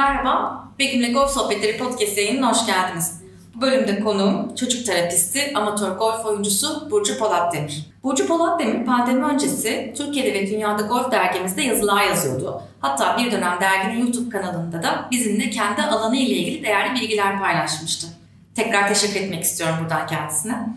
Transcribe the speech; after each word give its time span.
Merhaba, 0.00 0.64
Begüm'le 0.78 1.12
Golf 1.12 1.30
Sohbetleri 1.30 1.78
Podcast 1.78 2.18
yayınına 2.18 2.50
hoş 2.50 2.66
geldiniz. 2.66 3.20
Bu 3.54 3.60
bölümde 3.60 4.00
konuğum 4.00 4.54
çocuk 4.54 4.86
terapisti, 4.86 5.52
amatör 5.54 5.90
golf 5.90 6.26
oyuncusu 6.26 6.90
Burcu 6.90 7.18
Polat 7.18 7.54
Demir. 7.54 7.86
Burcu 8.02 8.26
Polat 8.26 8.60
Demir 8.60 8.86
pandemi 8.86 9.24
öncesi 9.24 9.94
Türkiye'de 9.96 10.34
ve 10.34 10.50
dünyada 10.50 10.82
golf 10.82 11.12
dergimizde 11.12 11.62
yazılar 11.62 12.04
yazıyordu. 12.04 12.62
Hatta 12.80 13.18
bir 13.18 13.32
dönem 13.32 13.58
derginin 13.60 14.06
YouTube 14.06 14.30
kanalında 14.30 14.82
da 14.82 15.08
bizimle 15.10 15.50
kendi 15.50 15.82
alanı 15.82 16.16
ile 16.16 16.36
ilgili 16.36 16.64
değerli 16.64 17.00
bilgiler 17.00 17.40
paylaşmıştı. 17.40 18.06
Tekrar 18.54 18.88
teşekkür 18.88 19.20
etmek 19.20 19.42
istiyorum 19.42 19.76
buradan 19.80 20.06
kendisine. 20.06 20.68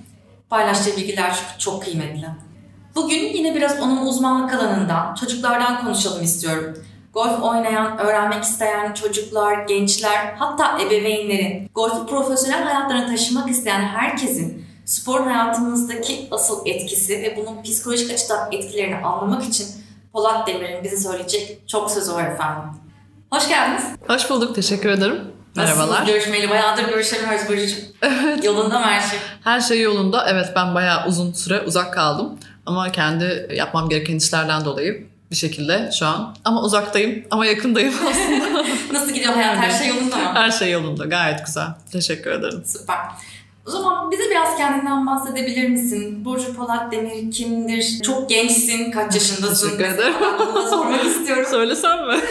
Paylaştığı 0.49 0.97
bilgiler 0.97 1.35
çok 1.59 1.83
kıymetli. 1.83 2.27
Bugün 2.95 3.33
yine 3.33 3.55
biraz 3.55 3.79
onun 3.79 4.05
uzmanlık 4.05 4.53
alanından, 4.53 5.15
çocuklardan 5.15 5.81
konuşalım 5.85 6.23
istiyorum. 6.23 6.77
Golf 7.13 7.43
oynayan, 7.43 7.97
öğrenmek 7.97 8.43
isteyen 8.43 8.93
çocuklar, 8.93 9.65
gençler, 9.65 10.35
hatta 10.39 10.81
ebeveynlerin, 10.81 11.69
golfü 11.75 12.05
profesyonel 12.05 12.63
hayatlarına 12.63 13.07
taşımak 13.07 13.49
isteyen 13.49 13.81
herkesin 13.81 14.65
sporun 14.85 15.27
hayatımızdaki 15.27 16.27
asıl 16.31 16.65
etkisi 16.65 17.13
ve 17.21 17.37
bunun 17.37 17.63
psikolojik 17.63 18.11
açıdan 18.11 18.51
etkilerini 18.51 18.95
anlamak 18.95 19.43
için 19.43 19.67
Polat 20.13 20.47
Demir'in 20.47 20.83
bize 20.83 20.97
söyleyecek 20.97 21.67
çok 21.67 21.91
sözü 21.91 22.13
var 22.13 22.23
efendim. 22.31 22.63
Hoş 23.29 23.49
geldiniz. 23.49 23.83
Hoş 24.07 24.29
bulduk, 24.29 24.55
teşekkür 24.55 24.89
ederim. 24.89 25.21
Merhabalar. 25.55 25.87
Nasılsınız 25.87 26.07
görüşmeyeli? 26.07 26.49
Bayağıdır 26.49 26.83
görüşemiyoruz 26.89 27.49
Burcu'cum. 27.49 27.79
Evet. 28.01 28.43
Yolunda 28.43 28.79
mı 28.79 28.85
her 28.85 29.01
şey? 29.01 29.19
Her 29.43 29.61
şey 29.61 29.81
yolunda. 29.81 30.25
Evet 30.29 30.45
ben 30.55 30.75
bayağı 30.75 31.07
uzun 31.07 31.33
süre 31.33 31.61
uzak 31.61 31.93
kaldım. 31.93 32.39
Ama 32.65 32.91
kendi 32.91 33.49
yapmam 33.55 33.89
gereken 33.89 34.15
işlerden 34.15 34.65
dolayı 34.65 35.12
bir 35.33 35.37
şekilde 35.37 35.89
şu 35.99 36.05
an. 36.05 36.35
Ama 36.45 36.61
uzaktayım 36.63 37.23
ama 37.31 37.45
yakındayım 37.45 37.93
aslında. 38.09 38.63
Nasıl 38.93 39.11
gidiyor 39.13 39.33
hayat? 39.33 39.57
Her 39.57 39.69
şey 39.71 39.87
yolunda 39.87 40.15
mı? 40.15 40.31
Her 40.33 40.51
şey 40.51 40.71
yolunda. 40.71 41.05
Gayet 41.05 41.45
güzel. 41.45 41.67
Teşekkür 41.91 42.31
ederim. 42.31 42.63
Süper. 42.65 42.97
O 43.67 43.71
zaman 43.71 44.11
bize 44.11 44.23
biraz 44.29 44.57
kendinden 44.57 45.07
bahsedebilir 45.07 45.69
misin? 45.69 46.25
Burcu 46.25 46.55
Polat 46.55 46.91
Demir 46.91 47.31
kimdir? 47.31 48.01
Çok 48.03 48.29
gençsin. 48.29 48.91
Kaç 48.91 49.13
yaşındasın? 49.15 49.69
Teşekkür 49.69 49.93
ederim. 49.95 50.13
Sormak 50.69 51.05
istiyorum. 51.05 51.45
Söylesem 51.49 52.07
mi? 52.07 52.13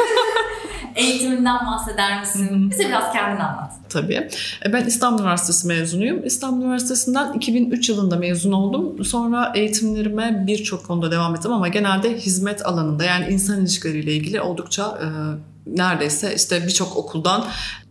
Eğitiminden 0.96 1.66
bahseder 1.66 2.20
misin? 2.20 2.70
Bize 2.70 2.88
biraz 2.88 3.12
kendini 3.12 3.42
anlat. 3.42 3.72
Tabii. 3.88 4.28
E, 4.66 4.72
ben 4.72 4.84
İstanbul 4.84 5.22
Üniversitesi 5.22 5.66
mezunuyum. 5.66 6.24
İstanbul 6.24 6.64
Üniversitesi'nden 6.64 7.32
2003 7.32 7.88
yılında 7.88 8.16
mezun 8.16 8.52
oldum. 8.52 9.04
Sonra 9.04 9.52
eğitimlerime 9.54 10.44
birçok 10.46 10.86
konuda 10.86 11.10
devam 11.10 11.34
ettim 11.34 11.52
ama 11.52 11.68
genelde 11.68 12.16
hizmet 12.16 12.66
alanında 12.66 13.04
yani 13.04 13.26
insan 13.32 13.60
ilişkileriyle 13.60 14.12
ilgili 14.12 14.40
oldukça 14.40 14.98
e, 15.02 15.06
neredeyse 15.66 16.34
işte 16.36 16.66
birçok 16.66 16.96
okuldan 16.96 17.44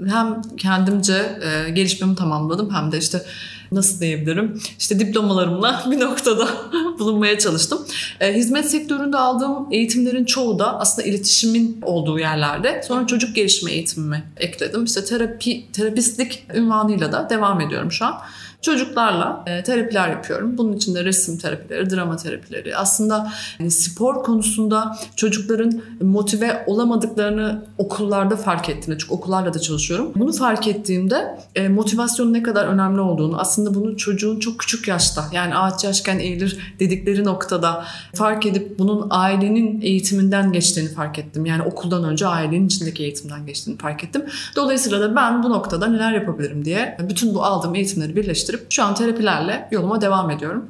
hem 0.08 0.42
kendimce 0.58 1.40
e, 1.42 1.70
gelişmemi 1.70 2.16
tamamladım 2.16 2.74
hem 2.74 2.92
de 2.92 2.98
işte 2.98 3.26
nasıl 3.72 4.00
diyebilirim 4.00 4.62
işte 4.80 5.00
diplomalarımla 5.00 5.84
bir 5.92 6.00
noktada 6.00 6.48
bulunmaya 7.00 7.40
çalıştım. 7.40 7.86
E, 8.20 8.34
hizmet 8.34 8.72
sektöründe 8.72 9.18
aldığım 9.18 9.68
eğitimlerin 9.72 10.26
çoğu 10.26 10.60
da 10.60 10.80
aslında 10.80 11.08
iletişimin 11.08 11.82
olduğu 11.82 12.20
yerlerde. 12.20 12.82
Sonra 12.88 13.08
çocuk 13.08 13.36
gelişme 13.36 13.72
eğitimimi 13.72 14.24
ekledim. 14.38 14.84
İşte 14.84 15.06
terapi 15.06 15.72
terapistlik 15.72 16.46
ünvanıyla 16.54 17.12
da 17.12 17.30
devam 17.30 17.62
ediyorum 17.62 17.92
şu 17.92 18.06
an 18.06 18.14
çocuklarla 18.62 19.44
e, 19.48 19.64
terapiler 19.64 20.10
yapıyorum. 20.10 20.58
Bunun 20.58 20.74
içinde 20.74 21.06
resim 21.06 21.38
terapileri, 21.38 21.90
drama 21.90 22.18
terapileri. 22.18 22.78
Aslında 22.78 23.32
yani 23.60 23.72
spor 23.72 24.24
konusunda 24.24 24.98
çocukların 25.16 25.82
motive 26.02 26.64
olamadıklarını 26.68 27.66
okullarda 27.78 28.36
fark 28.36 28.70
ettiğimde, 28.70 29.00
çünkü 29.00 29.14
okullarla 29.14 29.54
da 29.54 29.60
çalışıyorum. 29.60 30.12
Bunu 30.16 30.34
fark 30.34 30.68
ettiğimde 30.68 31.38
e, 31.56 31.68
motivasyonun 31.68 32.34
ne 32.34 32.44
kadar 32.44 32.68
önemli 32.68 33.02
olduğunu, 33.02 33.40
aslında 33.40 33.76
bunu 33.76 33.98
çocuğun 33.98 34.40
çok 34.40 34.60
küçük 34.60 34.88
yaşta 34.88 35.26
yani 35.32 35.56
ağaç 35.56 35.84
yaşken 35.84 36.20
eğilir 36.20 36.76
dedikleri 36.80 37.26
noktada 37.26 37.86
fark 38.14 38.46
edip 38.46 38.80
bunun 38.80 39.08
ailenin 39.10 39.82
eğitiminden 39.82 40.52
geçtiğini 40.52 40.90
fark 40.90 41.20
ettim. 41.20 41.46
Yani 41.46 41.64
okuldan 41.64 42.04
önce 42.04 42.28
ailenin 42.28 42.68
içindeki 42.68 43.04
eğitimden 43.04 43.46
geçtiğini 43.46 43.78
fark 43.78 44.04
ettim. 44.04 44.26
Dolayısıyla 44.56 45.00
da 45.00 45.16
ben 45.16 45.44
bu 45.44 45.50
noktada 45.50 45.88
neler 45.88 46.12
yapabilirim 46.12 46.66
diye 46.66 46.98
bütün 47.10 47.36
bu 47.36 47.44
aldığım 47.44 47.76
eğitimleri 47.76 48.16
birleştirdim 48.16 48.51
birleştirip 48.52 48.72
şu 48.72 48.84
an 48.84 48.96
terapilerle 48.96 49.68
yoluma 49.72 50.02
devam 50.02 50.30
ediyorum. 50.32 50.70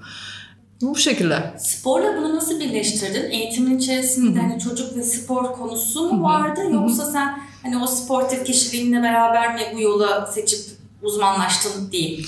Bu 0.81 0.95
şekilde. 0.95 1.53
Sporla 1.57 2.17
bunu 2.17 2.35
nasıl 2.35 2.59
birleştirdin? 2.59 3.31
Eğitimin 3.31 3.77
içerisinde 3.77 4.39
hani 4.39 4.59
çocuk 4.59 4.97
ve 4.97 5.03
spor 5.03 5.53
konusu 5.53 6.13
mu 6.13 6.23
vardı 6.23 6.61
yoksa 6.71 7.05
sen 7.05 7.39
hani 7.63 7.83
o 7.83 7.87
sportif 7.87 8.45
kişiliğinle 8.45 9.03
beraber 9.03 9.55
mi 9.55 9.61
bu 9.75 9.81
yola 9.81 10.25
seçip 10.25 10.59
uzmanlaştın 11.01 11.91
değil? 11.91 12.27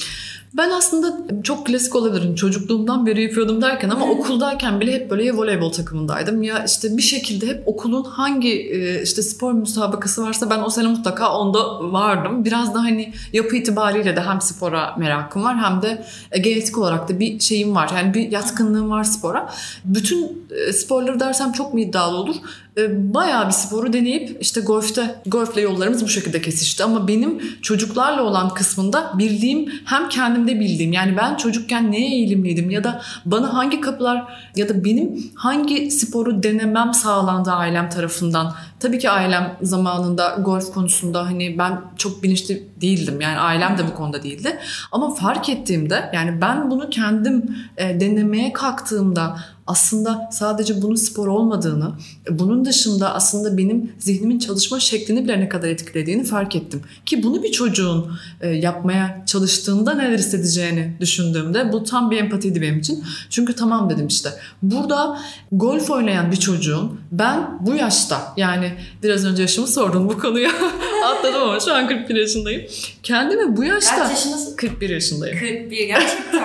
Ben 0.57 0.69
aslında 0.69 1.41
çok 1.43 1.65
klasik 1.65 1.95
olabilirim. 1.95 2.35
Çocukluğumdan 2.35 3.05
beri 3.05 3.23
yapıyordum 3.23 3.61
derken 3.61 3.89
ama 3.89 4.05
okuldayken 4.05 4.79
bile 4.79 4.93
hep 4.93 5.11
böyle 5.11 5.23
ya 5.25 5.37
voleybol 5.37 5.71
takımındaydım 5.71 6.43
ya 6.43 6.63
işte 6.63 6.97
bir 6.97 7.01
şekilde 7.01 7.47
hep 7.47 7.67
okulun 7.67 8.03
hangi 8.03 8.51
e, 8.51 9.01
işte 9.01 9.21
spor 9.21 9.53
müsabakası 9.53 10.23
varsa 10.23 10.49
ben 10.49 10.59
o 10.59 10.69
sene 10.69 10.87
mutlaka 10.87 11.37
onda 11.37 11.91
vardım. 11.93 12.45
Biraz 12.45 12.75
da 12.75 12.79
hani 12.79 13.13
yapı 13.33 13.55
itibariyle 13.55 14.15
de 14.15 14.21
hem 14.21 14.41
spora 14.41 14.95
merakım 14.97 15.43
var 15.43 15.57
hem 15.57 15.81
de 15.81 16.05
e, 16.31 16.39
genetik 16.39 16.77
olarak 16.77 17.09
da 17.09 17.19
bir 17.19 17.39
şeyim 17.39 17.75
var. 17.75 17.91
Yani 17.95 18.13
bir 18.13 18.31
yatkınlığım 18.31 18.89
var 18.89 19.03
spora. 19.03 19.49
Bütün 19.85 20.47
e, 20.67 20.73
sporları 20.73 21.19
dersem 21.19 21.51
çok 21.51 21.73
mu 21.73 21.79
iddialı 21.79 22.17
olur? 22.17 22.35
E, 22.77 23.13
bayağı 23.13 23.47
bir 23.47 23.51
sporu 23.51 23.93
deneyip 23.93 24.37
işte 24.41 24.61
golfte 24.61 25.15
golfle 25.25 25.61
yollarımız 25.61 26.03
bu 26.03 26.07
şekilde 26.07 26.41
kesişti 26.41 26.83
ama 26.83 27.07
benim 27.07 27.61
çocuklarla 27.61 28.23
olan 28.23 28.49
kısmında 28.49 29.11
bildiğim 29.17 29.71
hem 29.85 30.09
kendimde 30.09 30.59
bildiğim 30.59 30.93
yani 30.93 31.17
ben 31.17 31.35
çocukken 31.35 31.91
neye 31.91 32.15
eğilimliydim 32.15 32.69
ya 32.69 32.83
da 32.83 33.01
bana 33.25 33.53
hangi 33.53 33.81
kapılar 33.81 34.23
ya 34.55 34.69
da 34.69 34.85
benim 34.85 35.31
hangi 35.35 35.91
sporu 35.91 36.43
denemem 36.43 36.93
sağlandı 36.93 37.51
ailem 37.51 37.89
tarafından. 37.89 38.53
Tabii 38.79 38.99
ki 38.99 39.09
ailem 39.09 39.57
zamanında 39.61 40.37
golf 40.39 40.73
konusunda 40.73 41.25
hani 41.25 41.57
ben 41.57 41.81
çok 41.97 42.23
bilinçli 42.23 42.67
değildim. 42.81 43.21
Yani 43.21 43.39
ailem 43.39 43.77
de 43.77 43.87
bu 43.87 43.95
konuda 43.95 44.23
değildi. 44.23 44.59
Ama 44.91 45.13
fark 45.13 45.49
ettiğimde 45.49 46.09
yani 46.13 46.41
ben 46.41 46.71
bunu 46.71 46.89
kendim 46.89 47.55
e, 47.77 47.99
denemeye 47.99 48.53
kalktığımda 48.53 49.37
aslında 49.67 50.29
sadece 50.31 50.81
bunun 50.81 50.95
spor 50.95 51.27
olmadığını, 51.27 51.91
bunun 52.29 52.65
dışında 52.65 53.13
aslında 53.13 53.57
benim 53.57 53.91
zihnimin 53.99 54.39
çalışma 54.39 54.79
şeklini 54.79 55.23
bile 55.23 55.39
ne 55.39 55.49
kadar 55.49 55.67
etkilediğini 55.67 56.23
fark 56.23 56.55
ettim. 56.55 56.81
Ki 57.05 57.23
bunu 57.23 57.43
bir 57.43 57.51
çocuğun 57.51 58.11
e, 58.41 58.49
yapmaya 58.49 59.23
çalıştığında 59.25 59.93
neler 59.93 60.17
hissedeceğini 60.17 60.93
düşündüğümde 60.99 61.73
bu 61.73 61.83
tam 61.83 62.11
bir 62.11 62.17
empatiydi 62.17 62.61
benim 62.61 62.79
için. 62.79 63.03
Çünkü 63.29 63.55
tamam 63.55 63.89
dedim 63.89 64.07
işte. 64.07 64.29
Burada 64.61 65.19
golf 65.51 65.89
oynayan 65.89 66.31
bir 66.31 66.37
çocuğun 66.37 66.99
ben 67.11 67.57
bu 67.61 67.75
yaşta 67.75 68.33
yani 68.37 68.73
biraz 69.03 69.25
önce 69.25 69.41
yaşımı 69.41 69.67
sordun 69.67 70.09
bu 70.09 70.19
konuya 70.19 70.51
atladım 71.05 71.41
ama 71.41 71.59
şu 71.59 71.73
an 71.73 71.87
41 71.87 72.15
yaşındayım. 72.15 72.61
Kendimi 73.03 73.57
bu 73.57 73.63
yaşta... 73.63 73.95
Kaç 73.95 74.09
yaşındasın? 74.09 74.55
41 74.55 74.89
yaşındayım. 74.89 75.39
41 75.39 75.87
gerçekten? 75.87 76.41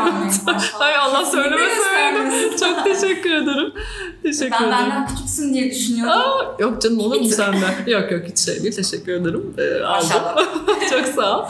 Hay 0.73 0.97
Allah 1.01 1.25
söyleme 1.25 1.63
söyleme. 1.91 2.57
Çok 2.61 2.85
teşekkür 2.85 3.08
ederim. 3.17 3.73
Teşekkür 4.23 4.51
ben 4.51 4.57
ederim. 4.57 4.73
Ben 4.73 4.91
benden 4.91 5.07
küçüksün 5.07 5.55
diye 5.55 5.71
düşünüyordum. 5.71 6.13
Aa, 6.13 6.63
yok 6.63 6.83
canım 6.83 7.01
olur 7.01 7.21
mu 7.21 7.29
senden? 7.29 7.75
yok 7.87 8.13
yok 8.13 8.23
hiç 8.31 8.39
şey 8.39 8.63
değil. 8.63 8.75
Teşekkür 8.75 9.13
ederim. 9.13 9.55
Ee, 9.59 9.83
Maşallah. 9.83 10.37
Çok 10.91 11.07
sağ 11.07 11.41
ol. 11.41 11.45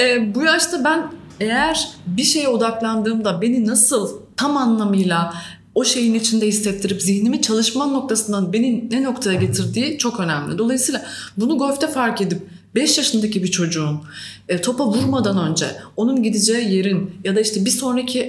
Ee, 0.00 0.34
bu 0.34 0.42
yaşta 0.42 0.84
ben 0.84 1.06
eğer 1.40 1.88
bir 2.06 2.24
şeye 2.24 2.48
odaklandığımda 2.48 3.40
beni 3.42 3.66
nasıl 3.66 4.20
tam 4.36 4.56
anlamıyla 4.56 5.34
o 5.74 5.84
şeyin 5.84 6.14
içinde 6.14 6.46
hissettirip 6.46 7.02
zihnimi 7.02 7.42
çalışma 7.42 7.86
noktasından 7.86 8.52
beni 8.52 8.88
ne 8.90 9.02
noktaya 9.02 9.38
getirdiği 9.40 9.98
çok 9.98 10.20
önemli. 10.20 10.58
Dolayısıyla 10.58 11.06
bunu 11.36 11.58
golfte 11.58 11.86
fark 11.86 12.20
edip 12.20 12.42
5 12.74 12.98
yaşındaki 12.98 13.42
bir 13.42 13.50
çocuğun 13.50 14.00
e, 14.48 14.60
topa 14.60 14.86
vurmadan 14.86 15.50
önce 15.50 15.66
onun 15.96 16.22
gideceği 16.22 16.74
yerin 16.74 17.10
ya 17.24 17.36
da 17.36 17.40
işte 17.40 17.64
bir 17.64 17.70
sonraki 17.70 18.20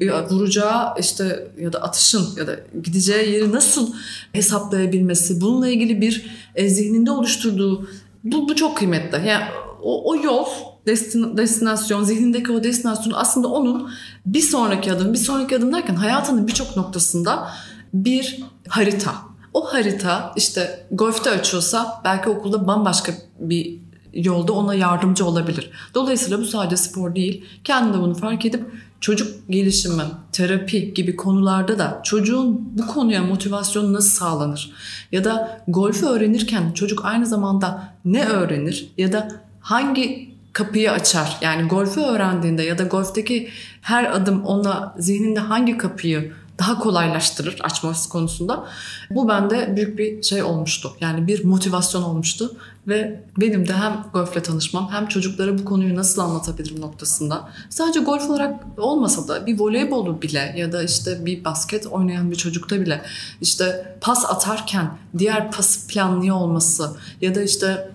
e, 0.00 0.12
vuracağı 0.30 0.94
işte 1.00 1.48
ya 1.60 1.72
da 1.72 1.82
atışın 1.82 2.26
ya 2.36 2.46
da 2.46 2.56
gideceği 2.82 3.32
yeri 3.32 3.52
nasıl 3.52 3.92
hesaplayabilmesi, 4.32 5.40
bununla 5.40 5.68
ilgili 5.68 6.00
bir 6.00 6.26
e, 6.54 6.68
zihninde 6.68 7.10
oluşturduğu 7.10 7.88
bu, 8.24 8.48
bu 8.48 8.56
çok 8.56 8.76
kıymetli. 8.76 9.28
Yani 9.28 9.44
o, 9.82 10.10
o 10.10 10.16
yol 10.22 10.46
destin, 10.86 11.36
destinasyon, 11.36 12.02
zihnindeki 12.02 12.52
o 12.52 12.64
destinasyon 12.64 13.12
aslında 13.16 13.48
onun 13.48 13.90
bir 14.26 14.40
sonraki 14.40 14.92
adım, 14.92 15.12
bir 15.12 15.18
sonraki 15.18 15.56
adım 15.56 15.72
derken 15.72 15.94
hayatının 15.94 16.46
birçok 16.46 16.76
noktasında 16.76 17.50
bir 17.94 18.40
harita. 18.68 19.12
O 19.56 19.64
harita 19.64 20.32
işte 20.36 20.86
golfte 20.90 21.30
açıyorsa 21.30 22.00
belki 22.04 22.28
okulda 22.28 22.66
bambaşka 22.66 23.12
bir 23.38 23.78
yolda 24.14 24.52
ona 24.52 24.74
yardımcı 24.74 25.24
olabilir. 25.24 25.70
Dolayısıyla 25.94 26.38
bu 26.38 26.44
sadece 26.44 26.76
spor 26.76 27.14
değil. 27.14 27.44
Kendi 27.64 27.98
de 27.98 28.00
bunu 28.00 28.14
fark 28.14 28.46
edip 28.46 28.64
çocuk 29.00 29.48
gelişimi, 29.50 30.02
terapi 30.32 30.94
gibi 30.94 31.16
konularda 31.16 31.78
da 31.78 32.00
çocuğun 32.04 32.78
bu 32.78 32.86
konuya 32.86 33.22
motivasyonu 33.22 33.92
nasıl 33.92 34.10
sağlanır? 34.10 34.72
Ya 35.12 35.24
da 35.24 35.60
golfü 35.68 36.06
öğrenirken 36.06 36.72
çocuk 36.72 37.04
aynı 37.04 37.26
zamanda 37.26 37.94
ne 38.04 38.24
öğrenir? 38.24 38.92
Ya 38.98 39.12
da 39.12 39.28
hangi 39.60 40.34
kapıyı 40.52 40.92
açar? 40.92 41.36
Yani 41.40 41.68
golfü 41.68 42.00
öğrendiğinde 42.00 42.62
ya 42.62 42.78
da 42.78 42.82
golfteki 42.82 43.48
her 43.80 44.16
adım 44.16 44.44
ona 44.44 44.94
zihninde 44.98 45.40
hangi 45.40 45.78
kapıyı 45.78 46.32
daha 46.58 46.78
kolaylaştırır 46.78 47.58
açması 47.62 48.08
konusunda. 48.08 48.66
Bu 49.10 49.28
bende 49.28 49.76
büyük 49.76 49.98
bir 49.98 50.22
şey 50.22 50.42
olmuştu. 50.42 50.92
Yani 51.00 51.26
bir 51.26 51.44
motivasyon 51.44 52.02
olmuştu 52.02 52.56
ve 52.88 53.24
benim 53.40 53.68
de 53.68 53.72
hem 53.72 54.04
golfle 54.12 54.42
tanışmam 54.42 54.88
hem 54.92 55.06
çocuklara 55.06 55.58
bu 55.58 55.64
konuyu 55.64 55.96
nasıl 55.96 56.22
anlatabilirim 56.22 56.80
noktasında. 56.80 57.48
Sadece 57.70 58.00
golf 58.00 58.30
olarak 58.30 58.64
olmasa 58.78 59.28
da 59.28 59.46
bir 59.46 59.58
voleybolu 59.58 60.22
bile 60.22 60.54
ya 60.56 60.72
da 60.72 60.82
işte 60.82 61.26
bir 61.26 61.44
basket 61.44 61.86
oynayan 61.86 62.30
bir 62.30 62.36
çocukta 62.36 62.80
bile 62.80 63.02
işte 63.40 63.96
pas 64.00 64.24
atarken 64.24 64.98
diğer 65.18 65.50
pası 65.50 65.86
planlıyor 65.86 66.36
olması 66.36 66.96
ya 67.20 67.34
da 67.34 67.42
işte 67.42 67.90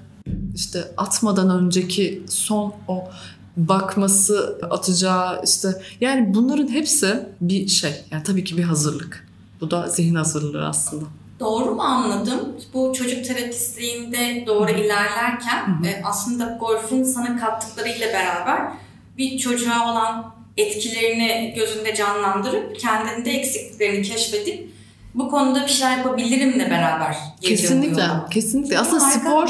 işte 0.56 0.84
atmadan 0.98 1.50
önceki 1.50 2.24
son 2.30 2.74
o 2.88 3.04
bakması, 3.58 4.60
atacağı 4.70 5.42
işte 5.44 5.70
yani 6.02 6.34
bunların 6.34 6.68
hepsi 6.68 7.26
bir 7.42 7.68
şey. 7.68 7.92
Yani 8.12 8.24
tabii 8.24 8.44
ki 8.44 8.58
bir 8.58 8.64
hazırlık. 8.64 9.28
Bu 9.62 9.72
da 9.72 9.88
zihin 9.88 10.16
hazırlığı 10.16 10.68
aslında. 10.68 11.06
Doğru 11.40 11.76
mu 11.76 11.82
anladım? 11.82 12.40
Bu 12.74 12.94
çocuk 12.94 13.26
terapistliğinde 13.26 14.44
doğru 14.48 14.72
ilerlerken 14.72 15.84
e, 15.86 16.02
aslında 16.04 16.58
golfün 16.60 17.04
sana 17.04 17.40
kattıklarıyla 17.40 18.08
beraber 18.08 18.72
bir 19.18 19.38
çocuğa 19.38 19.92
olan 19.92 20.34
etkilerini 20.58 21.54
gözünde 21.56 21.96
canlandırıp 21.96 22.80
kendinde 22.80 23.32
eksikliklerini 23.32 24.02
keşfedip 24.02 24.72
bu 25.16 25.30
konuda 25.30 25.64
bir 25.64 25.68
şeyler 25.68 25.98
yapabilirimle 25.98 26.70
beraber 26.70 27.18
Kesinlikle, 27.42 28.04
kesinlikle. 28.32 28.80
Aslında 28.80 29.04
Harika, 29.04 29.20
spor... 29.20 29.48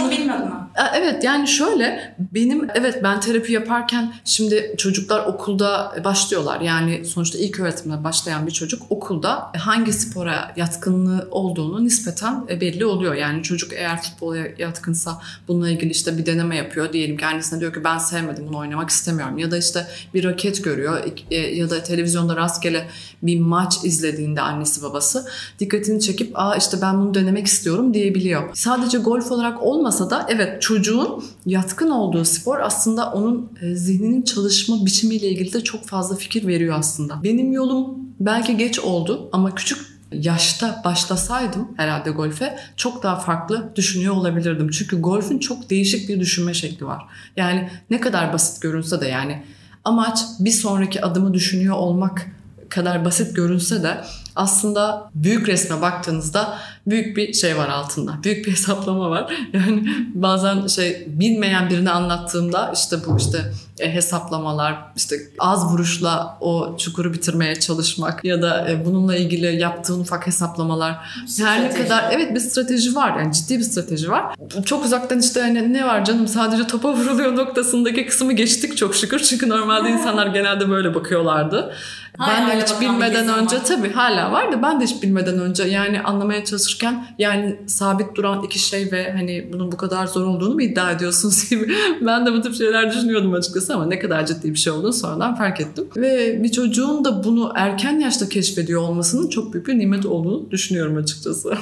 Bilmiyordum 0.78 0.92
Evet 0.96 1.24
yani 1.24 1.48
şöyle 1.48 2.16
benim 2.20 2.68
evet 2.76 3.04
ben 3.04 3.20
terapi 3.20 3.54
yaparken 3.54 4.14
şimdi 4.26 4.76
çocuklar 4.78 5.26
okulda 5.26 5.96
başlıyorlar. 6.04 6.62
Yani 6.62 7.06
sonuçta 7.06 7.38
ilk 7.38 7.60
öğretimde 7.60 8.04
başlayan 8.04 8.48
bir 8.48 8.52
çocuk 8.52 8.82
okulda 8.90 9.52
hangi 9.58 9.94
spora 9.94 10.54
yatkınlığı 10.56 11.28
olduğunu 11.32 11.84
nispeten 11.84 12.46
e, 12.50 12.62
belli 12.62 12.86
oluyor. 12.86 13.14
Yani 13.14 13.44
çocuk 13.44 13.74
eğer 13.74 14.02
futbola 14.02 14.38
yatkınsa 14.58 15.22
bununla 15.48 15.70
ilgili 15.70 15.92
işte 15.92 16.18
bir 16.18 16.26
deneme 16.26 16.56
yapıyor. 16.56 16.94
Diyelim 16.94 17.18
kendisine 17.18 17.60
diyor 17.60 17.74
ki 17.74 17.84
ben 17.84 17.98
sevmedim 17.98 18.48
bunu 18.48 18.58
oynamak 18.58 18.90
istemiyorum. 18.90 19.38
Ya 19.38 19.52
da 19.52 19.58
işte 19.58 19.88
bir 20.14 20.24
raket 20.24 20.64
görüyor 20.64 21.00
e, 21.32 21.38
ya 21.38 21.70
da 21.70 21.84
televizyonda 21.84 22.36
rastgele 22.36 22.88
bir 23.24 23.40
maç 23.40 23.78
izlediğinde 23.84 24.42
annesi 24.42 24.84
babası 24.84 25.28
dikkatini 25.60 26.02
çekip 26.02 26.32
aa 26.34 26.56
işte 26.56 26.78
ben 26.82 27.02
bunu 27.02 27.14
denemek 27.14 27.48
istiyorum 27.48 27.94
diyebiliyor. 27.94 28.50
Sadece 28.54 28.98
golf 28.98 29.32
olarak 29.32 29.64
olmasa 29.64 30.10
da 30.10 30.26
evet 30.30 30.61
çocuğun 30.62 31.24
yatkın 31.46 31.90
olduğu 31.90 32.26
spor 32.26 32.60
aslında 32.60 33.12
onun 33.12 33.50
e, 33.62 33.76
zihninin 33.76 34.22
çalışma 34.22 34.86
biçimiyle 34.86 35.30
ilgili 35.30 35.54
de 35.54 35.64
çok 35.64 35.86
fazla 35.86 36.16
fikir 36.16 36.48
veriyor 36.48 36.76
aslında. 36.80 37.24
Benim 37.24 37.52
yolum 37.52 37.98
belki 38.20 38.58
geç 38.58 38.80
oldu 38.80 39.30
ama 39.32 39.56
küçük 39.56 39.92
yaşta 40.12 40.82
başlasaydım 40.86 41.68
herhalde 41.78 42.10
golfe 42.10 42.60
çok 42.78 43.04
daha 43.04 43.16
farklı 43.16 43.72
düşünüyor 43.76 44.16
olabilirdim. 44.16 44.70
Çünkü 44.70 45.02
golfün 45.02 45.40
çok 45.40 45.70
değişik 45.70 46.10
bir 46.10 46.20
düşünme 46.20 46.54
şekli 46.54 46.86
var. 46.86 47.02
Yani 47.38 47.70
ne 47.90 48.00
kadar 48.00 48.34
basit 48.34 48.62
görünse 48.62 49.02
de 49.02 49.08
yani 49.08 49.44
amaç 49.84 50.20
bir 50.40 50.52
sonraki 50.52 51.06
adımı 51.06 51.34
düşünüyor 51.34 51.76
olmak 51.76 52.32
kadar 52.72 53.06
basit 53.06 53.36
görünse 53.36 53.84
de 53.84 53.98
aslında 54.36 55.12
büyük 55.16 55.50
resme 55.50 55.82
baktığınızda 55.82 56.58
büyük 56.88 57.18
bir 57.18 57.34
şey 57.34 57.58
var 57.58 57.70
altında. 57.70 58.14
Büyük 58.24 58.46
bir 58.46 58.52
hesaplama 58.62 59.10
var. 59.10 59.34
Yani 59.54 59.90
bazen 60.14 60.68
şey 60.68 61.08
bilmeyen 61.08 61.70
birini 61.70 61.92
anlattığımda 61.92 62.72
işte 62.76 62.98
bu 63.08 63.18
işte 63.18 63.52
e, 63.80 63.94
hesaplamalar, 63.94 64.76
işte 64.96 65.16
az 65.40 65.66
vuruşla 65.66 66.38
o 66.42 66.78
çukuru 66.78 67.14
bitirmeye 67.14 67.56
çalışmak 67.56 68.26
ya 68.26 68.42
da 68.42 68.70
e, 68.72 68.86
bununla 68.86 69.16
ilgili 69.16 69.62
yaptığın 69.62 70.00
ufak 70.00 70.28
hesaplamalar. 70.28 70.96
Strateji. 71.28 71.46
Her 71.46 71.64
ne 71.64 71.84
kadar 71.84 72.12
evet 72.12 72.36
bir 72.36 72.40
strateji 72.40 72.96
var. 72.96 73.20
Yani 73.20 73.34
ciddi 73.34 73.60
bir 73.60 73.64
strateji 73.64 74.12
var. 74.12 74.36
Çok 74.66 74.86
uzaktan 74.86 75.20
işte 75.20 75.42
hani 75.42 75.74
ne 75.74 75.86
var 75.86 76.06
canım 76.06 76.28
sadece 76.28 76.68
topa 76.68 76.94
vuruluyor 76.94 77.36
noktasındaki 77.36 78.06
kısmı 78.06 78.34
geçtik 78.34 78.78
çok 78.78 78.96
şükür. 78.96 79.20
Çünkü 79.20 79.50
normalde 79.50 79.90
insanlar 79.90 80.28
genelde 80.28 80.70
böyle 80.70 80.96
bakıyorlardı. 80.96 81.74
Hala 82.22 82.48
ben 82.48 82.58
de 82.58 82.62
hiç 82.62 82.82
bilmeden 82.82 83.28
önce 83.28 83.56
var. 83.56 83.66
tabii 83.66 83.94
hala 83.94 84.32
var 84.32 84.52
da 84.52 84.62
ben 84.62 84.82
de 84.82 84.84
hiç 84.86 85.04
bilmeden 85.04 85.40
önce 85.40 85.64
yani 85.64 86.02
anlamaya 86.02 86.46
çalışırken 86.46 87.06
yani 87.18 87.60
sabit 87.68 88.16
duran 88.16 88.44
iki 88.44 88.60
şey 88.60 88.92
ve 88.92 89.12
hani 89.12 89.50
bunun 89.54 89.72
bu 89.72 89.78
kadar 89.78 90.08
zor 90.08 90.26
olduğunu 90.26 90.54
mu 90.54 90.62
iddia 90.62 90.92
ediyorsunuz 90.92 91.50
gibi 91.50 91.74
ben 92.02 92.26
de 92.26 92.34
bu 92.34 92.42
tip 92.42 92.56
şeyler 92.56 92.92
düşünüyordum 92.92 93.34
açıkçası 93.34 93.76
ama 93.76 93.86
ne 93.86 94.00
kadar 94.00 94.26
ciddi 94.26 94.52
bir 94.52 94.60
şey 94.60 94.74
olduğunu 94.74 94.94
sonradan 94.94 95.36
fark 95.36 95.62
ettim. 95.62 95.88
Ve 95.96 96.44
bir 96.44 96.52
çocuğun 96.52 97.06
da 97.06 97.24
bunu 97.24 97.52
erken 97.56 98.00
yaşta 98.00 98.30
keşfediyor 98.30 98.82
olmasının 98.82 99.30
çok 99.30 99.54
büyük 99.54 99.68
bir 99.68 99.80
nimet 99.80 100.06
olduğunu 100.06 100.52
düşünüyorum 100.52 100.98
açıkçası. 100.98 101.54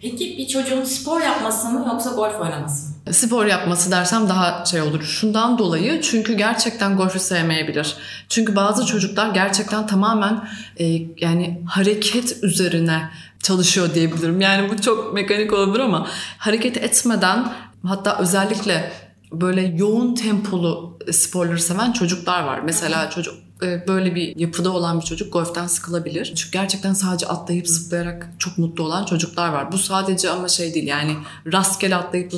Peki 0.00 0.38
bir 0.38 0.46
çocuğun 0.46 0.84
spor 0.84 1.20
yapması 1.20 1.68
mı 1.68 1.84
yoksa 1.92 2.10
golf 2.10 2.40
oynaması 2.40 2.88
mı? 2.88 2.95
Spor 3.10 3.46
yapması 3.46 3.90
dersem 3.90 4.28
daha 4.28 4.64
şey 4.64 4.82
olur. 4.82 5.02
Şundan 5.02 5.58
dolayı 5.58 6.00
çünkü 6.00 6.34
gerçekten 6.34 6.96
golfü 6.96 7.18
sevmeyebilir. 7.18 7.96
Çünkü 8.28 8.56
bazı 8.56 8.86
çocuklar 8.86 9.30
gerçekten 9.30 9.86
tamamen 9.86 10.48
e, 10.80 10.84
yani 11.20 11.62
hareket 11.66 12.36
üzerine 12.42 13.10
çalışıyor 13.42 13.94
diyebilirim. 13.94 14.40
Yani 14.40 14.70
bu 14.70 14.82
çok 14.82 15.14
mekanik 15.14 15.52
olabilir 15.52 15.80
ama 15.80 16.06
hareket 16.38 16.76
etmeden 16.76 17.52
hatta 17.86 18.18
özellikle 18.18 18.92
böyle 19.32 19.62
yoğun 19.62 20.14
tempolu 20.14 20.98
sporları 21.12 21.60
seven 21.60 21.92
çocuklar 21.92 22.42
var. 22.42 22.60
Mesela 22.64 23.10
çocuk 23.10 23.34
böyle 23.60 24.14
bir 24.14 24.36
yapıda 24.36 24.72
olan 24.72 25.00
bir 25.00 25.04
çocuk 25.04 25.32
golften 25.32 25.66
sıkılabilir. 25.66 26.24
Çünkü 26.24 26.50
gerçekten 26.50 26.92
sadece 26.92 27.26
atlayıp 27.26 27.68
zıplayarak 27.68 28.28
çok 28.38 28.58
mutlu 28.58 28.84
olan 28.84 29.04
çocuklar 29.04 29.48
var. 29.48 29.72
Bu 29.72 29.78
sadece 29.78 30.30
ama 30.30 30.48
şey 30.48 30.74
değil 30.74 30.86
yani 30.86 31.16
rastgele 31.52 31.96
atlayıp 31.96 32.32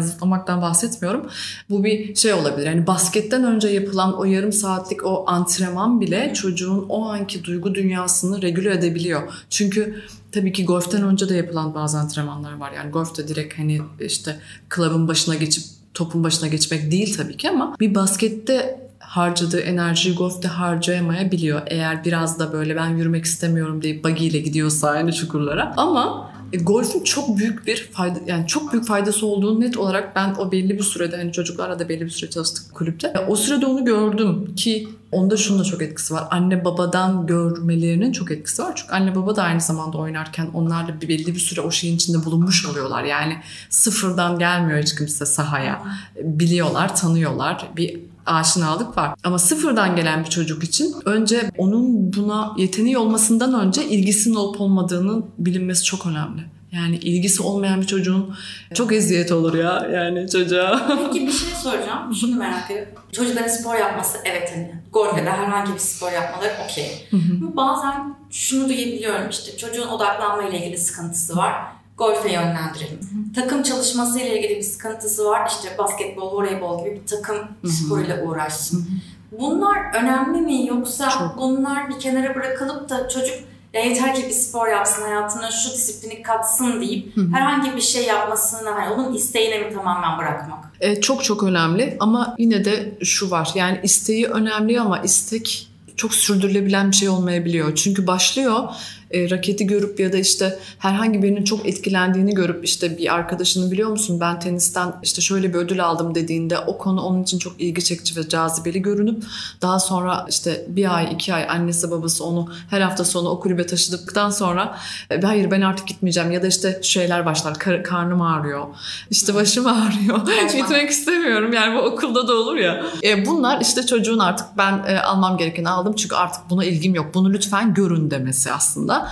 zıplamaktan 0.00 0.62
bahsetmiyorum. 0.62 1.26
Bu 1.70 1.84
bir 1.84 2.14
şey 2.14 2.32
olabilir. 2.32 2.66
Yani 2.66 2.86
basketten 2.86 3.44
önce 3.44 3.68
yapılan 3.68 4.18
o 4.18 4.24
yarım 4.24 4.52
saatlik 4.52 5.06
o 5.06 5.24
antrenman 5.26 6.00
bile 6.00 6.32
çocuğun 6.34 6.86
o 6.88 7.08
anki 7.08 7.44
duygu 7.44 7.74
dünyasını 7.74 8.42
regüle 8.42 8.72
edebiliyor. 8.72 9.32
Çünkü 9.50 10.02
Tabii 10.32 10.52
ki 10.52 10.64
golften 10.64 11.02
önce 11.02 11.28
de 11.28 11.34
yapılan 11.34 11.74
bazı 11.74 11.98
antrenmanlar 11.98 12.52
var. 12.52 12.72
Yani 12.72 12.90
golfte 12.90 13.28
direkt 13.28 13.58
hani 13.58 13.80
işte 14.00 14.36
klubun 14.68 15.08
başına 15.08 15.34
geçip 15.34 15.64
topun 15.94 16.24
başına 16.24 16.48
geçmek 16.48 16.90
değil 16.90 17.16
tabii 17.16 17.36
ki 17.36 17.50
ama 17.50 17.76
bir 17.80 17.94
baskette 17.94 18.89
harcadığı 19.10 19.60
enerjiyi 19.60 20.14
golfte 20.14 20.48
harcayamayabiliyor. 20.48 21.62
Eğer 21.66 22.04
biraz 22.04 22.38
da 22.38 22.52
böyle 22.52 22.76
ben 22.76 22.88
yürümek 22.88 23.24
istemiyorum 23.24 23.82
deyip 23.82 24.04
buggy 24.04 24.26
ile 24.26 24.38
gidiyorsa 24.38 24.88
aynı 24.90 25.12
çukurlara. 25.12 25.74
Ama 25.76 26.30
e, 26.52 26.56
golfün 26.56 27.04
çok 27.04 27.38
büyük 27.38 27.66
bir 27.66 27.88
fayda 27.92 28.18
yani 28.26 28.46
çok 28.46 28.72
büyük 28.72 28.86
faydası 28.86 29.26
olduğunu 29.26 29.60
net 29.60 29.76
olarak 29.76 30.16
ben 30.16 30.34
o 30.38 30.52
belli 30.52 30.78
bir 30.78 30.82
sürede 30.82 31.16
hani 31.16 31.32
çocuklarla 31.32 31.78
da 31.78 31.88
belli 31.88 32.04
bir 32.04 32.10
süre 32.10 32.30
çalıştık 32.30 32.74
kulüpte. 32.74 33.08
E, 33.08 33.18
o 33.18 33.36
sürede 33.36 33.66
onu 33.66 33.84
gördüm 33.84 34.54
ki 34.54 34.88
onda 35.12 35.36
şunun 35.36 35.58
da 35.60 35.64
çok 35.64 35.82
etkisi 35.82 36.14
var. 36.14 36.24
Anne 36.30 36.64
babadan 36.64 37.26
görmelerinin 37.26 38.12
çok 38.12 38.30
etkisi 38.30 38.62
var. 38.62 38.72
Çünkü 38.76 38.92
anne 38.92 39.14
baba 39.14 39.36
da 39.36 39.42
aynı 39.42 39.60
zamanda 39.60 39.98
oynarken 39.98 40.46
onlarla 40.54 41.00
bir 41.00 41.08
belli 41.08 41.34
bir 41.34 41.40
süre 41.40 41.60
o 41.60 41.70
şeyin 41.70 41.96
içinde 41.96 42.24
bulunmuş 42.24 42.66
oluyorlar. 42.66 43.04
Yani 43.04 43.36
sıfırdan 43.70 44.38
gelmiyor 44.38 44.82
hiç 44.82 44.94
kimse 44.94 45.26
sahaya. 45.26 45.82
Biliyorlar, 46.22 46.96
tanıyorlar. 46.96 47.68
Bir 47.76 48.09
aşinalık 48.26 48.96
var. 48.96 49.14
Ama 49.24 49.38
sıfırdan 49.38 49.96
gelen 49.96 50.24
bir 50.24 50.30
çocuk 50.30 50.64
için 50.64 50.94
önce 51.04 51.50
onun 51.58 52.12
buna 52.12 52.54
yeteneği 52.56 52.98
olmasından 52.98 53.66
önce 53.66 53.84
ilgisinin 53.84 54.34
olup 54.34 54.60
olmadığının 54.60 55.26
bilinmesi 55.38 55.84
çok 55.84 56.06
önemli. 56.06 56.42
Yani 56.72 56.96
ilgisi 56.96 57.42
olmayan 57.42 57.80
bir 57.80 57.86
çocuğun 57.86 58.34
çok 58.74 58.92
eziyet 58.92 59.32
olur 59.32 59.54
ya 59.54 59.88
yani 59.92 60.30
çocuğa. 60.30 60.98
Peki 61.06 61.26
bir 61.26 61.32
şey 61.32 61.48
soracağım. 61.62 62.14
Şunu 62.14 62.36
merak 62.36 62.70
ediyorum. 62.70 62.92
Çocukların 63.12 63.48
spor 63.48 63.74
yapması 63.74 64.18
evet 64.24 64.50
hani 64.54 64.74
golf 64.92 65.18
ya 65.18 65.26
da 65.26 65.30
herhangi 65.30 65.74
bir 65.74 65.78
spor 65.78 66.12
yapmaları 66.12 66.52
okey. 66.64 67.08
Bazen 67.56 68.16
şunu 68.30 68.68
duyabiliyorum 68.68 69.30
işte 69.30 69.56
çocuğun 69.56 69.88
odaklanma 69.88 70.48
ile 70.48 70.58
ilgili 70.58 70.78
sıkıntısı 70.78 71.36
var 71.36 71.79
golfe 72.00 72.32
yönlendirelim. 72.32 73.00
Hı-hı. 73.00 73.32
Takım 73.34 73.62
çalışması 73.62 74.20
ile 74.20 74.38
ilgili 74.38 74.56
bir 74.56 74.62
sıkıntısı 74.62 75.24
var. 75.24 75.50
İşte 75.50 75.78
basketbol, 75.78 76.32
voleybol 76.32 76.84
gibi 76.84 77.00
bir 77.02 77.06
takım 77.06 77.36
Hı-hı. 77.36 77.68
sporuyla 77.68 78.22
uğraşsın. 78.22 78.78
Hı-hı. 78.78 79.40
Bunlar 79.40 79.94
önemli 79.94 80.40
mi 80.40 80.66
yoksa 80.66 81.10
Çok. 81.10 81.36
bunlar 81.36 81.88
bir 81.88 81.98
kenara 81.98 82.34
bırakılıp 82.34 82.88
da 82.88 83.08
çocuk 83.08 83.34
Ya 83.72 83.84
yeter 83.84 84.14
ki 84.14 84.22
bir 84.28 84.32
spor 84.32 84.68
yapsın 84.68 85.02
hayatına 85.02 85.50
şu 85.50 85.70
disiplini 85.70 86.22
katsın 86.22 86.80
deyip 86.80 87.16
Hı. 87.16 87.28
herhangi 87.32 87.76
bir 87.76 87.80
şey 87.80 88.04
yapmasını 88.04 88.70
hani 88.70 88.94
onun 88.94 89.14
isteğine 89.14 89.58
mi 89.58 89.74
tamamen 89.74 90.18
bırakmak? 90.18 90.58
E, 90.80 91.00
çok 91.00 91.24
çok 91.24 91.42
önemli 91.42 91.96
ama 92.00 92.34
yine 92.38 92.64
de 92.64 92.98
şu 93.02 93.30
var 93.30 93.50
yani 93.54 93.80
isteği 93.82 94.26
önemli 94.26 94.80
ama 94.80 94.98
istek 94.98 95.69
çok 95.96 96.14
sürdürülebilen 96.14 96.90
bir 96.90 96.96
şey 96.96 97.08
olmayabiliyor. 97.08 97.74
Çünkü 97.74 98.06
başlıyor 98.06 98.68
e, 99.10 99.30
raketi 99.30 99.66
görüp 99.66 100.00
ya 100.00 100.12
da 100.12 100.16
işte 100.16 100.58
herhangi 100.78 101.22
birinin 101.22 101.44
çok 101.44 101.66
etkilendiğini 101.66 102.34
görüp 102.34 102.64
işte 102.64 102.98
bir 102.98 103.14
arkadaşını 103.14 103.70
biliyor 103.70 103.90
musun 103.90 104.20
ben 104.20 104.40
tenisten 104.40 104.92
işte 105.02 105.22
şöyle 105.22 105.54
bir 105.54 105.58
ödül 105.58 105.84
aldım 105.84 106.14
dediğinde 106.14 106.58
o 106.58 106.78
konu 106.78 107.02
onun 107.02 107.22
için 107.22 107.38
çok 107.38 107.60
ilgi 107.60 107.84
çekici 107.84 108.16
ve 108.16 108.28
cazibeli 108.28 108.82
görünüp 108.82 109.24
daha 109.62 109.80
sonra 109.80 110.26
işte 110.28 110.64
bir 110.68 110.96
ay 110.96 111.08
iki 111.12 111.34
ay 111.34 111.46
annesi 111.48 111.90
babası 111.90 112.24
onu 112.24 112.48
her 112.70 112.80
hafta 112.80 113.04
sonu 113.04 113.28
o 113.28 113.40
kulübe 113.40 113.66
taşıdıktan 113.66 114.30
sonra 114.30 114.78
e, 115.10 115.20
hayır 115.20 115.50
ben 115.50 115.60
artık 115.60 115.86
gitmeyeceğim 115.86 116.30
ya 116.30 116.42
da 116.42 116.46
işte 116.46 116.80
şeyler 116.82 117.26
başlar 117.26 117.54
kar, 117.54 117.84
karnım 117.84 118.22
ağrıyor 118.22 118.66
işte 119.10 119.34
başım 119.34 119.66
ağrıyor 119.66 120.20
gitmek 120.56 120.90
istemiyorum. 120.90 121.52
Yani 121.52 121.78
bu 121.78 121.80
okulda 121.80 122.28
da 122.28 122.34
olur 122.34 122.56
ya. 122.56 122.84
E, 123.02 123.26
bunlar 123.26 123.60
işte 123.60 123.86
çocuğun 123.86 124.18
artık 124.18 124.46
ben 124.58 124.84
e, 124.88 125.00
almam 125.00 125.36
gerekeni 125.36 125.68
aldım 125.68 125.89
çünkü 125.96 126.14
artık 126.16 126.50
buna 126.50 126.64
ilgim 126.64 126.94
yok 126.94 127.14
bunu 127.14 127.32
lütfen 127.32 127.74
görün 127.74 128.10
demesi 128.10 128.52
aslında 128.52 129.10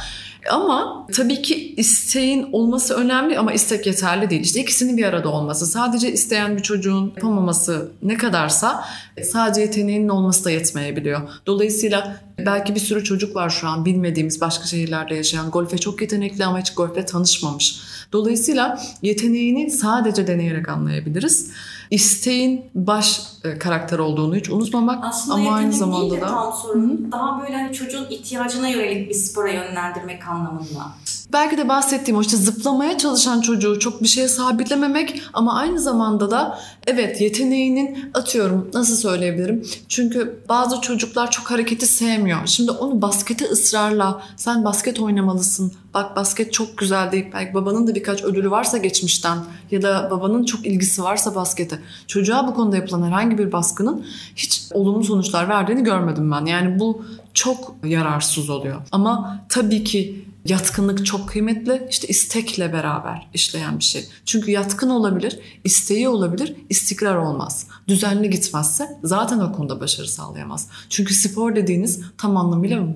ama 0.50 1.06
tabii 1.12 1.42
ki 1.42 1.75
isteğin 1.76 2.49
olması 2.52 2.94
önemli 2.94 3.38
ama 3.38 3.52
istek 3.52 3.87
yeterli 3.87 4.30
değil. 4.30 4.42
İşte 4.42 4.61
ikisinin 4.61 4.97
bir 4.97 5.04
arada 5.04 5.28
olması. 5.28 5.66
Sadece 5.66 6.12
isteyen 6.12 6.56
bir 6.56 6.62
çocuğun 6.62 7.06
yapamaması 7.16 7.92
ne 8.02 8.16
kadarsa 8.16 8.85
sadece 9.23 9.61
yeteneğinin 9.61 10.08
olması 10.08 10.44
da 10.44 10.50
yetmeyebiliyor. 10.50 11.20
Dolayısıyla 11.47 12.20
belki 12.38 12.75
bir 12.75 12.80
sürü 12.80 13.04
çocuk 13.04 13.37
var 13.37 13.50
şu 13.50 13.68
an 13.68 13.85
bilmediğimiz 13.85 14.40
başka 14.40 14.66
şehirlerde 14.66 15.14
yaşayan 15.14 15.50
golfe 15.50 15.78
çok 15.78 16.00
yetenekli 16.02 16.44
ama 16.44 16.61
hiç 16.61 16.75
golfe 16.75 17.06
tanışmamış. 17.06 17.80
Dolayısıyla 18.12 18.80
yeteneğini 19.02 19.70
sadece 19.70 20.26
deneyerek 20.26 20.68
anlayabiliriz 20.68 21.50
isteğin 21.90 22.71
baş 22.75 23.23
e, 23.45 23.59
karakter 23.59 23.99
olduğunu 23.99 24.37
hiç 24.37 24.50
unutmamak 24.50 25.04
Aslında 25.04 25.35
ama 25.35 25.54
aynı 25.54 25.73
zamanda 25.73 26.21
da 26.21 26.26
tam 26.26 26.52
sorun. 26.52 26.90
Hı-hı. 26.90 27.12
Daha 27.12 27.42
böyle 27.42 27.57
hani 27.57 27.73
çocuğun 27.73 28.07
ihtiyacına 28.11 28.68
yönelik 28.68 29.09
bir 29.09 29.14
spora 29.14 29.50
yönlendirmek 29.50 30.28
anlamında. 30.28 30.92
Belki 31.32 31.58
de 31.58 31.68
bahsettiğim 31.68 32.18
o 32.18 32.20
işte 32.20 32.37
zıplamaya 32.37 32.99
çalışan 32.99 33.40
çocuğu 33.40 33.78
çok 33.78 34.02
bir 34.02 34.08
şeye 34.08 34.28
sabitlememek 34.28 35.23
ama 35.32 35.54
aynı 35.54 35.80
zamanda 35.80 36.30
da 36.30 36.58
evet 36.87 37.20
yeteneğinin 37.20 38.11
atıyorum 38.14 38.70
nasıl 38.75 38.97
söyleyebilirim? 38.97 39.66
Çünkü 39.88 40.42
bazı 40.49 40.80
çocuklar 40.80 41.30
çok 41.30 41.50
hareketi 41.50 41.87
sevmiyor. 41.87 42.47
Şimdi 42.47 42.70
onu 42.70 43.02
baskete 43.02 43.44
ısrarla 43.44 44.23
sen 44.37 44.64
basket 44.64 45.00
oynamalısın. 45.00 45.73
Bak 45.94 46.16
basket 46.16 46.52
çok 46.52 46.78
güzel 46.78 47.12
deyip 47.12 47.32
belki 47.35 47.54
babanın 47.54 47.87
da 47.87 47.94
birkaç 47.94 48.25
ödülü 48.25 48.50
varsa 48.50 48.78
geçmişten 48.78 49.38
ya 49.70 49.82
da 49.82 50.08
babanın 50.11 50.44
çok 50.44 50.66
ilgisi 50.66 51.02
varsa 51.02 51.35
baskete. 51.35 51.78
Çocuğa 52.06 52.49
bu 52.49 52.54
konuda 52.54 52.76
yapılan 52.76 53.02
herhangi 53.02 53.38
bir 53.38 53.52
baskının 53.52 54.06
hiç 54.37 54.62
olumlu 54.73 55.04
sonuçlar 55.04 55.49
verdiğini 55.49 55.85
görmedim 55.85 56.30
ben. 56.30 56.47
Yani 56.47 56.78
bu 56.78 57.04
çok 57.35 57.75
yararsız 57.85 58.50
oluyor. 58.50 58.76
Ama 58.92 59.40
tabii 59.49 59.85
ki 59.85 60.27
yatkınlık 60.45 61.07
çok 61.07 61.28
kıymetli. 61.28 61.87
İşte 61.90 62.09
istekle 62.09 62.73
beraber 62.73 63.28
işleyen 63.35 63.78
bir 63.78 63.85
şey. 63.85 64.09
Çünkü 64.25 64.50
yatkın 64.50 64.90
olabilir, 64.90 65.38
isteği 65.64 66.09
olabilir, 66.09 66.57
istikrar 66.68 67.16
olmaz. 67.16 67.66
Düzenli 67.88 68.30
gitmezse 68.30 68.99
zaten 69.02 69.38
o 69.38 69.52
konuda 69.52 69.80
başarı 69.80 70.09
sağlayamaz. 70.09 70.68
Çünkü 70.88 71.14
spor 71.14 71.57
dediğiniz 71.57 72.00
tam 72.18 72.37
anlamıyla 72.37 72.87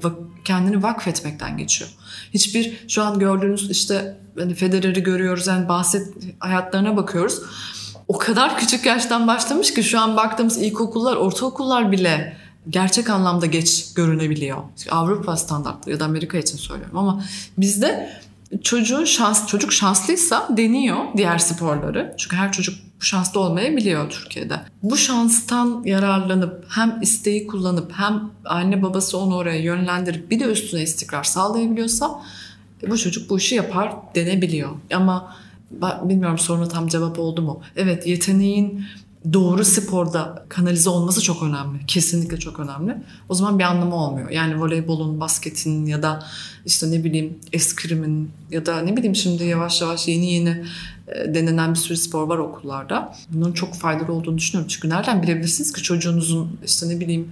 kendini 0.45 0.83
vakfetmekten 0.83 1.57
geçiyor. 1.57 1.91
Hiçbir 2.35 2.85
şu 2.89 3.03
an 3.03 3.19
gördüğünüz 3.19 3.71
işte 3.71 4.19
hani 4.39 4.55
Federer'i 4.55 5.03
görüyoruz 5.03 5.47
yani 5.47 5.69
bahset 5.69 6.09
hayatlarına 6.39 6.97
bakıyoruz. 6.97 7.43
O 8.09 8.19
kadar 8.19 8.59
küçük 8.59 8.87
yaştan 8.87 9.27
başlamış 9.27 9.75
ki 9.75 9.85
şu 9.85 10.01
an 10.01 10.17
baktığımız 10.17 10.63
ilkokullar, 10.63 11.17
ortaokullar 11.17 11.93
bile 11.93 12.37
gerçek 12.71 13.11
anlamda 13.11 13.47
geç 13.47 13.95
görünebiliyor. 13.95 14.59
Avrupa 14.90 15.37
standartları 15.37 15.95
ya 15.95 16.00
da 16.00 16.04
Amerika 16.04 16.38
için 16.38 16.57
söylüyorum 16.57 16.99
ama 16.99 17.25
bizde 17.59 18.12
çocuğun 18.62 19.04
şans 19.04 19.47
çocuk 19.47 19.73
şanslıysa 19.73 20.49
deniyor 20.57 20.97
diğer 21.16 21.38
sporları. 21.38 22.14
Çünkü 22.19 22.37
her 22.37 22.52
çocuk 22.52 22.75
şanslı 23.00 23.40
olmayabiliyor 23.40 24.11
Türkiye'de. 24.11 24.61
Bu 24.83 24.97
şanstan 24.97 25.83
yararlanıp 25.85 26.64
hem 26.69 27.02
isteği 27.02 27.47
kullanıp 27.47 27.92
hem 27.92 28.31
anne 28.45 28.83
babası 28.83 29.19
onu 29.19 29.37
oraya 29.37 29.61
yönlendirip 29.61 30.31
bir 30.31 30.40
de 30.40 30.45
üstüne 30.45 30.83
istikrar 30.83 31.25
sağlayabiliyorsa 31.25 32.23
bu 32.88 32.99
çocuk 32.99 33.31
bu 33.31 33.38
işi 33.38 33.54
yapar 33.54 33.92
denebiliyor. 34.14 34.71
Ama 34.95 35.37
bilmiyorum 36.02 36.38
soruna 36.38 36.69
tam 36.69 36.88
cevap 36.88 37.19
oldu 37.19 37.42
mu? 37.42 37.62
Evet 37.76 38.07
yeteneğin 38.07 38.85
doğru 39.33 39.64
sporda 39.64 40.47
kanalize 40.49 40.91
olması 40.91 41.23
çok 41.23 41.43
önemli. 41.43 41.87
Kesinlikle 41.87 42.37
çok 42.38 42.61
önemli. 42.61 42.97
O 43.29 43.35
zaman 43.35 43.59
bir 43.59 43.64
anlamı 43.64 43.95
olmuyor. 43.97 44.31
Yani 44.31 44.61
voleybolun, 44.61 45.21
basketin 45.21 45.87
ya 45.87 46.02
da 46.02 46.26
işte 46.67 46.91
ne 46.91 47.05
bileyim 47.05 47.38
eskrimin 47.52 48.31
ya 48.50 48.67
da 48.67 48.81
ne 48.81 48.97
bileyim 48.97 49.17
şimdi 49.17 49.45
yavaş 49.45 49.83
yavaş 49.83 50.09
yeni 50.09 50.33
yeni 50.33 50.64
e, 51.09 51.35
denenen 51.35 51.71
bir 51.71 51.79
sürü 51.79 51.97
spor 51.97 52.29
var 52.29 52.38
okullarda. 52.38 53.14
Bunun 53.29 53.52
çok 53.52 53.75
faydalı 53.75 54.12
olduğunu 54.12 54.38
düşünüyorum. 54.38 54.69
Çünkü 54.69 54.88
nereden 54.88 55.23
bilebilirsiniz 55.23 55.73
ki 55.73 55.83
çocuğunuzun 55.83 56.59
işte 56.64 56.88
ne 56.88 57.00
bileyim 57.00 57.29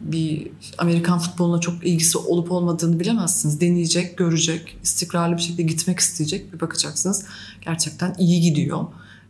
bir 0.00 0.48
Amerikan 0.78 1.18
futboluna 1.18 1.60
çok 1.60 1.86
ilgisi 1.86 2.18
olup 2.18 2.52
olmadığını 2.52 3.00
bilemezsiniz. 3.00 3.60
Deneyecek, 3.60 4.18
görecek, 4.18 4.76
istikrarlı 4.82 5.36
bir 5.36 5.42
şekilde 5.42 5.62
gitmek 5.62 5.98
isteyecek 5.98 6.52
bir 6.52 6.60
bakacaksınız. 6.60 7.24
Gerçekten 7.60 8.14
iyi 8.18 8.40
gidiyor. 8.40 8.84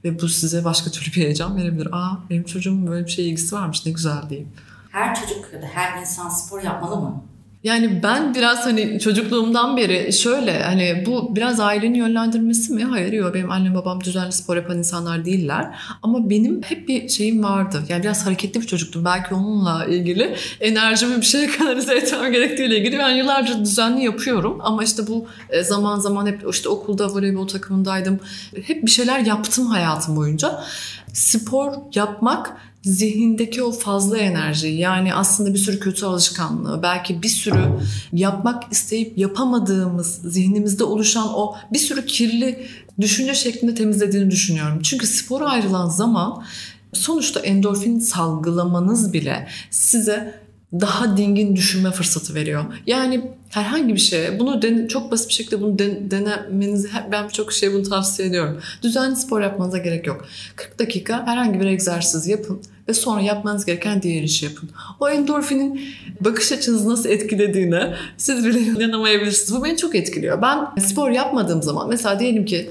Ve 0.04 0.20
bu 0.20 0.28
size 0.28 0.64
başka 0.64 0.90
türlü 0.90 1.06
bir 1.06 1.22
heyecan 1.22 1.56
verebilir. 1.56 1.88
Aa 1.92 2.18
benim 2.30 2.44
çocuğum 2.44 2.86
böyle 2.86 3.06
bir 3.06 3.10
şeye 3.10 3.28
ilgisi 3.28 3.54
varmış 3.54 3.86
ne 3.86 3.92
güzel 3.92 4.28
diyeyim. 4.30 4.48
Her 4.90 5.14
çocuk 5.14 5.52
ya 5.52 5.62
da 5.62 5.66
her 5.66 6.00
insan 6.00 6.28
spor 6.28 6.62
yapmalı 6.62 6.96
mı? 7.00 7.24
Yani 7.64 8.02
ben 8.02 8.34
biraz 8.34 8.66
hani 8.66 9.00
çocukluğumdan 9.00 9.76
beri 9.76 10.12
şöyle 10.12 10.62
hani 10.62 11.02
bu 11.06 11.36
biraz 11.36 11.60
ailenin 11.60 11.94
yönlendirmesi 11.94 12.72
mi? 12.72 12.84
Hayır 12.84 13.12
yok 13.12 13.34
benim 13.34 13.50
annem 13.50 13.74
babam 13.74 14.04
düzenli 14.04 14.32
spor 14.32 14.56
yapan 14.56 14.78
insanlar 14.78 15.24
değiller. 15.24 15.74
Ama 16.02 16.30
benim 16.30 16.62
hep 16.62 16.88
bir 16.88 17.08
şeyim 17.08 17.42
vardı. 17.42 17.82
Yani 17.88 18.02
biraz 18.02 18.26
hareketli 18.26 18.60
bir 18.60 18.66
çocuktum. 18.66 19.04
Belki 19.04 19.34
onunla 19.34 19.84
ilgili 19.86 20.36
enerjimi 20.60 21.16
bir 21.16 21.26
şeye 21.26 21.46
kanalize 21.58 21.94
etmem 21.94 22.32
gerektiğiyle 22.32 22.78
ilgili 22.78 22.98
ben 22.98 23.10
yıllardır 23.10 23.60
düzenli 23.60 24.04
yapıyorum. 24.04 24.58
Ama 24.60 24.84
işte 24.84 25.06
bu 25.06 25.26
e, 25.50 25.62
zaman 25.62 25.98
zaman 25.98 26.26
hep 26.26 26.44
işte 26.50 26.68
okulda 26.68 27.08
voleybol 27.08 27.48
takımındaydım. 27.48 28.20
Hep 28.66 28.86
bir 28.86 28.90
şeyler 28.90 29.18
yaptım 29.18 29.66
hayatım 29.66 30.16
boyunca. 30.16 30.64
Spor 31.12 31.72
yapmak 31.94 32.56
zihindeki 32.82 33.62
o 33.62 33.72
fazla 33.72 34.18
enerji 34.18 34.68
yani 34.68 35.14
aslında 35.14 35.54
bir 35.54 35.58
sürü 35.58 35.80
kötü 35.80 36.06
alışkanlığı 36.06 36.82
belki 36.82 37.22
bir 37.22 37.28
sürü 37.28 37.64
yapmak 38.12 38.72
isteyip 38.72 39.18
yapamadığımız 39.18 40.14
zihnimizde 40.14 40.84
oluşan 40.84 41.28
o 41.34 41.56
bir 41.72 41.78
sürü 41.78 42.06
kirli 42.06 42.66
düşünce 43.00 43.34
şeklinde 43.34 43.74
temizlediğini 43.74 44.30
düşünüyorum. 44.30 44.82
Çünkü 44.82 45.06
spora 45.06 45.46
ayrılan 45.46 45.88
zaman 45.88 46.44
sonuçta 46.92 47.40
endorfin 47.40 47.98
salgılamanız 47.98 49.12
bile 49.12 49.48
size 49.70 50.41
daha 50.80 51.16
dingin 51.16 51.56
düşünme 51.56 51.90
fırsatı 51.90 52.34
veriyor. 52.34 52.64
Yani 52.86 53.30
herhangi 53.48 53.94
bir 53.94 54.00
şeye 54.00 54.38
bunu 54.38 54.62
den, 54.62 54.86
çok 54.86 55.12
basit 55.12 55.28
bir 55.28 55.34
şekilde 55.34 55.60
bunu 55.60 55.78
den, 55.78 56.10
denemenizi 56.10 56.88
ben 57.12 57.28
çok 57.28 57.52
şey 57.52 57.72
bunu 57.72 57.82
tavsiye 57.82 58.28
ediyorum. 58.28 58.60
Düzenli 58.82 59.16
spor 59.16 59.40
yapmanıza 59.40 59.78
gerek 59.78 60.06
yok. 60.06 60.24
40 60.56 60.78
dakika 60.78 61.26
herhangi 61.26 61.60
bir 61.60 61.66
egzersiz 61.66 62.26
yapın 62.26 62.62
ve 62.88 62.94
sonra 62.94 63.20
yapmanız 63.20 63.64
gereken 63.64 64.02
diğer 64.02 64.22
işi 64.22 64.44
yapın. 64.44 64.70
O 65.00 65.08
endorfinin 65.08 65.80
bakış 66.20 66.52
açınızı 66.52 66.88
nasıl 66.88 67.08
etkilediğine 67.08 67.94
siz 68.16 68.46
bile 68.46 68.60
inanamayabilirsiniz. 68.60 69.60
Bu 69.60 69.64
beni 69.64 69.76
çok 69.76 69.94
etkiliyor. 69.94 70.42
Ben 70.42 70.80
spor 70.80 71.10
yapmadığım 71.10 71.62
zaman 71.62 71.88
mesela 71.88 72.20
diyelim 72.20 72.44
ki 72.44 72.70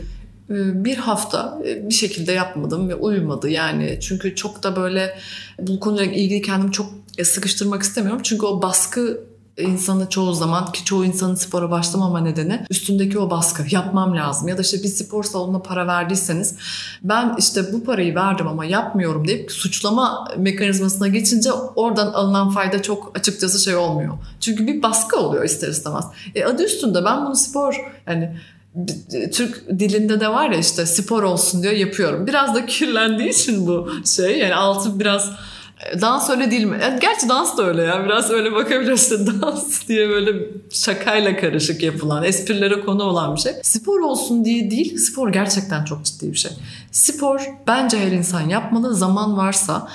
e, 0.49 0.83
bir 0.85 0.95
hafta 0.95 1.61
e, 1.67 1.89
bir 1.89 1.93
şekilde 1.93 2.31
yapmadım 2.31 2.89
ve 2.89 2.95
uyumadı 2.95 3.49
yani 3.49 3.97
çünkü 4.01 4.35
çok 4.35 4.63
da 4.63 4.75
böyle 4.75 5.17
bu 5.59 5.79
konuyla 5.79 6.05
ilgili 6.05 6.41
kendimi 6.41 6.71
çok 6.71 7.00
sıkıştırmak 7.23 7.81
istemiyorum 7.81 8.21
çünkü 8.23 8.45
o 8.45 8.61
baskı 8.61 9.31
insanı 9.57 10.09
çoğu 10.09 10.33
zaman 10.33 10.71
ki 10.71 10.85
çoğu 10.85 11.05
insanın 11.05 11.35
spora 11.35 11.71
başlamama 11.71 12.19
nedeni 12.19 12.65
üstündeki 12.69 13.19
o 13.19 13.29
baskı 13.29 13.63
yapmam 13.71 14.15
lazım 14.17 14.47
ya 14.47 14.57
da 14.57 14.61
işte 14.61 14.83
bir 14.83 14.87
spor 14.87 15.23
salonuna 15.23 15.59
para 15.59 15.87
verdiyseniz 15.87 16.55
ben 17.03 17.35
işte 17.39 17.73
bu 17.73 17.83
parayı 17.83 18.15
verdim 18.15 18.47
ama 18.47 18.65
yapmıyorum 18.65 19.27
deyip 19.27 19.51
suçlama 19.51 20.27
mekanizmasına 20.37 21.07
geçince 21.07 21.51
oradan 21.51 22.07
alınan 22.07 22.49
fayda 22.49 22.81
çok 22.81 23.11
açıkçası 23.15 23.63
şey 23.63 23.75
olmuyor. 23.75 24.13
Çünkü 24.39 24.67
bir 24.67 24.83
baskı 24.83 25.19
oluyor 25.19 25.43
ister 25.43 25.67
istemez. 25.67 26.05
E 26.35 26.45
adı 26.45 26.63
üstünde 26.63 27.05
ben 27.05 27.25
bunu 27.25 27.35
spor 27.35 27.75
yani 28.07 28.37
Türk 29.33 29.79
dilinde 29.79 30.19
de 30.19 30.27
var 30.27 30.49
ya 30.49 30.59
işte 30.59 30.85
spor 30.85 31.23
olsun 31.23 31.63
diyor 31.63 31.73
yapıyorum. 31.73 32.27
Biraz 32.27 32.55
da 32.55 32.65
kirlendiği 32.65 33.29
için 33.29 33.67
bu 33.67 33.89
şey 34.05 34.39
yani 34.39 34.55
altı 34.55 34.99
biraz 34.99 35.31
Dans 36.01 36.29
öyle 36.29 36.51
değil 36.51 36.63
mi? 36.63 36.79
Gerçi 37.01 37.29
dans 37.29 37.57
da 37.57 37.63
öyle 37.63 37.81
ya. 37.81 38.05
Biraz 38.05 38.31
öyle 38.31 38.51
bakabilirsin. 38.51 39.41
Dans 39.41 39.87
diye 39.87 40.09
böyle 40.09 40.49
şakayla 40.71 41.37
karışık 41.37 41.83
yapılan, 41.83 42.23
esprilere 42.23 42.81
konu 42.81 43.03
olan 43.03 43.35
bir 43.35 43.41
şey. 43.41 43.53
Spor 43.63 43.99
olsun 43.99 44.45
diye 44.45 44.71
değil, 44.71 44.97
spor 44.97 45.29
gerçekten 45.33 45.85
çok 45.85 46.05
ciddi 46.05 46.31
bir 46.31 46.37
şey. 46.37 46.51
Spor 46.91 47.41
bence 47.67 47.99
her 47.99 48.11
insan 48.11 48.49
yapmalı. 48.49 48.95
Zaman 48.95 49.37
varsa 49.37 49.87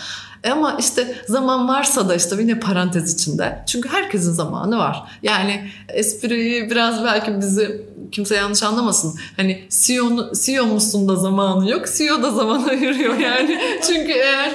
ama 0.50 0.76
işte 0.81 1.15
zaman 1.29 1.69
varsa 1.69 2.09
da 2.09 2.15
işte 2.15 2.37
yine 2.38 2.61
parantez 2.61 3.15
içinde. 3.15 3.62
Çünkü 3.67 3.88
herkesin 3.88 4.33
zamanı 4.33 4.79
var. 4.79 5.03
Yani 5.23 5.69
espriyi 5.88 6.71
biraz 6.71 7.05
belki 7.05 7.41
bizi 7.41 7.87
kimse 8.12 8.35
yanlış 8.37 8.62
anlamasın. 8.62 9.15
Hani 9.37 9.65
CEO, 9.71 10.33
CEO 10.45 10.67
musun 10.67 11.09
da 11.09 11.17
zamanı 11.17 11.71
yok. 11.71 11.87
CEO 11.97 12.23
da 12.23 12.31
zaman 12.31 12.65
ayırıyor 12.69 13.19
yani. 13.19 13.59
Çünkü 13.87 14.12
eğer 14.12 14.53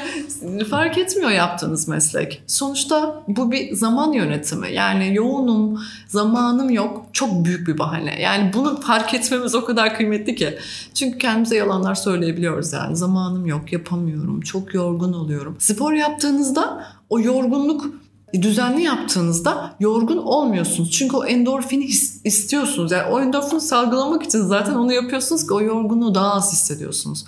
fark 0.69 0.97
etmiyor 0.97 1.31
yaptığınız 1.31 1.87
meslek. 1.87 2.43
Sonuçta 2.47 3.23
bu 3.27 3.51
bir 3.51 3.75
zaman 3.75 4.13
yönetimi. 4.13 4.73
Yani 4.73 5.15
yoğunum, 5.15 5.81
zamanım 6.07 6.69
yok. 6.69 7.05
Çok 7.13 7.45
büyük 7.45 7.67
bir 7.67 7.77
bahane. 7.77 8.21
Yani 8.21 8.53
bunu 8.53 8.81
fark 8.81 9.13
etmemiz 9.13 9.55
o 9.55 9.65
kadar 9.65 9.97
kıymetli 9.97 10.35
ki. 10.35 10.57
Çünkü 10.93 11.17
kendimize 11.17 11.55
yalanlar 11.55 11.95
söyleyebiliyoruz 11.95 12.73
yani. 12.73 12.95
Zamanım 12.95 13.45
yok, 13.45 13.73
yapamıyorum, 13.73 14.41
çok 14.41 14.73
yorgun 14.73 15.13
oluyorum. 15.13 15.55
Spor 15.59 15.80
yaptığınızda 15.89 16.85
o 17.09 17.19
yorgunluk 17.19 17.85
düzenli 18.33 18.81
yaptığınızda 18.81 19.75
yorgun 19.79 20.17
olmuyorsunuz. 20.17 20.91
Çünkü 20.91 21.17
o 21.17 21.25
endorfini 21.25 21.87
his, 21.87 22.21
istiyorsunuz. 22.23 22.91
Yani 22.91 23.11
o 23.11 23.21
endorfini 23.21 23.61
salgılamak 23.61 24.23
için 24.23 24.41
zaten 24.41 24.73
onu 24.73 24.93
yapıyorsunuz 24.93 25.47
ki 25.47 25.53
o 25.53 25.61
yorgunluğu 25.61 26.15
daha 26.15 26.33
az 26.33 26.51
hissediyorsunuz 26.51 27.25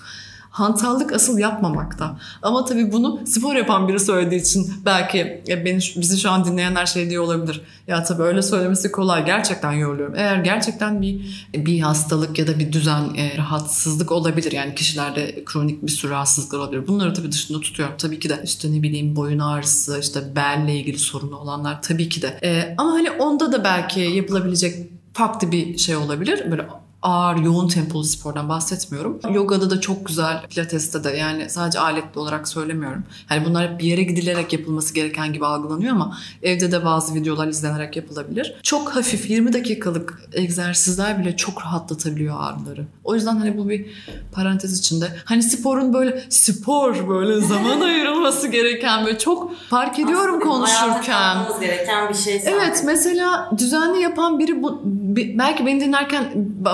hantallık 0.53 1.13
asıl 1.13 1.37
yapmamakta. 1.37 2.17
Ama 2.41 2.65
tabii 2.65 2.91
bunu 2.91 3.19
spor 3.25 3.55
yapan 3.55 3.87
biri 3.87 3.99
söylediği 3.99 4.41
için 4.41 4.73
belki 4.85 5.43
beni, 5.47 5.79
bizi 5.95 6.19
şu 6.19 6.31
an 6.31 6.45
dinleyenler 6.45 6.85
şey 6.85 7.09
diyor 7.09 7.23
olabilir. 7.23 7.61
Ya 7.87 8.03
tabii 8.03 8.23
öyle 8.23 8.41
söylemesi 8.41 8.91
kolay. 8.91 9.25
Gerçekten 9.25 9.71
yoruluyorum. 9.71 10.15
Eğer 10.15 10.37
gerçekten 10.37 11.01
bir 11.01 11.47
bir 11.55 11.79
hastalık 11.79 12.39
ya 12.39 12.47
da 12.47 12.59
bir 12.59 12.71
düzen 12.71 13.13
e, 13.17 13.37
rahatsızlık 13.37 14.11
olabilir. 14.11 14.51
Yani 14.51 14.75
kişilerde 14.75 15.43
kronik 15.45 15.83
bir 15.83 15.91
sürü 15.91 16.11
rahatsızlıklar 16.11 16.59
olabilir. 16.59 16.87
Bunları 16.87 17.13
tabii 17.13 17.31
dışında 17.31 17.59
tutuyorum. 17.59 17.95
Tabii 17.97 18.19
ki 18.19 18.29
de 18.29 18.41
işte 18.43 18.71
ne 18.71 18.83
bileyim 18.83 19.15
boyun 19.15 19.39
ağrısı, 19.39 19.99
işte 19.99 20.35
belle 20.35 20.75
ilgili 20.75 20.99
sorunu 20.99 21.37
olanlar 21.37 21.81
tabii 21.81 22.09
ki 22.09 22.21
de. 22.21 22.39
E, 22.43 22.75
ama 22.77 22.91
hani 22.91 23.11
onda 23.11 23.51
da 23.51 23.63
belki 23.63 23.99
yapılabilecek 23.99 24.89
farklı 25.13 25.51
bir 25.51 25.77
şey 25.77 25.95
olabilir. 25.95 26.51
Böyle 26.51 26.67
ağır, 27.03 27.35
yoğun 27.37 27.67
tempolu 27.67 28.03
spordan 28.03 28.49
bahsetmiyorum. 28.49 29.19
Yogada 29.33 29.69
da 29.69 29.81
çok 29.81 30.05
güzel, 30.05 30.41
pilateste 30.49 31.03
de 31.03 31.09
yani 31.09 31.49
sadece 31.49 31.79
aletli 31.79 32.19
olarak 32.19 32.47
söylemiyorum. 32.47 33.03
Yani 33.29 33.45
bunlar 33.45 33.71
hep 33.71 33.79
bir 33.79 33.85
yere 33.85 34.03
gidilerek 34.03 34.53
yapılması 34.53 34.93
gereken 34.93 35.33
gibi 35.33 35.45
algılanıyor 35.45 35.91
ama 35.91 36.17
evde 36.43 36.71
de 36.71 36.85
bazı 36.85 37.15
videolar 37.15 37.47
izlenerek 37.47 37.95
yapılabilir. 37.95 38.55
Çok 38.63 38.95
hafif 38.95 39.29
20 39.29 39.53
dakikalık 39.53 40.21
egzersizler 40.33 41.19
bile 41.19 41.35
çok 41.37 41.61
rahatlatabiliyor 41.61 42.35
ağrıları. 42.39 42.85
O 43.03 43.15
yüzden 43.15 43.35
hani 43.35 43.57
bu 43.57 43.69
bir 43.69 43.85
parantez 44.31 44.79
içinde. 44.79 45.05
Hani 45.25 45.43
sporun 45.43 45.93
böyle 45.93 46.23
spor 46.29 47.09
böyle 47.09 47.41
zaman 47.47 47.81
ayırılması 47.81 48.47
gereken 48.47 49.05
böyle 49.05 49.17
çok 49.17 49.55
fark 49.69 49.99
ediyorum 49.99 50.35
Aslında 50.35 50.45
konuşurken. 50.55 51.37
gereken 51.61 52.09
bir 52.09 52.13
şey. 52.13 52.41
Evet 52.45 52.81
mesela 52.85 53.49
düzenli 53.57 54.01
yapan 54.01 54.39
biri 54.39 54.63
bu 54.63 54.81
belki 55.17 55.65
beni 55.65 55.81
dinlerken 55.81 56.31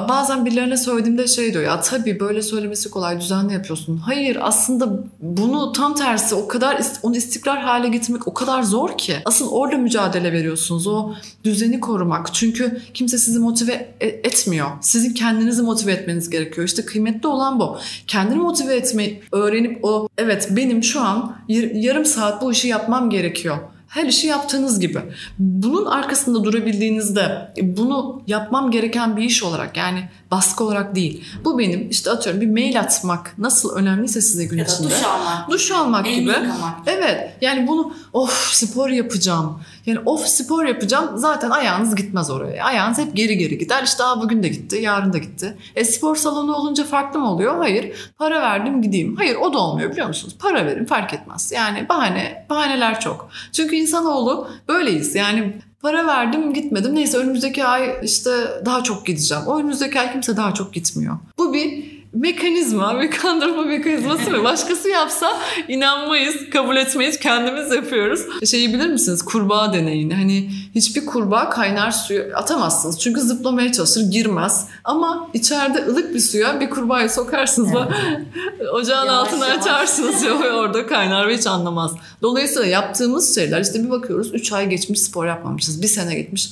bazen 0.10 0.46
birilerine 0.46 0.78
söylediğimde 0.78 1.28
şey 1.28 1.54
diyor 1.54 1.64
ya 1.64 1.82
tabii 1.82 2.20
böyle 2.20 2.42
söylemesi 2.42 2.92
kolay 2.92 3.20
düzenli 3.20 3.54
yapıyorsun. 3.54 3.98
Hayır 3.98 4.38
aslında 4.42 5.04
bunu 5.20 5.72
tam 5.72 5.96
tersi 5.96 6.36
o 6.36 6.48
kadar 6.48 6.82
onu 7.04 7.16
istikrar 7.16 7.62
hale 7.62 7.88
getirmek 7.88 8.28
o 8.28 8.34
kadar 8.34 8.64
zor 8.64 8.98
ki. 8.98 9.16
Asıl 9.26 9.52
orada 9.52 9.78
mücadele 9.78 10.34
veriyorsunuz 10.34 10.88
o 10.88 11.14
düzeni 11.44 11.80
korumak. 11.80 12.34
Çünkü 12.34 12.82
kimse 12.94 13.18
sizi 13.18 13.40
motive 13.40 13.94
e, 14.02 14.08
etmiyor. 14.08 14.68
Sizin 14.82 15.14
kendinizi 15.14 15.62
motive 15.62 15.92
etmeniz 15.92 16.30
gerekiyor. 16.30 16.68
İşte 16.68 16.86
kıymetli 16.86 17.28
olan 17.28 17.60
bu. 17.60 17.78
Kendini 18.08 18.40
motive 18.40 18.76
etmeyi 18.76 19.22
öğrenip 19.32 19.80
o 19.86 20.08
evet 20.18 20.48
benim 20.52 20.84
şu 20.84 21.02
an 21.02 21.36
yarım 21.74 22.06
saat 22.06 22.42
bu 22.42 22.52
işi 22.52 22.68
yapmam 22.68 23.10
gerekiyor 23.10 23.58
her 23.90 24.06
işi 24.06 24.28
yaptığınız 24.28 24.80
gibi. 24.80 25.00
Bunun 25.40 25.86
arkasında 25.86 26.44
durabildiğinizde 26.44 27.54
bunu 27.62 28.22
yapmam 28.28 28.72
gereken 28.72 29.18
bir 29.18 29.24
iş 29.24 29.44
olarak 29.44 29.78
yani 29.78 30.10
baskı 30.32 30.64
olarak 30.64 30.96
değil. 30.96 31.24
Bu 31.46 31.60
benim 31.60 31.90
işte 31.90 32.12
atıyorum 32.12 32.42
bir 32.42 32.50
mail 32.50 32.80
atmak 32.80 33.38
nasıl 33.38 33.76
önemliyse 33.76 34.22
size 34.22 34.46
gün 34.46 34.58
ya 34.58 34.66
içinde. 34.66 34.90
duş 34.90 35.04
almak. 35.04 35.50
Duş 35.50 35.72
almak 35.72 36.06
gibi. 36.06 36.30
yıkamak. 36.30 36.80
Evet 36.86 37.34
yani 37.42 37.68
bunu 37.68 37.94
of 38.14 38.32
spor 38.54 38.90
yapacağım. 38.90 39.60
Yani 39.86 40.00
of 40.06 40.26
spor 40.26 40.66
yapacağım 40.66 41.12
zaten 41.16 41.50
ayağınız 41.50 41.96
gitmez 41.96 42.30
oraya. 42.30 42.66
Ayağınız 42.66 42.98
hep 42.98 43.16
geri 43.16 43.38
geri 43.38 43.58
gider. 43.58 43.84
İşte 43.84 44.04
Aa, 44.04 44.22
bugün 44.22 44.44
de 44.44 44.48
gitti 44.48 44.76
yarın 44.82 45.14
da 45.14 45.18
gitti. 45.18 45.58
E 45.76 45.86
spor 45.86 46.16
salonu 46.16 46.56
olunca 46.56 46.84
farklı 46.84 47.20
mı 47.20 47.32
oluyor? 47.32 47.58
Hayır. 47.58 48.12
Para 48.18 48.42
verdim 48.42 48.82
gideyim. 48.82 49.16
Hayır 49.16 49.36
o 49.36 49.54
da 49.54 49.58
olmuyor 49.58 49.92
biliyor 49.92 50.08
musunuz? 50.08 50.36
Para 50.40 50.66
verin 50.66 50.86
fark 50.86 51.14
etmez. 51.14 51.52
Yani 51.52 51.90
bahane 51.90 52.46
bahaneler 52.50 53.00
çok. 53.00 53.30
Çünkü 53.52 53.76
insanoğlu 53.76 54.50
böyleyiz. 54.68 55.16
Yani 55.16 55.62
Para 55.82 56.08
verdim 56.08 56.54
gitmedim. 56.54 56.96
Neyse 56.96 57.18
önümüzdeki 57.18 57.66
ay 57.66 58.00
işte 58.04 58.32
daha 58.66 58.84
çok 58.84 59.06
gideceğim. 59.06 59.44
O 59.48 59.60
önümüzdeki 59.60 60.00
ay 60.00 60.12
kimse 60.12 60.38
daha 60.38 60.54
çok 60.54 60.74
gitmiyor. 60.74 61.18
Bu 61.38 61.54
bir 61.54 61.99
mekanizma, 62.14 63.02
bir 63.02 63.12
kandırma 63.12 63.62
mekanizması 63.62 64.32
mı? 64.32 64.44
Başkası 64.44 64.90
yapsa 64.90 65.40
inanmayız, 65.68 66.36
kabul 66.54 66.76
etmeyiz, 66.76 67.20
kendimiz 67.20 67.72
yapıyoruz. 67.72 68.22
Şeyi 68.50 68.74
bilir 68.74 68.88
misiniz? 68.88 69.22
Kurbağa 69.22 69.74
deneyini. 69.74 70.14
Hani 70.16 70.50
hiçbir 70.76 71.06
kurbağa 71.06 71.50
kaynar 71.50 71.92
suyu 71.92 72.24
atamazsınız. 72.36 73.00
Çünkü 73.00 73.22
zıplamaya 73.22 73.72
çalışır, 73.72 74.02
girmez. 74.12 74.68
Ama 74.84 75.30
içeride 75.34 75.86
ılık 75.86 76.14
bir 76.14 76.20
suya 76.20 76.60
bir 76.60 76.70
kurbağayı 76.70 77.10
sokarsınız. 77.10 77.70
Ocağın 78.74 79.06
Yavaş 79.06 79.28
altını 79.28 79.48
yavaş. 79.48 79.62
açarsınız 79.62 80.24
ya 80.24 80.34
orada 80.56 80.88
kaynar 80.88 81.28
ve 81.28 81.38
hiç 81.38 81.48
anlamaz. 81.48 81.92
Dolayısıyla 82.22 82.68
yaptığımız 82.68 83.36
şeyler 83.36 83.62
işte 83.62 83.84
bir 83.84 83.90
bakıyoruz 83.90 84.34
3 84.34 84.52
ay 84.52 84.70
geçmiş 84.70 85.00
spor 85.02 85.26
yapmamışız. 85.26 85.82
Bir 85.82 85.88
sene 85.88 86.16
gitmiş. 86.16 86.50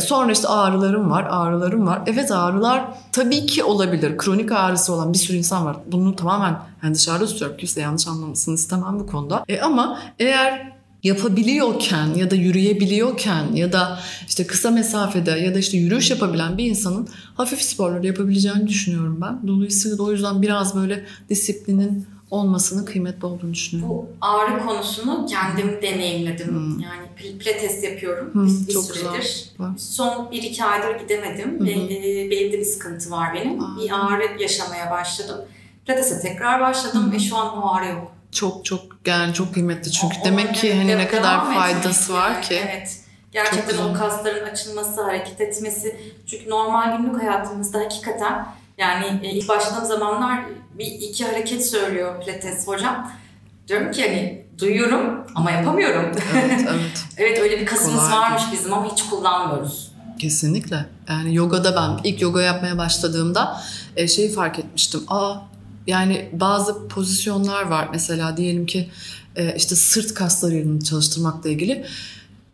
Sonra 0.00 0.32
işte 0.32 0.48
ağrılarım 0.48 1.10
var, 1.10 1.26
ağrılarım 1.30 1.86
var. 1.86 2.02
Evet 2.06 2.32
ağrılar 2.32 2.84
tabii 3.12 3.46
ki 3.46 3.64
olabilir. 3.64 4.18
Kronik 4.18 4.52
ağrısı 4.52 4.92
olan 4.92 5.12
bir 5.12 5.18
sürü 5.18 5.36
insan 5.36 5.64
var. 5.64 5.76
Bunu 5.86 6.16
tamamen 6.16 6.58
yani 6.82 6.94
dışarıda 6.94 7.26
tutuyorum. 7.26 7.56
Kimse 7.56 7.80
yanlış 7.80 8.08
anlamasını 8.08 8.54
istemem 8.54 9.00
bu 9.00 9.06
konuda. 9.06 9.44
E 9.48 9.60
ama 9.60 9.98
eğer 10.18 10.72
yapabiliyorken 11.02 12.14
ya 12.14 12.30
da 12.30 12.34
yürüyebiliyorken 12.34 13.52
ya 13.54 13.72
da 13.72 13.98
işte 14.28 14.46
kısa 14.46 14.70
mesafede 14.70 15.30
ya 15.30 15.54
da 15.54 15.58
işte 15.58 15.78
yürüyüş 15.78 16.10
yapabilen 16.10 16.58
bir 16.58 16.64
insanın 16.64 17.08
hafif 17.34 17.62
sporları 17.62 18.06
yapabileceğini 18.06 18.68
düşünüyorum 18.68 19.18
ben. 19.20 19.48
Dolayısıyla 19.48 19.98
da 19.98 20.02
o 20.02 20.12
yüzden 20.12 20.42
biraz 20.42 20.76
böyle 20.76 21.04
disiplinin 21.30 22.06
olmasının 22.32 22.84
kıymetli 22.84 23.26
olduğunu 23.26 23.52
düşünüyorum. 23.52 23.94
Bu 23.94 24.08
ağrı 24.20 24.66
konusunu 24.66 25.26
kendim 25.26 25.78
deneyimledim. 25.82 26.80
Yani 26.84 27.06
pil- 27.18 27.38
pilates 27.38 27.84
yapıyorum 27.84 28.34
Hmm, 28.34 28.66
bir, 28.68 28.72
çok 28.72 28.84
süredir. 28.84 29.50
güzel. 29.58 29.78
Son 29.78 30.26
1-2 30.32 30.64
aydır 30.64 31.00
gidemedim. 31.00 31.60
Hı 31.60 31.64
hı. 31.64 31.66
Be- 31.66 31.94
e, 32.24 32.30
belimde 32.30 32.58
bir 32.58 32.64
sıkıntı 32.64 33.10
var 33.10 33.34
benim. 33.34 33.64
Aa. 33.64 33.76
Bir 33.82 33.90
ağrı 33.90 34.42
yaşamaya 34.42 34.90
başladım. 34.90 35.38
Pilates'e 35.86 36.20
tekrar 36.20 36.60
başladım 36.60 37.08
hı. 37.08 37.12
ve 37.12 37.18
şu 37.18 37.36
an 37.36 37.62
o 37.62 37.74
ağrı 37.74 37.86
yok. 37.88 38.12
Çok 38.32 38.64
çok 38.64 38.80
yani 39.06 39.34
çok 39.34 39.54
kıymetli 39.54 39.92
çünkü 39.92 40.16
O- 40.22 40.24
demek 40.24 40.54
ki 40.54 40.74
hani 40.74 40.98
ne 40.98 41.08
kadar 41.08 41.54
faydası 41.54 42.14
var 42.14 42.30
yani, 42.30 42.44
ki. 42.44 42.60
Evet. 42.68 42.98
Gerçekten 43.32 43.78
o 43.78 43.94
kasların 43.94 44.44
açılması, 44.44 45.02
hareket 45.02 45.40
etmesi. 45.40 45.96
Çünkü 46.26 46.50
normal 46.50 46.96
günlük 46.98 47.22
hayatımızda 47.22 47.78
hakikaten 47.78 48.46
yani 48.78 49.20
e, 49.22 49.30
ilk 49.30 49.48
başladığım 49.48 49.84
zamanlar 49.84 50.44
bir 50.78 50.86
iki 50.86 51.24
hareket 51.24 51.66
söylüyor 51.66 52.24
Pilates 52.24 52.66
hocam. 52.66 53.12
Diyorum 53.68 53.90
ki 53.92 54.02
hani 54.08 54.46
duyuyorum 54.58 55.26
ama 55.34 55.50
yapamıyorum. 55.50 56.12
Evet 56.34 56.60
evet 56.68 57.04
evet 57.16 57.38
öyle 57.40 57.60
bir 57.60 57.66
kasımız 57.66 58.00
Kolay 58.04 58.12
varmış 58.20 58.42
bizim 58.52 58.72
ama 58.74 58.92
hiç 58.92 59.02
kullanmıyoruz. 59.02 59.92
kesinlikle. 60.18 60.86
Yani 61.08 61.34
yogada 61.34 61.76
ben 61.76 62.10
ilk 62.10 62.22
yoga 62.22 62.42
yapmaya 62.42 62.78
başladığımda 62.78 63.60
e, 63.96 64.08
şeyi 64.08 64.32
fark 64.32 64.58
etmiştim. 64.58 65.00
Aa 65.08 65.34
yani 65.86 66.28
bazı 66.32 66.88
pozisyonlar 66.88 67.62
var 67.62 67.88
mesela 67.92 68.36
diyelim 68.36 68.66
ki 68.66 68.88
e, 69.36 69.54
işte 69.56 69.76
sırt 69.76 70.14
kaslarını 70.14 70.84
çalıştırmakla 70.84 71.50
ilgili 71.50 71.86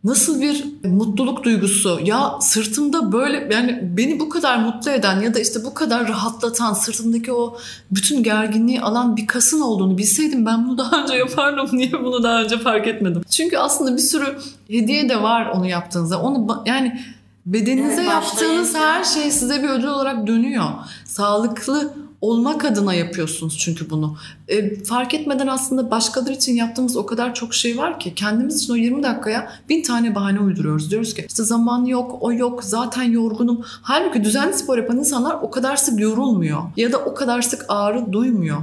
nasıl 0.09 0.41
bir 0.41 0.65
mutluluk 0.85 1.45
duygusu? 1.45 2.01
Ya 2.05 2.33
sırtımda 2.41 3.13
böyle 3.13 3.49
yani 3.55 3.81
beni 3.97 4.21
bu 4.21 4.29
kadar 4.29 4.57
mutlu 4.59 4.91
eden 4.91 5.21
ya 5.21 5.35
da 5.35 5.41
işte 5.41 5.65
bu 5.65 5.75
kadar 5.75 6.09
rahatlatan 6.09 6.75
sırtımdaki 6.75 7.33
o 7.33 7.59
bütün 7.91 8.23
gerginliği 8.23 8.81
alan 8.81 9.17
bir 9.17 9.27
kasın 9.27 9.61
olduğunu 9.61 9.99
bilseydim 9.99 10.47
ben 10.47 10.69
bunu 10.69 10.79
daha 10.79 11.03
önce 11.03 11.15
yapardım. 11.15 11.69
Niye 11.73 11.93
bunu 11.93 12.23
daha 12.23 12.43
önce 12.43 12.59
fark 12.59 12.87
etmedim? 12.87 13.23
Çünkü 13.31 13.57
aslında 13.59 13.97
bir 13.97 14.03
sürü 14.03 14.39
hediye 14.69 15.09
de 15.09 15.23
var 15.23 15.47
onu 15.47 15.67
yaptığınızda. 15.67 16.21
Onu 16.21 16.63
yani 16.67 17.01
Bedeninize 17.47 18.01
Evet, 18.01 18.11
yaptığınız 18.11 18.75
her 18.75 19.05
şey 19.05 19.31
size 19.31 19.63
bir 19.63 19.69
ödül 19.69 19.87
olarak 19.87 20.27
dönüyor. 20.27 20.65
Sağlıklı 21.05 21.95
olmak 22.21 22.65
adına 22.65 22.95
yapıyorsunuz 22.95 23.59
çünkü 23.59 23.91
bunu. 23.91 24.17
E, 24.49 24.85
fark 24.85 25.15
etmeden 25.15 25.47
aslında 25.47 25.91
başkaları 25.91 26.33
için 26.33 26.55
yaptığımız 26.55 26.97
o 26.97 27.07
kadar 27.07 27.35
çok 27.35 27.55
şey 27.55 27.79
var 27.79 28.01
ki 28.01 28.15
kendimiz 28.15 28.63
için 28.63 28.73
o 28.73 28.77
20 28.77 29.03
dakikaya 29.03 29.53
bin 29.69 29.83
tane 29.83 30.15
bahane 30.15 30.41
uyduruyoruz. 30.41 30.91
Diyoruz 30.91 31.15
ki 31.15 31.25
işte 31.29 31.45
zaman 31.45 31.85
yok, 31.85 32.19
o 32.21 32.33
yok, 32.33 32.65
zaten 32.65 33.03
yorgunum. 33.03 33.65
Halbuki 33.65 34.25
düzenli 34.25 34.55
spor 34.55 34.79
yapan 34.79 34.99
insanlar 34.99 35.35
o 35.43 35.51
kadar 35.51 35.77
sık 35.77 36.01
yorulmuyor 36.01 36.63
ya 36.77 36.93
da 36.93 36.99
o 36.99 37.15
kadar 37.15 37.43
sık 37.43 37.65
ağrı 37.69 38.13
duymuyor. 38.13 38.59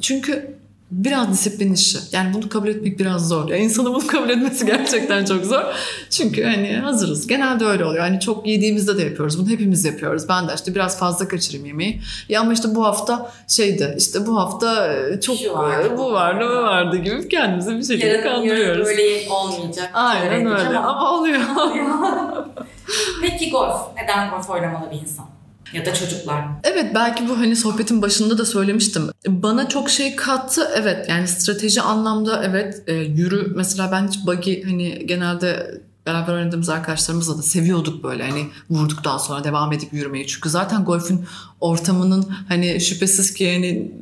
Çünkü 0.00 0.59
biraz 0.90 1.32
disiplin 1.32 1.72
işi. 1.74 1.98
Yani 2.12 2.34
bunu 2.34 2.48
kabul 2.48 2.68
etmek 2.68 2.98
biraz 2.98 3.28
zor. 3.28 3.48
Yani 3.48 3.62
insanın 3.62 3.94
bunu 3.94 4.06
kabul 4.06 4.28
etmesi 4.30 4.66
gerçekten 4.76 5.24
çok 5.24 5.44
zor. 5.44 5.62
Çünkü 6.10 6.44
hani 6.44 6.76
hazırız. 6.76 7.26
Genelde 7.26 7.64
öyle 7.64 7.84
oluyor. 7.84 8.00
Hani 8.02 8.20
çok 8.20 8.46
yediğimizde 8.46 8.98
de 8.98 9.02
yapıyoruz. 9.02 9.38
Bunu 9.38 9.48
hepimiz 9.48 9.84
yapıyoruz. 9.84 10.28
Ben 10.28 10.48
de 10.48 10.52
işte 10.54 10.74
biraz 10.74 10.98
fazla 10.98 11.28
kaçırayım 11.28 11.66
yemeği. 11.66 12.00
Ya 12.28 12.40
ama 12.40 12.52
işte 12.52 12.74
bu 12.74 12.84
hafta 12.84 13.32
şeydi. 13.48 13.94
işte 13.98 14.26
bu 14.26 14.38
hafta 14.38 14.92
e, 14.92 15.20
çok 15.20 15.36
Şu 15.38 15.52
vardı, 15.52 15.90
bu 15.98 16.12
vardı, 16.12 16.44
bu 16.50 16.62
vardı 16.62 16.96
gibi 16.96 17.28
kendimizi 17.28 17.76
bir 17.78 17.84
şekilde 17.84 18.06
Yarın, 18.06 18.18
yarın 18.24 18.34
kandırıyoruz. 18.36 18.86
böyle 18.86 19.30
olmayacak. 19.30 19.90
Aynen 19.94 20.46
öyle. 20.46 20.78
ama- 20.78 20.88
Ama 20.96 21.12
oluyor. 21.18 21.40
Peki 23.22 23.50
golf. 23.50 23.76
Neden 24.02 24.30
golf 24.30 24.50
oynamalı 24.50 24.90
bir 24.90 25.00
insan? 25.00 25.26
Ya 25.72 25.86
da 25.86 25.94
çocuklar. 25.94 26.44
Evet 26.64 26.94
belki 26.94 27.28
bu 27.28 27.38
hani 27.38 27.56
sohbetin 27.56 28.02
başında 28.02 28.38
da 28.38 28.44
söylemiştim. 28.44 29.10
Bana 29.28 29.68
çok 29.68 29.90
şey 29.90 30.16
kattı. 30.16 30.70
Evet 30.76 31.08
yani 31.08 31.28
strateji 31.28 31.80
anlamda 31.80 32.42
evet 32.44 32.82
e, 32.86 32.94
yürü 32.94 33.52
mesela 33.56 33.92
ben 33.92 34.08
hiç 34.08 34.26
buggy 34.26 34.62
hani 34.62 35.06
genelde 35.06 35.80
beraber 36.06 36.34
oynadığımız 36.34 36.68
arkadaşlarımızla 36.68 37.38
da 37.38 37.42
seviyorduk 37.42 38.04
böyle 38.04 38.28
hani 38.28 38.46
vurduktan 38.70 39.18
sonra 39.18 39.44
devam 39.44 39.72
edip 39.72 39.92
yürümeyi. 39.92 40.26
Çünkü 40.26 40.50
zaten 40.50 40.84
golfün 40.84 41.24
ortamının 41.60 42.32
hani 42.48 42.80
şüphesiz 42.80 43.34
ki 43.34 43.44
yani 43.44 43.92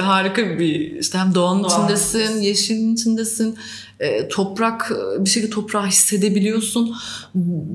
harika 0.00 0.58
bir 0.58 1.00
işte 1.00 1.18
hem 1.18 1.34
doğanın 1.34 1.64
Doğal. 1.64 1.70
içindesin, 1.70 2.40
yeşilin 2.40 2.94
içindesin, 2.94 3.56
e, 4.02 4.28
toprak 4.28 4.92
bir 5.18 5.30
şekilde 5.30 5.50
toprağı 5.50 5.86
hissedebiliyorsun. 5.86 6.94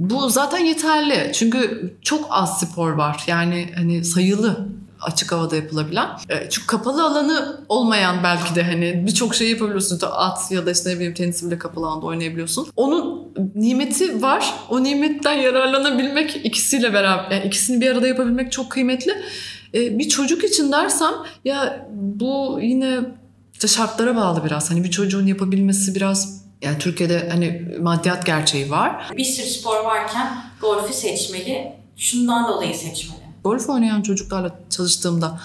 Bu 0.10 0.30
zaten 0.30 0.66
yeterli. 0.66 1.32
Çünkü 1.34 1.94
çok 2.02 2.28
az 2.30 2.60
spor 2.60 2.92
var. 2.92 3.24
Yani 3.28 3.70
hani 3.76 4.06
sayılı 4.06 4.68
açık 5.02 5.32
havada 5.32 5.56
yapılabilen. 5.56 6.08
E, 6.30 6.50
Çünkü 6.50 6.68
kapalı 6.68 7.04
alanı 7.06 7.58
olmayan 7.70 8.16
belki 8.24 8.56
de 8.56 8.64
hani 8.64 9.04
birçok 9.08 9.36
şey 9.36 9.50
yapabiliyorsun. 9.50 10.00
At 10.12 10.52
ya 10.52 10.66
da 10.66 10.72
işte 10.72 10.90
ne 10.90 10.96
bileyim 10.96 11.14
tenis 11.14 11.44
bile 11.46 11.58
kapalı 11.58 11.88
alanda 11.88 12.06
oynayabiliyorsun. 12.06 12.68
Onun 12.76 13.24
nimeti 13.56 14.22
var. 14.22 14.54
O 14.70 14.84
nimetten 14.84 15.34
yararlanabilmek 15.34 16.36
ikisiyle 16.46 16.94
beraber 16.94 17.32
yani 17.32 17.46
ikisini 17.48 17.82
bir 17.82 17.92
arada 17.92 18.08
yapabilmek 18.08 18.52
çok 18.52 18.70
kıymetli. 18.70 19.12
E, 19.74 20.00
Bir 20.00 20.10
çocuk 20.10 20.44
için 20.44 20.72
dersem 20.72 21.14
ya 21.46 21.88
bu 21.94 22.60
yine 22.62 23.00
işte 23.58 23.68
şartlara 23.68 24.16
bağlı 24.16 24.46
biraz. 24.46 24.72
Hani 24.72 24.84
bir 24.84 24.92
çocuğun 24.92 25.28
yapabilmesi 25.28 25.96
biraz 25.96 26.44
yani 26.62 26.78
Türkiye'de 26.80 27.30
hani 27.30 27.76
maddiyat 27.82 28.26
gerçeği 28.26 28.72
var. 28.72 29.12
Bir 29.18 29.24
sürü 29.24 29.46
spor 29.46 29.84
varken 29.84 30.44
golfü 30.62 30.94
seçmeli. 30.94 31.74
Şundan 31.96 32.48
dolayı 32.48 32.76
seçmeli. 32.76 33.20
Golf 33.44 33.70
oynayan 33.70 34.02
çocuklarla 34.02 34.60
çalıştığımda 34.70 35.40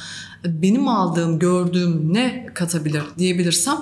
benim 0.44 0.88
aldığım, 0.88 1.38
gördüğüm 1.38 2.14
ne 2.14 2.46
katabilir 2.54 3.02
diyebilirsem 3.18 3.76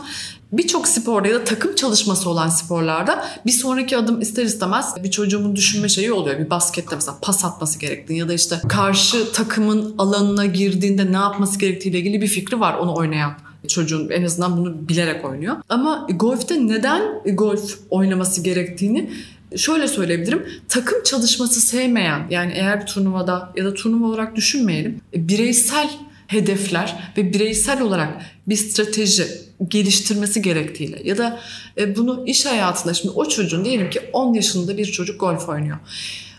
birçok 0.53 0.89
sporda 0.89 1.29
ya 1.29 1.35
da 1.35 1.45
takım 1.45 1.75
çalışması 1.75 2.31
olan 2.31 2.49
sporlarda 2.49 3.25
bir 3.47 3.53
sonraki 3.53 3.97
adım 3.97 4.21
ister 4.21 4.45
istemez 4.45 4.95
bir 5.03 5.11
çocuğumun 5.11 5.57
düşünme 5.57 5.89
şeyi 5.89 6.13
oluyor. 6.13 6.39
Bir 6.39 6.51
baskette 6.51 6.95
mesela 6.95 7.19
pas 7.23 7.45
atması 7.45 7.79
gerektiğini 7.79 8.19
ya 8.19 8.29
da 8.29 8.33
işte 8.35 8.61
karşı 8.69 9.33
takımın 9.33 9.95
alanına 9.99 10.47
girdiğinde 10.47 11.13
ne 11.13 11.17
yapması 11.17 11.59
gerektiğiyle 11.59 11.99
ilgili 11.99 12.21
bir 12.21 12.29
fikri 12.29 12.61
var 12.61 12.75
onu 12.75 12.95
oynayan 12.95 13.50
çocuğun 13.69 14.09
en 14.09 14.25
azından 14.25 14.57
bunu 14.57 14.89
bilerek 14.89 15.25
oynuyor. 15.25 15.57
Ama 15.69 16.07
golfte 16.15 16.67
neden 16.67 17.03
golf 17.25 17.79
oynaması 17.91 18.43
gerektiğini 18.43 19.11
şöyle 19.57 19.89
söyleyebilirim. 19.89 20.47
Takım 20.69 21.03
çalışması 21.03 21.61
sevmeyen 21.61 22.27
yani 22.31 22.53
eğer 22.53 22.81
bir 22.81 22.87
turnuvada 22.87 23.53
ya 23.57 23.65
da 23.65 23.75
turnuva 23.75 24.07
olarak 24.07 24.37
düşünmeyelim. 24.37 25.01
Bireysel 25.15 25.91
hedefler 26.27 27.13
ve 27.17 27.33
bireysel 27.33 27.83
olarak 27.83 28.23
bir 28.47 28.57
strateji 28.57 29.25
geliştirmesi 29.69 30.43
gerektiğiyle 30.43 31.03
ya 31.05 31.19
da 31.19 31.39
e, 31.79 31.97
bunu 31.97 32.27
iş 32.27 32.47
hayatında 32.47 32.95
şimdi 32.95 33.15
o 33.15 33.29
çocuğun 33.29 33.65
diyelim 33.65 33.91
ki 33.91 34.01
10 34.13 34.35
yaşında 34.35 34.79
bir 34.79 34.87
çocuk 34.87 35.21
golf 35.21 35.49
oynuyor. 35.49 35.79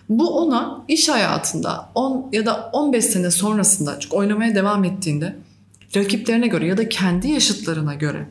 Bu 0.10 0.38
ona 0.38 0.86
iş 0.88 1.10
hayatında 1.10 1.90
10 1.96 2.30
ya 2.32 2.46
da 2.46 2.70
15 2.74 3.06
sene 3.06 3.32
sonrasında 3.32 4.00
çünkü 4.00 4.16
oynamaya 4.16 4.56
devam 4.56 4.84
ettiğinde 4.84 5.36
rakiplerine 5.96 6.48
göre 6.48 6.68
ya 6.68 6.78
da 6.78 6.90
kendi 6.90 7.28
yaşıtlarına 7.28 7.94
göre 7.94 8.28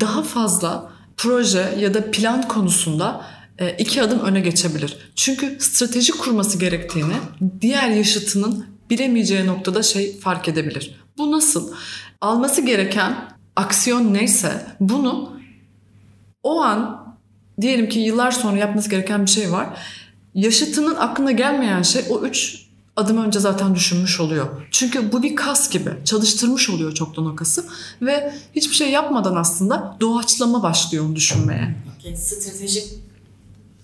daha 0.00 0.22
fazla 0.22 0.92
proje 1.16 1.74
ya 1.78 1.94
da 1.94 2.10
plan 2.10 2.48
konusunda 2.48 3.24
e, 3.58 3.70
iki 3.70 4.02
adım 4.02 4.20
öne 4.20 4.40
geçebilir. 4.40 4.96
Çünkü 5.14 5.56
strateji 5.60 6.12
kurması 6.12 6.58
gerektiğini 6.58 7.14
diğer 7.60 7.88
yaşıtının 7.88 8.66
bilemeyeceği 8.90 9.46
noktada 9.46 9.82
şey 9.82 10.18
fark 10.18 10.48
edebilir. 10.48 11.00
Bu 11.18 11.32
nasıl? 11.32 11.72
Alması 12.20 12.62
gereken 12.62 13.16
aksiyon 13.56 14.14
neyse 14.14 14.66
bunu 14.80 15.40
o 16.42 16.60
an 16.62 17.06
diyelim 17.60 17.88
ki 17.88 17.98
yıllar 17.98 18.30
sonra 18.30 18.56
yapması 18.56 18.90
gereken 18.90 19.22
bir 19.22 19.30
şey 19.30 19.52
var. 19.52 19.78
Yaşıtının 20.34 20.94
aklına 20.94 21.32
gelmeyen 21.32 21.82
şey 21.82 22.04
o 22.10 22.20
üç 22.22 22.65
adım 22.96 23.24
önce 23.24 23.40
zaten 23.40 23.74
düşünmüş 23.74 24.20
oluyor. 24.20 24.46
Çünkü 24.70 25.12
bu 25.12 25.22
bir 25.22 25.36
kas 25.36 25.70
gibi. 25.70 25.90
Çalıştırmış 26.04 26.70
oluyor 26.70 26.94
çoktan 26.94 27.26
o 27.26 27.36
kası. 27.36 27.64
Ve 28.02 28.34
hiçbir 28.56 28.74
şey 28.74 28.90
yapmadan 28.90 29.36
aslında 29.36 29.96
doğaçlama 30.00 30.62
başlıyor 30.62 31.04
onu 31.04 31.16
düşünmeye. 31.16 31.76
Okay, 32.00 32.16
strateji 32.16 32.84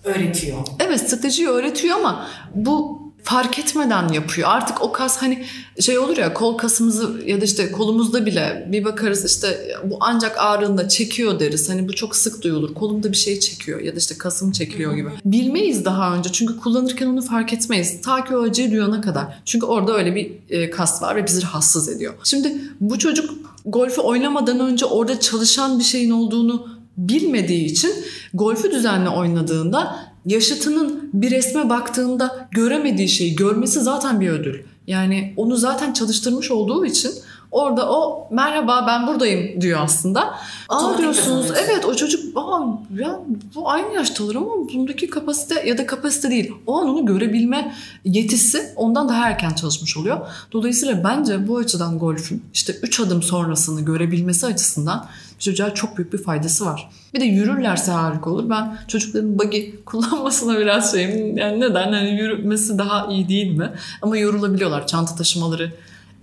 öğretiyor. 0.03 0.57
Evet 0.79 1.07
stratejiyi 1.07 1.47
öğretiyor 1.47 1.97
ama 1.97 2.27
bu 2.55 3.02
fark 3.23 3.59
etmeden 3.59 4.07
yapıyor. 4.07 4.49
Artık 4.51 4.81
o 4.81 4.91
kas 4.91 5.17
hani 5.17 5.45
şey 5.79 5.99
olur 5.99 6.17
ya 6.17 6.33
kol 6.33 6.57
kasımızı 6.57 7.21
ya 7.25 7.41
da 7.41 7.45
işte 7.45 7.71
kolumuzda 7.71 8.25
bile 8.25 8.67
bir 8.71 8.83
bakarız 8.83 9.25
işte 9.25 9.75
bu 9.83 9.97
ancak 9.99 10.37
ağrında 10.37 10.89
çekiyor 10.89 11.39
deriz. 11.39 11.69
Hani 11.69 11.87
bu 11.87 11.93
çok 11.95 12.15
sık 12.15 12.43
duyulur. 12.43 12.73
Kolumda 12.73 13.11
bir 13.11 13.17
şey 13.17 13.39
çekiyor 13.39 13.81
ya 13.81 13.93
da 13.93 13.97
işte 13.97 14.17
kasım 14.17 14.51
çekiliyor 14.51 14.93
gibi. 14.93 15.09
Bilmeyiz 15.25 15.85
daha 15.85 16.15
önce 16.15 16.31
çünkü 16.31 16.57
kullanırken 16.57 17.07
onu 17.07 17.21
fark 17.21 17.53
etmeyiz. 17.53 18.01
Ta 18.01 18.23
ki 18.25 18.35
o 18.35 18.43
acıyı 18.43 18.71
duyana 18.71 19.01
kadar. 19.01 19.41
Çünkü 19.45 19.65
orada 19.65 19.97
öyle 19.97 20.15
bir 20.15 20.31
e, 20.49 20.69
kas 20.69 21.01
var 21.01 21.15
ve 21.15 21.27
bizi 21.27 21.43
rahatsız 21.43 21.89
ediyor. 21.89 22.13
Şimdi 22.23 22.57
bu 22.79 22.99
çocuk 22.99 23.29
golfü 23.65 24.01
oynamadan 24.01 24.59
önce 24.59 24.85
orada 24.85 25.19
çalışan 25.19 25.79
bir 25.79 25.83
şeyin 25.83 26.11
olduğunu 26.11 26.67
bilmediği 26.97 27.65
için 27.65 27.91
golfü 28.33 28.71
düzenli 28.71 29.09
oynadığında 29.09 30.12
yaşıtının 30.25 31.09
bir 31.13 31.31
resme 31.31 31.69
baktığında 31.69 32.47
göremediği 32.51 33.09
şeyi 33.09 33.35
görmesi 33.35 33.79
zaten 33.79 34.21
bir 34.21 34.29
ödül. 34.29 34.59
Yani 34.87 35.33
onu 35.37 35.57
zaten 35.57 35.93
çalıştırmış 35.93 36.51
olduğu 36.51 36.85
için 36.85 37.11
orada 37.53 37.91
o 37.91 38.27
merhaba 38.31 38.85
ben 38.87 39.07
buradayım 39.07 39.61
diyor 39.61 39.79
aslında. 39.83 40.35
Aa 40.69 40.97
diyorsunuz 40.97 41.51
evet 41.65 41.85
o 41.85 41.95
çocuk 41.95 42.37
aa 42.37 42.59
ya 42.99 43.19
bu 43.55 43.69
aynı 43.69 43.93
yaştalar 43.93 44.35
ama 44.35 44.51
bundaki 44.73 45.09
kapasite 45.09 45.67
ya 45.67 45.77
da 45.77 45.85
kapasite 45.85 46.29
değil. 46.29 46.51
O 46.67 46.81
an 46.81 46.89
onu 46.89 47.05
görebilme 47.05 47.75
yetisi 48.05 48.73
ondan 48.75 49.09
daha 49.09 49.29
erken 49.29 49.53
çalışmış 49.53 49.97
oluyor. 49.97 50.17
Dolayısıyla 50.51 51.03
bence 51.03 51.47
bu 51.47 51.57
açıdan 51.57 51.99
golfün 51.99 52.43
işte 52.53 52.73
3 52.81 52.99
adım 52.99 53.23
sonrasını 53.23 53.81
görebilmesi 53.81 54.45
açısından 54.45 55.07
çocuğa 55.39 55.73
çok 55.73 55.97
büyük 55.97 56.13
bir 56.13 56.23
faydası 56.23 56.65
var. 56.65 56.89
Bir 57.13 57.19
de 57.19 57.25
yürürlerse 57.25 57.91
harika 57.91 58.29
olur. 58.29 58.49
Ben 58.49 58.77
çocukların 58.87 59.39
buggy 59.39 59.61
kullanmasına 59.85 60.59
biraz 60.59 60.91
şeyim. 60.91 61.37
Yani 61.37 61.59
neden? 61.59 61.93
Hani 61.93 62.09
yürümesi 62.09 62.77
daha 62.77 63.07
iyi 63.07 63.29
değil 63.29 63.57
mi? 63.57 63.71
Ama 64.01 64.17
yorulabiliyorlar. 64.17 64.87
Çanta 64.87 65.15
taşımaları 65.15 65.71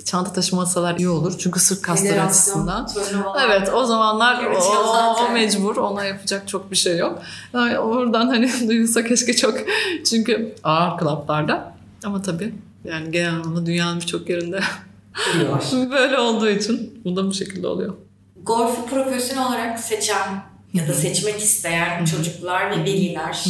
çanta 0.04 0.32
taşımasalar 0.32 0.96
iyi 0.96 1.08
olur. 1.08 1.34
Çünkü 1.38 1.60
sırt 1.60 1.82
kasları 1.82 2.22
açısından. 2.22 2.88
Evet 3.46 3.70
o 3.74 3.84
zamanlar 3.84 4.44
Evet, 4.46 4.62
o, 4.62 5.24
o 5.28 5.32
mecbur. 5.32 5.76
Ona 5.76 6.04
yapacak 6.04 6.48
çok 6.48 6.70
bir 6.70 6.76
şey 6.76 6.98
yok. 6.98 7.22
Yani 7.54 7.78
oradan 7.78 8.26
hani 8.26 8.50
duyulsa 8.68 9.04
keşke 9.04 9.36
çok. 9.36 9.54
Çünkü 10.10 10.54
ağır 10.64 10.98
klaplarda. 10.98 11.74
Ama 12.04 12.22
tabii 12.22 12.54
yani 12.84 13.10
genel 13.10 13.34
anlamda 13.34 13.66
dünyanın 13.66 14.00
birçok 14.00 14.28
yerinde 14.28 14.60
böyle 15.90 16.18
olduğu 16.18 16.50
için 16.50 17.00
bu 17.04 17.16
da 17.16 17.26
bu 17.26 17.34
şekilde 17.34 17.66
oluyor. 17.66 17.94
Golfü 18.42 18.86
profesyonel 18.90 19.46
olarak 19.46 19.80
seçen 19.80 20.42
ya 20.72 20.88
da 20.88 20.94
seçmek 20.94 21.38
isteyen 21.38 22.04
çocuklar 22.04 22.70
ve 22.70 22.84
veliler 22.84 23.44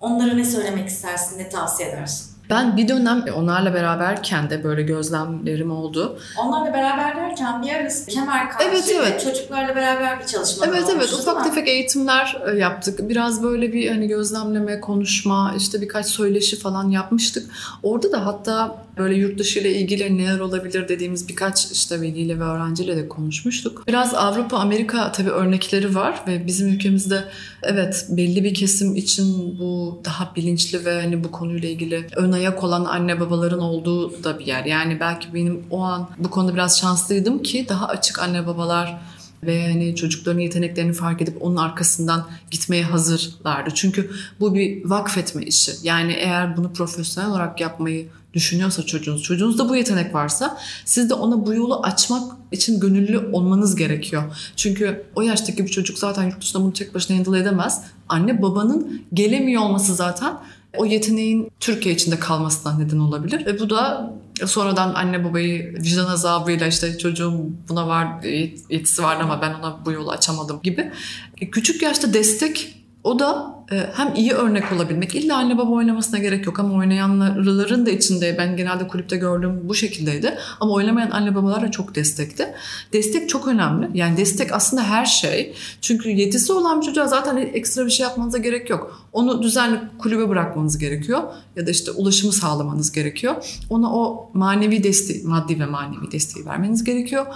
onlara 0.00 0.32
ne 0.32 0.44
söylemek 0.44 0.88
istersin, 0.88 1.38
ne 1.38 1.48
tavsiye 1.48 1.88
edersin? 1.88 2.31
Ben 2.50 2.76
bir 2.76 2.88
dönem 2.88 3.24
onlarla 3.36 3.74
beraberken 3.74 4.50
de 4.50 4.64
böyle 4.64 4.82
gözlemlerim 4.82 5.70
oldu. 5.70 6.18
Onlarla 6.38 6.74
beraber 6.74 7.16
derken 7.16 7.62
bir 7.62 7.72
ara 7.72 7.88
kemer 8.08 8.50
karşı 8.50 8.68
Evet, 8.68 8.94
evet. 8.96 9.24
çocuklarla 9.24 9.76
beraber 9.76 10.20
bir 10.20 10.26
çalışma 10.26 10.66
Evet 10.66 10.84
evet 10.96 11.12
ufak 11.12 11.44
tefek 11.44 11.68
eğitimler 11.68 12.36
e, 12.46 12.58
yaptık. 12.58 13.08
Biraz 13.08 13.42
böyle 13.42 13.72
bir 13.72 13.88
hani 13.88 14.08
gözlemleme, 14.08 14.80
konuşma, 14.80 15.54
işte 15.58 15.80
birkaç 15.80 16.06
söyleşi 16.06 16.58
falan 16.58 16.90
yapmıştık. 16.90 17.50
Orada 17.82 18.12
da 18.12 18.26
hatta 18.26 18.76
böyle 18.98 19.14
yurt 19.14 19.38
dışı 19.38 19.60
ile 19.60 19.74
ilgili 19.74 20.18
neler 20.18 20.38
olabilir 20.40 20.88
dediğimiz 20.88 21.28
birkaç 21.28 21.70
işte 21.72 22.00
veliyle 22.00 22.40
ve 22.40 22.44
öğrenciyle 22.44 22.96
de 22.96 23.08
konuşmuştuk. 23.08 23.84
Biraz 23.88 24.14
Avrupa, 24.14 24.56
Amerika 24.56 25.12
tabii 25.12 25.30
örnekleri 25.30 25.94
var 25.94 26.22
ve 26.26 26.46
bizim 26.46 26.68
ülkemizde 26.68 27.24
evet 27.62 28.06
belli 28.08 28.44
bir 28.44 28.54
kesim 28.54 28.96
için 28.96 29.58
bu 29.58 30.00
daha 30.04 30.36
bilinçli 30.36 30.84
ve 30.84 31.00
hani 31.00 31.24
bu 31.24 31.30
konuyla 31.30 31.68
ilgili 31.68 32.06
ön 32.16 32.32
ayak 32.32 32.64
olan 32.64 32.84
anne 32.84 33.20
babaların 33.20 33.60
olduğu 33.60 34.24
da 34.24 34.38
bir 34.38 34.46
yer. 34.46 34.64
Yani 34.64 35.00
belki 35.00 35.34
benim 35.34 35.62
o 35.70 35.82
an 35.82 36.10
bu 36.18 36.30
konuda 36.30 36.54
biraz 36.54 36.80
şanslıydım 36.80 37.42
ki 37.42 37.66
daha 37.68 37.88
açık 37.88 38.18
anne 38.18 38.46
babalar 38.46 39.00
ve 39.42 39.68
hani 39.68 39.96
çocukların 39.96 40.40
yeteneklerini 40.40 40.92
fark 40.92 41.22
edip 41.22 41.42
onun 41.42 41.56
arkasından 41.56 42.26
gitmeye 42.50 42.82
hazırlardı. 42.82 43.70
Çünkü 43.74 44.10
bu 44.40 44.54
bir 44.54 44.84
vakfetme 44.84 45.42
işi. 45.42 45.72
Yani 45.82 46.12
eğer 46.12 46.56
bunu 46.56 46.72
profesyonel 46.72 47.30
olarak 47.30 47.60
yapmayı 47.60 48.08
düşünüyorsa 48.34 48.86
çocuğunuz, 48.86 49.22
çocuğunuzda 49.22 49.68
bu 49.68 49.76
yetenek 49.76 50.14
varsa 50.14 50.58
siz 50.84 51.10
de 51.10 51.14
ona 51.14 51.46
bu 51.46 51.54
yolu 51.54 51.82
açmak 51.82 52.22
için 52.52 52.80
gönüllü 52.80 53.30
olmanız 53.32 53.76
gerekiyor. 53.76 54.22
Çünkü 54.56 55.04
o 55.14 55.22
yaştaki 55.22 55.64
bir 55.64 55.70
çocuk 55.70 55.98
zaten 55.98 56.24
yurt 56.24 56.40
dışında 56.40 56.62
bunu 56.62 56.72
tek 56.72 56.94
başına 56.94 57.18
handle 57.18 57.38
edemez. 57.38 57.82
Anne 58.08 58.42
babanın 58.42 59.02
gelemiyor 59.14 59.62
olması 59.62 59.94
zaten 59.94 60.36
o 60.76 60.86
yeteneğin 60.86 61.50
Türkiye 61.60 61.94
içinde 61.94 62.18
kalmasına 62.18 62.78
neden 62.78 62.98
olabilir. 62.98 63.46
Ve 63.46 63.60
bu 63.60 63.70
da 63.70 64.12
sonradan 64.46 64.94
anne 64.94 65.24
babayı 65.24 65.74
vicdan 65.74 66.06
azabıyla 66.06 66.66
işte 66.66 66.98
çocuğum 66.98 67.46
buna 67.68 67.88
var 67.88 68.22
yetisi 68.70 69.02
vardı 69.02 69.22
ama 69.24 69.42
ben 69.42 69.54
ona 69.54 69.84
bu 69.84 69.92
yolu 69.92 70.10
açamadım 70.10 70.60
gibi. 70.62 70.92
E, 71.40 71.50
Küçük 71.50 71.82
yaşta 71.82 72.14
destek 72.14 72.74
o 73.04 73.18
da 73.18 73.54
hem 73.94 74.14
iyi 74.14 74.32
örnek 74.32 74.72
olabilmek. 74.72 75.14
İlla 75.14 75.36
anne 75.36 75.58
baba 75.58 75.70
oynamasına 75.70 76.18
gerek 76.18 76.46
yok 76.46 76.58
ama 76.58 76.74
oynayanların 76.74 77.86
da 77.86 77.90
içinde 77.90 78.36
ben 78.38 78.56
genelde 78.56 78.88
kulüpte 78.88 79.16
gördüğüm 79.16 79.68
bu 79.68 79.74
şekildeydi. 79.74 80.38
Ama 80.60 80.72
oynamayan 80.72 81.10
anne 81.10 81.34
babalar 81.34 81.62
da 81.62 81.70
çok 81.70 81.94
destekti. 81.94 82.54
Destek 82.92 83.28
çok 83.28 83.48
önemli. 83.48 83.90
Yani 83.94 84.16
destek 84.16 84.52
aslında 84.52 84.84
her 84.84 85.06
şey. 85.06 85.54
Çünkü 85.80 86.08
yetisi 86.08 86.52
olan 86.52 86.80
bir 86.80 86.86
çocuğa 86.86 87.06
zaten 87.06 87.36
ekstra 87.36 87.86
bir 87.86 87.90
şey 87.90 88.04
yapmanıza 88.04 88.38
gerek 88.38 88.70
yok. 88.70 89.08
Onu 89.12 89.42
düzenli 89.42 89.80
kulübe 89.98 90.28
bırakmanız 90.28 90.78
gerekiyor. 90.78 91.22
Ya 91.56 91.66
da 91.66 91.70
işte 91.70 91.90
ulaşımı 91.90 92.32
sağlamanız 92.32 92.92
gerekiyor. 92.92 93.34
Ona 93.70 93.94
o 93.94 94.30
manevi 94.34 94.84
desteği, 94.84 95.24
maddi 95.24 95.60
ve 95.60 95.66
manevi 95.66 96.12
desteği 96.12 96.46
vermeniz 96.46 96.84
gerekiyor. 96.84 97.26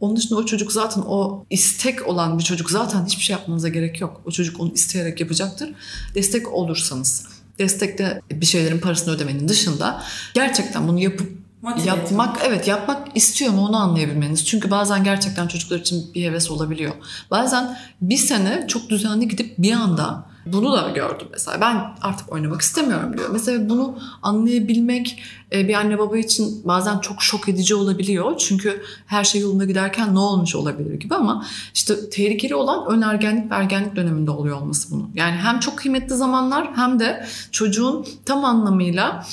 Onun 0.00 0.16
dışında 0.16 0.38
o 0.38 0.46
çocuk 0.46 0.72
zaten 0.72 1.02
o 1.06 1.46
istek 1.50 2.08
olan 2.08 2.38
bir 2.38 2.44
çocuk 2.44 2.70
zaten 2.70 3.06
hiçbir 3.06 3.22
şey 3.22 3.36
yapmanıza 3.36 3.68
gerek 3.68 4.00
yok. 4.00 4.22
O 4.26 4.30
çocuk 4.30 4.60
onu 4.60 4.72
isteyerek 4.72 5.20
yapacaktır. 5.20 5.71
Destek 6.14 6.52
olursanız, 6.52 7.26
destekte 7.58 8.20
bir 8.30 8.46
şeylerin 8.46 8.78
parasını 8.78 9.14
ödemenin 9.14 9.48
dışında 9.48 10.02
gerçekten 10.34 10.88
bunu 10.88 10.98
yapıp 10.98 11.42
Motive 11.62 11.88
yapmak 11.88 12.38
evet 12.44 12.68
yapmak 12.68 13.16
istiyor 13.16 13.52
mu 13.52 13.66
onu 13.66 13.76
anlayabilmeniz. 13.76 14.46
Çünkü 14.46 14.70
bazen 14.70 15.04
gerçekten 15.04 15.48
çocuklar 15.48 15.78
için 15.78 16.14
bir 16.14 16.24
heves 16.24 16.50
olabiliyor. 16.50 16.92
Bazen 17.30 17.78
bir 18.00 18.16
sene 18.16 18.64
çok 18.68 18.90
düzenli 18.90 19.28
gidip 19.28 19.58
bir 19.58 19.72
anda 19.72 20.31
bunu 20.46 20.72
da 20.72 20.90
gördüm 20.90 21.28
mesela. 21.30 21.60
Ben 21.60 21.94
artık 22.02 22.32
oynamak 22.32 22.60
istemiyorum 22.60 23.18
diyor. 23.18 23.28
Mesela 23.32 23.68
bunu 23.68 23.98
anlayabilmek 24.22 25.22
e, 25.52 25.68
bir 25.68 25.74
anne 25.74 25.98
baba 25.98 26.18
için 26.18 26.62
bazen 26.64 26.98
çok 26.98 27.22
şok 27.22 27.48
edici 27.48 27.74
olabiliyor. 27.74 28.36
Çünkü 28.36 28.82
her 29.06 29.24
şey 29.24 29.40
yolunda 29.40 29.64
giderken 29.64 30.14
ne 30.14 30.18
olmuş 30.18 30.54
olabilir 30.54 30.94
gibi 30.94 31.14
ama 31.14 31.46
işte 31.74 32.10
tehlikeli 32.10 32.54
olan 32.54 32.86
ön 32.92 33.02
ergenlik 33.02 33.50
ve 33.50 33.54
ergenlik 33.54 33.96
döneminde 33.96 34.30
oluyor 34.30 34.60
olması 34.60 34.90
bunu. 34.90 35.10
Yani 35.14 35.36
hem 35.36 35.60
çok 35.60 35.78
kıymetli 35.78 36.16
zamanlar 36.16 36.76
hem 36.76 37.00
de 37.00 37.26
çocuğun 37.52 38.06
tam 38.24 38.44
anlamıyla 38.44 39.24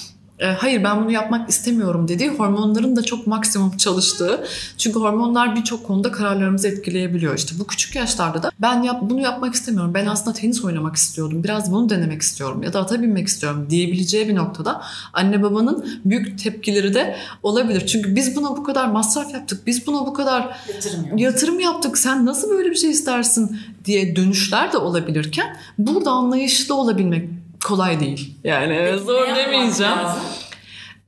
hayır 0.58 0.84
ben 0.84 1.02
bunu 1.02 1.12
yapmak 1.12 1.50
istemiyorum 1.50 2.08
dediği 2.08 2.30
hormonların 2.30 2.96
da 2.96 3.04
çok 3.04 3.28
maksimum 3.28 3.78
çalıştığı. 3.78 4.44
Çünkü 4.78 5.00
hormonlar 5.00 5.56
birçok 5.56 5.88
konuda 5.88 6.12
kararlarımızı 6.12 6.68
etkileyebiliyor. 6.68 7.38
İşte 7.38 7.56
bu 7.60 7.68
küçük 7.68 7.96
yaşlarda 7.96 8.44
da 8.44 8.52
ben 8.60 8.82
yap, 8.82 9.00
bunu 9.02 9.22
yapmak 9.22 9.54
istemiyorum. 9.54 9.94
Ben 9.94 10.06
aslında 10.06 10.34
tenis 10.34 10.66
oynamak 10.66 10.96
istiyordum. 10.96 11.44
Biraz 11.44 11.72
bunu 11.72 11.90
denemek 11.90 12.22
istiyorum 12.22 12.64
ya 12.64 12.74
da 12.74 12.80
ata 12.80 13.02
binmek 13.02 13.28
istiyorum 13.28 13.68
diyebileceği 13.70 14.28
bir 14.28 14.36
noktada 14.36 14.82
anne 15.14 15.44
babanın 15.44 16.00
büyük 16.06 16.40
tepkileri 16.44 16.94
de 16.94 17.16
olabilir. 17.44 17.88
Çünkü 17.88 18.16
biz 18.16 18.36
buna 18.36 18.50
bu 18.50 18.64
kadar 18.64 18.88
masraf 18.88 19.34
yaptık. 19.34 19.68
Biz 19.68 19.88
buna 19.88 20.06
bu 20.06 20.14
kadar 20.14 20.60
Yatırım 20.74 21.18
yatırım 21.18 21.60
yaptık. 21.60 21.98
Sen 21.98 22.26
nasıl 22.26 22.50
böyle 22.50 22.70
bir 22.70 22.76
şey 22.76 22.92
istersin 22.92 23.58
diye 23.86 24.16
dönüşler 24.16 24.74
de 24.74 24.78
olabilirken 24.78 25.58
burada 25.78 26.12
anlayışlı 26.12 26.76
olabilmek 26.76 27.30
kolay 27.66 28.00
değil. 28.00 28.38
Yani 28.44 28.88
Peki 28.92 29.04
zor 29.04 29.36
demeyeceğim. 29.36 29.94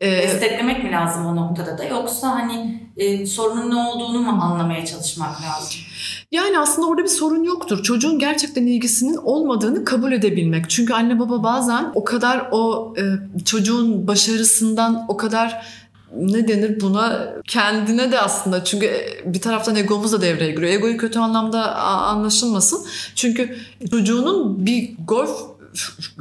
Ee, 0.01 0.11
Desteklemek 0.11 0.83
mi 0.83 0.91
lazım 0.91 1.25
o 1.25 1.35
noktada 1.35 1.77
da 1.77 1.83
yoksa 1.83 2.31
hani 2.31 2.83
e, 2.97 3.25
sorunun 3.25 3.69
ne 3.71 3.75
olduğunu 3.75 4.19
mu 4.19 4.41
anlamaya 4.41 4.85
çalışmak 4.85 5.41
lazım? 5.41 5.79
Yani 6.31 6.59
aslında 6.59 6.87
orada 6.87 7.03
bir 7.03 7.07
sorun 7.07 7.43
yoktur. 7.43 7.83
Çocuğun 7.83 8.19
gerçekten 8.19 8.65
ilgisinin 8.65 9.17
olmadığını 9.17 9.85
kabul 9.85 10.11
edebilmek. 10.11 10.69
Çünkü 10.69 10.93
anne 10.93 11.19
baba 11.19 11.43
bazen 11.43 11.91
o 11.95 12.03
kadar 12.03 12.47
o 12.51 12.93
e, 12.97 13.03
çocuğun 13.45 14.07
başarısından 14.07 15.05
o 15.07 15.17
kadar 15.17 15.65
ne 16.15 16.47
denir 16.47 16.81
buna 16.81 17.33
kendine 17.47 18.11
de 18.11 18.19
aslında 18.19 18.63
çünkü 18.63 18.85
e, 18.85 19.21
bir 19.25 19.41
taraftan 19.41 19.75
egomuz 19.75 20.13
da 20.13 20.21
devreye 20.21 20.51
giriyor. 20.51 20.73
Egoyu 20.73 20.97
kötü 20.97 21.19
anlamda 21.19 21.75
anlaşılmasın. 21.75 22.85
Çünkü 23.15 23.57
çocuğunun 23.91 24.65
bir 24.65 24.91
golf 25.07 25.50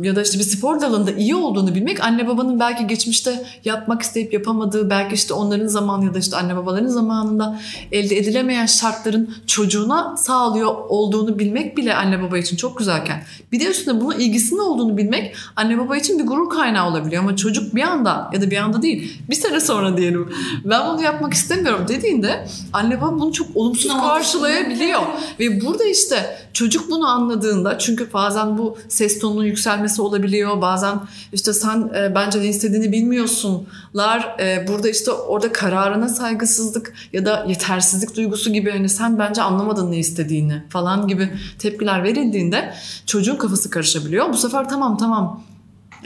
ya 0.00 0.16
da 0.16 0.22
işte 0.22 0.38
bir 0.38 0.44
spor 0.44 0.80
dalında 0.80 1.12
iyi 1.12 1.34
olduğunu 1.34 1.74
bilmek 1.74 2.04
anne 2.04 2.28
babanın 2.28 2.60
belki 2.60 2.86
geçmişte 2.86 3.46
yapmak 3.64 4.02
isteyip 4.02 4.32
yapamadığı 4.32 4.90
belki 4.90 5.14
işte 5.14 5.34
onların 5.34 5.66
zamanı 5.66 6.04
ya 6.04 6.14
da 6.14 6.18
işte 6.18 6.36
anne 6.36 6.56
babaların 6.56 6.88
zamanında 6.88 7.60
elde 7.92 8.16
edilemeyen 8.16 8.66
şartların 8.66 9.34
çocuğuna 9.46 10.16
sağlıyor 10.16 10.74
olduğunu 10.88 11.38
bilmek 11.38 11.76
bile 11.76 11.94
anne 11.94 12.22
baba 12.22 12.38
için 12.38 12.56
çok 12.56 12.78
güzelken. 12.78 13.22
Bir 13.52 13.60
de 13.60 13.64
üstüne 13.64 14.00
buna 14.00 14.14
ilgisinin 14.14 14.60
olduğunu 14.60 14.96
bilmek 14.96 15.36
anne 15.56 15.78
baba 15.78 15.96
için 15.96 16.18
bir 16.18 16.26
gurur 16.26 16.50
kaynağı 16.50 16.88
olabiliyor. 16.88 17.22
Ama 17.22 17.36
çocuk 17.36 17.74
bir 17.74 17.82
anda 17.82 18.30
ya 18.32 18.40
da 18.40 18.50
bir 18.50 18.56
anda 18.56 18.82
değil 18.82 19.22
bir 19.30 19.34
sene 19.34 19.60
sonra 19.60 19.96
diyelim 19.96 20.32
ben 20.64 20.88
bunu 20.88 21.02
yapmak 21.02 21.34
istemiyorum. 21.34 21.84
dediğinde 21.88 22.46
anne 22.72 23.00
baba 23.00 23.20
bunu 23.20 23.32
çok 23.32 23.56
olumsuz 23.56 23.92
karşılayabiliyor. 23.92 25.00
Ve 25.40 25.60
burada 25.60 25.84
işte 25.84 26.38
çocuk 26.52 26.90
bunu 26.90 27.06
anladığında 27.06 27.78
çünkü 27.78 28.12
bazen 28.12 28.58
bu 28.58 28.78
ses 28.88 29.20
tonunun 29.40 29.46
yükselmesi 29.46 30.02
olabiliyor. 30.02 30.60
Bazen 30.60 31.00
işte 31.32 31.52
sen 31.52 31.90
e, 31.94 32.14
bence 32.14 32.40
ne 32.40 32.48
istediğini 32.48 32.92
bilmiyorsunlar. 32.92 34.36
E, 34.40 34.68
burada 34.68 34.88
işte 34.88 35.10
orada 35.10 35.52
kararına 35.52 36.08
saygısızlık 36.08 36.92
ya 37.12 37.24
da 37.24 37.44
yetersizlik 37.48 38.16
duygusu 38.16 38.52
gibi 38.52 38.70
hani 38.70 38.88
sen 38.88 39.18
bence 39.18 39.42
anlamadın 39.42 39.90
ne 39.90 39.98
istediğini 39.98 40.62
falan 40.68 41.08
gibi 41.08 41.32
tepkiler 41.58 42.04
verildiğinde 42.04 42.74
çocuğun 43.06 43.36
kafası 43.36 43.70
karışabiliyor. 43.70 44.32
Bu 44.32 44.36
sefer 44.36 44.68
tamam 44.68 44.98
tamam 44.98 45.42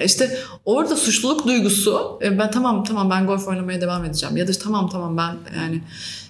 işte 0.05 0.39
orada 0.65 0.97
suçluluk 0.97 1.47
duygusu 1.47 2.19
e, 2.23 2.39
ben 2.39 2.51
tamam 2.51 2.85
tamam 2.85 3.11
ben 3.11 3.27
golf 3.27 3.49
oynamaya 3.49 3.81
devam 3.81 4.05
edeceğim 4.05 4.37
ya 4.37 4.49
da 4.49 4.53
tamam 4.53 4.89
tamam 4.89 5.17
ben 5.17 5.37
yani 5.57 5.81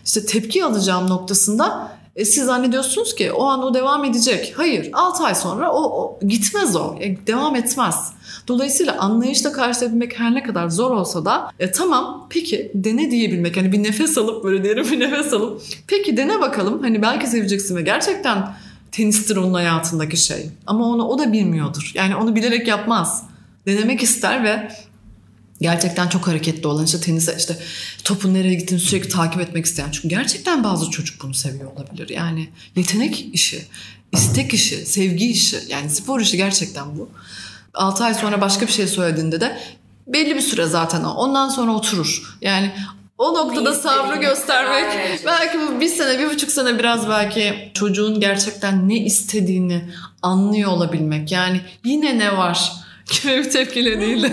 işte 0.05 0.27
tepki 0.27 0.64
alacağım 0.64 1.09
noktasında 1.09 1.97
e, 2.16 2.24
siz 2.24 2.44
zannediyorsunuz 2.44 3.14
ki 3.14 3.33
o 3.33 3.44
an 3.44 3.62
o 3.62 3.74
devam 3.74 4.05
edecek. 4.05 4.55
Hayır 4.57 4.90
6 4.92 5.24
ay 5.24 5.35
sonra 5.35 5.72
o, 5.72 5.83
o 5.83 6.18
gitmez 6.27 6.77
o 6.77 6.96
E, 7.00 7.27
devam 7.27 7.57
etmez. 7.57 8.12
Dolayısıyla 8.48 8.98
anlayışla 8.98 9.53
karşılayabilmek 9.53 10.20
her 10.20 10.35
ne 10.35 10.42
kadar 10.42 10.68
zor 10.68 10.90
olsa 10.90 11.24
da 11.24 11.50
e, 11.59 11.70
tamam 11.70 12.27
peki 12.31 12.70
dene 12.74 13.11
diyebilmek. 13.11 13.57
Hani 13.57 13.72
bir 13.72 13.83
nefes 13.83 14.18
alıp 14.18 14.44
böyle 14.44 14.64
derin 14.64 14.90
bir 14.90 15.00
nefes 15.00 15.33
alıp 15.33 15.62
peki 15.87 16.16
dene 16.16 16.40
bakalım 16.40 16.83
hani 16.83 17.03
belki 17.03 17.27
seveceksin 17.27 17.77
ve 17.77 17.83
gerçekten 17.83 18.55
tenistir 18.92 19.37
onun 19.37 19.55
hayatındaki 19.55 20.16
şey. 20.16 20.50
Ama 20.66 20.85
onu 20.85 21.05
o 21.05 21.18
da 21.18 21.33
bilmiyordur. 21.33 21.90
Yani 21.94 22.16
onu 22.16 22.37
bilerek 22.37 22.68
yapmaz. 22.68 23.22
Denemek 23.66 24.03
ister 24.03 24.44
ve 24.44 24.68
gerçekten 25.61 26.09
çok 26.09 26.27
hareketli 26.27 26.67
olan 26.67 26.85
işte 26.85 27.01
tenise 27.01 27.35
işte 27.38 27.57
topun 28.05 28.35
nereye 28.35 28.55
gittiğini 28.55 28.81
sürekli 28.81 29.09
takip 29.09 29.40
etmek 29.40 29.64
isteyen. 29.64 29.90
Çünkü 29.90 30.09
gerçekten 30.09 30.64
bazı 30.64 30.90
çocuk 30.90 31.23
bunu 31.23 31.35
seviyor 31.35 31.73
olabilir. 31.73 32.09
Yani 32.09 32.49
yetenek 32.77 33.29
işi, 33.33 33.62
istek 34.12 34.55
işi, 34.55 34.87
sevgi 34.87 35.31
işi 35.31 35.59
yani 35.69 35.90
spor 35.90 36.21
işi 36.21 36.37
gerçekten 36.37 36.99
bu. 36.99 37.11
6 37.75 38.05
ay 38.05 38.14
sonra 38.14 38.40
başka 38.40 38.67
bir 38.67 38.73
şey 38.73 38.87
söylediğinde 38.87 39.40
de 39.40 39.59
belli 40.07 40.35
bir 40.35 40.40
süre 40.40 40.67
zaten 40.67 41.05
o. 41.05 41.11
Ondan 41.11 41.49
sonra 41.49 41.73
oturur. 41.73 42.37
Yani 42.40 42.73
o 43.19 43.35
noktada 43.35 43.75
sabrı 43.75 44.21
göstermek 44.21 45.21
belki 45.27 45.59
bu 45.59 45.81
bir 45.81 45.88
sene 45.88 46.19
bir 46.19 46.31
buçuk 46.31 46.51
sene 46.51 46.79
biraz 46.79 47.09
belki 47.09 47.71
çocuğun 47.75 48.21
gerçekten 48.21 48.88
ne 48.88 48.97
istediğini 48.97 49.85
anlıyor 50.23 50.71
olabilmek. 50.71 51.33
Yani 51.33 51.61
yine 51.85 52.19
ne 52.19 52.37
var 52.37 52.73
gibi 53.23 53.37
bir 53.37 53.51
tepkiyle 53.51 54.01
değil. 54.01 54.27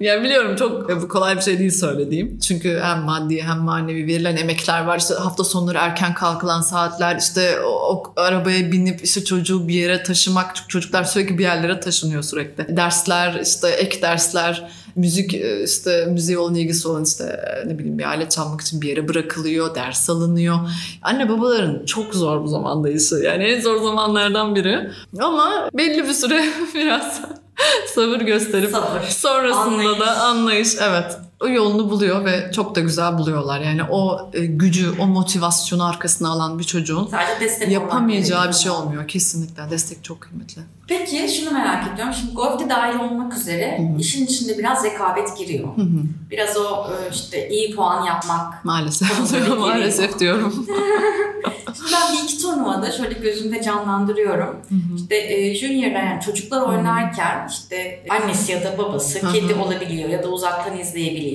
ya 0.00 0.22
biliyorum 0.22 0.56
çok 0.56 1.02
bu 1.02 1.08
kolay 1.08 1.36
bir 1.36 1.40
şey 1.40 1.58
değil 1.58 1.70
söylediğim. 1.70 2.38
Çünkü 2.38 2.80
hem 2.82 2.98
maddi 2.98 3.42
hem 3.42 3.58
manevi 3.58 4.06
verilen 4.06 4.36
emekler 4.36 4.84
var. 4.84 4.98
İşte 4.98 5.14
hafta 5.14 5.44
sonları 5.44 5.78
erken 5.78 6.14
kalkılan 6.14 6.60
saatler, 6.60 7.16
işte 7.16 7.60
o, 7.60 7.70
o 7.70 8.12
arabaya 8.16 8.72
binip 8.72 9.04
işte 9.04 9.24
çocuğu 9.24 9.68
bir 9.68 9.74
yere 9.74 10.02
taşımak. 10.02 10.68
Çocuklar 10.68 11.04
sürekli 11.04 11.38
bir 11.38 11.42
yerlere 11.42 11.80
taşınıyor 11.80 12.22
sürekli. 12.22 12.76
Dersler, 12.76 13.40
işte 13.42 13.68
ek 13.68 14.02
dersler, 14.02 14.70
müzik 14.96 15.34
e, 15.34 15.64
işte 15.64 16.06
müziğe 16.10 16.38
olan 16.38 16.54
ilgisi 16.54 16.88
olan 16.88 17.04
işte 17.04 17.24
e, 17.24 17.68
ne 17.68 17.78
bileyim 17.78 17.98
bir 17.98 18.04
alet 18.04 18.30
çalmak 18.30 18.60
için 18.60 18.80
bir 18.80 18.88
yere 18.88 19.08
bırakılıyor, 19.08 19.74
ders 19.74 20.10
alınıyor. 20.10 20.58
Anne 21.02 21.28
babaların 21.28 21.84
çok 21.86 22.14
zor 22.14 22.42
bu 22.42 22.48
zamanda. 22.48 22.88
Yani 23.22 23.44
en 23.44 23.60
zor 23.60 23.82
zamanlardan 23.82 24.54
biri. 24.54 24.90
Ama 25.20 25.68
belli 25.74 26.04
bir 26.08 26.12
süre 26.12 26.44
biraz 26.74 27.20
sabır 27.88 28.20
gösterip 28.20 28.70
Sabır. 28.70 29.02
sonrasında 29.02 29.60
Anlayış. 29.60 30.00
da 30.00 30.20
anlayış 30.20 30.76
evet 30.80 31.18
o 31.40 31.48
yolunu 31.48 31.90
buluyor 31.90 32.24
ve 32.24 32.52
çok 32.52 32.74
da 32.74 32.80
güzel 32.80 33.18
buluyorlar. 33.18 33.60
Yani 33.60 33.82
o 33.90 34.30
e, 34.32 34.46
gücü, 34.46 34.90
o 34.98 35.06
motivasyonu 35.06 35.84
arkasına 35.84 36.28
alan 36.28 36.58
bir 36.58 36.64
çocuğun 36.64 37.06
Sadece 37.06 37.40
destek 37.40 37.70
yapamayacağı 37.70 38.48
bir 38.48 38.52
şey 38.52 38.70
olmuyor. 38.70 39.08
Kesinlikle. 39.08 39.70
Destek 39.70 40.04
çok 40.04 40.20
kıymetli. 40.20 40.62
Peki 40.88 41.28
şunu 41.28 41.50
merak 41.50 41.94
ediyorum. 41.94 42.14
Şimdi 42.20 42.34
golfte 42.34 42.68
dahil 42.68 42.98
olmak 42.98 43.36
üzere 43.36 43.80
işin 43.98 44.26
içinde 44.26 44.58
biraz 44.58 44.84
rekabet 44.84 45.38
giriyor. 45.38 45.68
Biraz 46.30 46.56
o 46.56 46.86
e, 46.90 47.10
işte 47.12 47.48
iyi 47.48 47.76
puan 47.76 48.04
yapmak. 48.04 48.64
Maalesef. 48.64 49.30
Ki 49.30 49.50
Maalesef 49.58 50.18
diyorum. 50.18 50.66
Şimdi 51.76 51.92
ben 51.92 52.16
bir 52.16 52.24
iki 52.24 52.38
turnuvada 52.42 52.92
şöyle 52.92 53.14
gözümde 53.14 53.62
canlandırıyorum. 53.62 54.56
İşte 54.96 55.16
e, 55.16 55.54
junior'lar 55.54 56.02
yani 56.02 56.20
çocuklar 56.20 56.62
oynarken 56.62 57.48
işte 57.50 58.04
annesi 58.08 58.52
ya 58.52 58.64
da 58.64 58.78
babası 58.78 59.22
Hı 59.22 59.26
hı. 59.26 59.32
kedi 59.32 59.54
olabiliyor 59.54 60.08
ya 60.08 60.22
da 60.22 60.28
uzaktan 60.28 60.78
izleyebiliyor. 60.78 61.29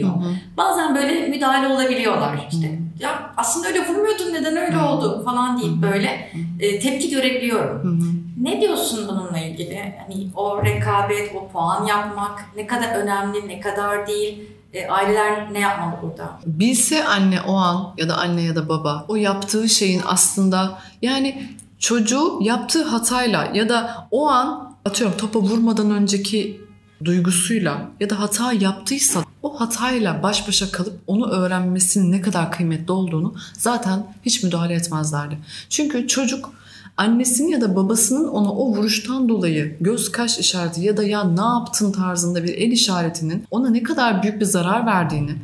Bazen 0.57 0.95
böyle 0.95 1.27
müdahale 1.27 1.67
olabiliyorlar. 1.67 2.47
İşte 2.51 2.79
ya 2.99 3.33
aslında 3.37 3.67
öyle 3.67 3.87
vurmuyordun 3.87 4.33
neden 4.33 4.57
öyle 4.57 4.77
oldu 4.77 5.21
falan 5.25 5.61
deyip 5.61 5.75
böyle 5.75 6.31
e, 6.59 6.79
tepki 6.79 7.09
görebiliyorum. 7.09 7.99
Ne 8.41 8.61
diyorsun 8.61 9.07
bununla 9.07 9.37
ilgili? 9.39 9.95
Hani 10.07 10.27
o 10.35 10.65
rekabet, 10.65 11.35
o 11.35 11.47
puan 11.47 11.85
yapmak 11.85 12.45
ne 12.55 12.67
kadar 12.67 12.95
önemli, 12.95 13.47
ne 13.47 13.59
kadar 13.59 14.07
değil? 14.07 14.49
E, 14.73 14.87
aileler 14.87 15.53
ne 15.53 15.59
yapmalı 15.59 15.93
burada? 16.01 16.39
Bilse 16.45 17.05
anne 17.05 17.41
o 17.41 17.53
an 17.55 17.93
ya 17.97 18.09
da 18.09 18.17
anne 18.17 18.41
ya 18.41 18.55
da 18.55 18.69
baba 18.69 19.05
o 19.07 19.15
yaptığı 19.15 19.69
şeyin 19.69 20.01
aslında 20.07 20.79
yani 21.01 21.49
çocuğu 21.79 22.39
yaptığı 22.41 22.83
hatayla 22.83 23.47
ya 23.53 23.69
da 23.69 24.07
o 24.11 24.27
an 24.27 24.75
atıyorum 24.85 25.17
topa 25.17 25.39
vurmadan 25.39 25.91
önceki 25.91 26.64
duygusuyla 27.03 27.89
ya 27.99 28.09
da 28.09 28.19
hata 28.19 28.53
yaptıysa 28.53 29.23
o 29.43 29.59
hatayla 29.59 30.23
baş 30.23 30.47
başa 30.47 30.71
kalıp 30.71 30.99
onu 31.07 31.29
öğrenmesinin 31.29 32.11
ne 32.11 32.21
kadar 32.21 32.51
kıymetli 32.51 32.91
olduğunu 32.91 33.35
zaten 33.53 34.05
hiç 34.25 34.43
müdahale 34.43 34.73
etmezlerdi. 34.73 35.37
Çünkü 35.69 36.07
çocuk 36.07 36.53
annesinin 36.97 37.47
ya 37.47 37.61
da 37.61 37.75
babasının 37.75 38.27
ona 38.27 38.51
o 38.51 38.67
vuruştan 38.67 39.29
dolayı 39.29 39.77
göz 39.81 40.11
kaş 40.11 40.39
işareti 40.39 40.81
ya 40.81 40.97
da 40.97 41.03
ya 41.03 41.23
ne 41.23 41.41
yaptın 41.41 41.91
tarzında 41.91 42.43
bir 42.43 42.53
el 42.53 42.71
işaretinin 42.71 43.43
ona 43.51 43.69
ne 43.69 43.83
kadar 43.83 44.23
büyük 44.23 44.41
bir 44.41 44.45
zarar 44.45 44.85
verdiğini 44.85 45.35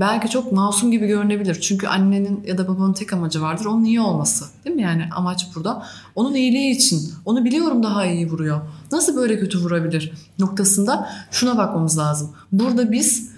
belki 0.00 0.30
çok 0.30 0.52
masum 0.52 0.90
gibi 0.90 1.06
görünebilir. 1.06 1.60
Çünkü 1.60 1.86
annenin 1.86 2.44
ya 2.46 2.58
da 2.58 2.68
babanın 2.68 2.92
tek 2.92 3.12
amacı 3.12 3.42
vardır 3.42 3.64
onun 3.64 3.84
iyi 3.84 4.00
olması. 4.00 4.44
Değil 4.64 4.76
mi 4.76 4.82
yani 4.82 5.08
amaç 5.16 5.46
burada? 5.54 5.86
Onun 6.14 6.34
iyiliği 6.34 6.76
için. 6.76 7.12
Onu 7.24 7.44
biliyorum 7.44 7.82
daha 7.82 8.06
iyi 8.06 8.30
vuruyor. 8.30 8.60
Nasıl 8.92 9.16
böyle 9.16 9.38
kötü 9.38 9.58
vurabilir 9.58 10.12
noktasında 10.38 11.10
şuna 11.30 11.58
bakmamız 11.58 11.98
lazım. 11.98 12.30
Burada 12.52 12.92
biz 12.92 13.30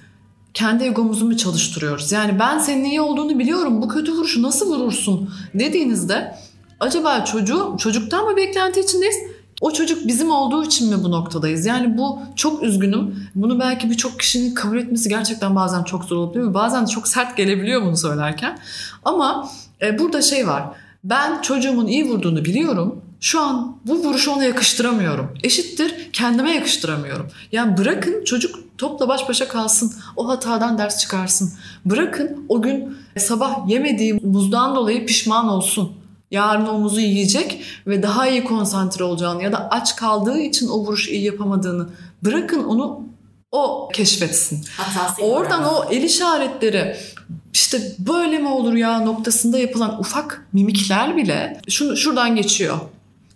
kendi 0.54 0.84
egomuzu 0.84 1.26
mu 1.26 1.36
çalıştırıyoruz? 1.36 2.12
Yani 2.12 2.38
ben 2.38 2.58
senin 2.58 2.84
iyi 2.84 3.00
olduğunu 3.00 3.38
biliyorum. 3.38 3.82
Bu 3.82 3.88
kötü 3.88 4.12
vuruşu 4.12 4.42
nasıl 4.42 4.74
vurursun 4.74 5.30
dediğinizde 5.54 6.34
acaba 6.80 7.24
çocuğu 7.24 7.76
çocuktan 7.78 8.24
mı 8.24 8.36
beklenti 8.36 8.80
içindeyiz? 8.80 9.16
O 9.60 9.72
çocuk 9.72 10.08
bizim 10.08 10.30
olduğu 10.30 10.64
için 10.64 10.88
mi 10.88 11.04
bu 11.04 11.10
noktadayız? 11.10 11.66
Yani 11.66 11.98
bu 11.98 12.18
çok 12.36 12.62
üzgünüm. 12.62 13.26
Bunu 13.34 13.60
belki 13.60 13.90
birçok 13.90 14.18
kişinin 14.18 14.54
kabul 14.54 14.78
etmesi 14.78 15.08
gerçekten 15.08 15.56
bazen 15.56 15.82
çok 15.82 16.04
zor 16.04 16.16
oluyor. 16.16 16.54
Bazen 16.54 16.84
çok 16.84 17.08
sert 17.08 17.36
gelebiliyor 17.36 17.82
bunu 17.82 17.96
söylerken. 17.96 18.58
Ama 19.04 19.48
e, 19.82 19.98
burada 19.98 20.22
şey 20.22 20.48
var. 20.48 20.64
Ben 21.04 21.42
çocuğumun 21.42 21.86
iyi 21.86 22.04
vurduğunu 22.04 22.44
biliyorum. 22.44 23.02
Şu 23.20 23.40
an 23.40 23.76
bu 23.86 23.94
vuruşu 23.94 24.30
ona 24.30 24.44
yakıştıramıyorum. 24.44 25.34
Eşittir 25.42 26.12
kendime 26.12 26.50
yakıştıramıyorum. 26.50 27.28
Yani 27.52 27.76
bırakın 27.76 28.24
çocuk 28.24 28.78
topla 28.78 29.08
baş 29.08 29.28
başa 29.28 29.48
kalsın. 29.48 29.92
O 30.16 30.28
hatadan 30.28 30.78
ders 30.78 30.98
çıkarsın. 30.98 31.52
Bırakın 31.84 32.44
o 32.48 32.62
gün 32.62 32.96
sabah 33.18 33.68
yemediği 33.68 34.14
muzdan 34.14 34.76
dolayı 34.76 35.06
pişman 35.06 35.48
olsun. 35.48 35.92
Yarın 36.30 36.66
o 36.66 36.78
muzu 36.78 37.00
yiyecek 37.00 37.62
ve 37.86 38.02
daha 38.02 38.28
iyi 38.28 38.44
konsantre 38.44 39.04
olacağını 39.04 39.42
ya 39.42 39.52
da 39.52 39.68
aç 39.70 39.96
kaldığı 39.96 40.38
için 40.38 40.68
o 40.68 40.78
vuruş 40.78 41.08
iyi 41.08 41.24
yapamadığını 41.24 41.88
bırakın 42.24 42.64
onu 42.64 43.00
o 43.52 43.88
keşfetsin. 43.94 44.64
Hatası 44.76 45.22
Oradan 45.22 45.64
o 45.64 45.84
el 45.90 46.02
işaretleri 46.02 46.96
işte 47.52 47.92
böyle 47.98 48.38
mi 48.38 48.48
olur 48.48 48.74
ya 48.74 49.00
noktasında 49.00 49.58
yapılan 49.58 50.00
ufak 50.00 50.46
mimikler 50.52 51.16
bile 51.16 51.60
şunu 51.68 51.96
şuradan 51.96 52.36
geçiyor. 52.36 52.78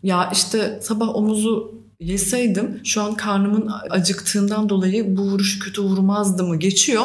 Ya 0.04 0.30
işte 0.32 0.78
sabah 0.82 1.16
omuzu 1.16 1.74
yeseydim 2.00 2.80
şu 2.84 3.02
an 3.02 3.14
karnımın 3.14 3.70
acıktığından 3.90 4.68
dolayı 4.68 5.16
bu 5.16 5.22
vuruşu 5.22 5.60
kötü 5.60 5.82
vurmazdı 5.82 6.44
mı 6.44 6.56
geçiyor. 6.56 7.04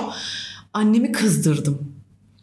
Annemi 0.74 1.12
kızdırdım. 1.12 1.94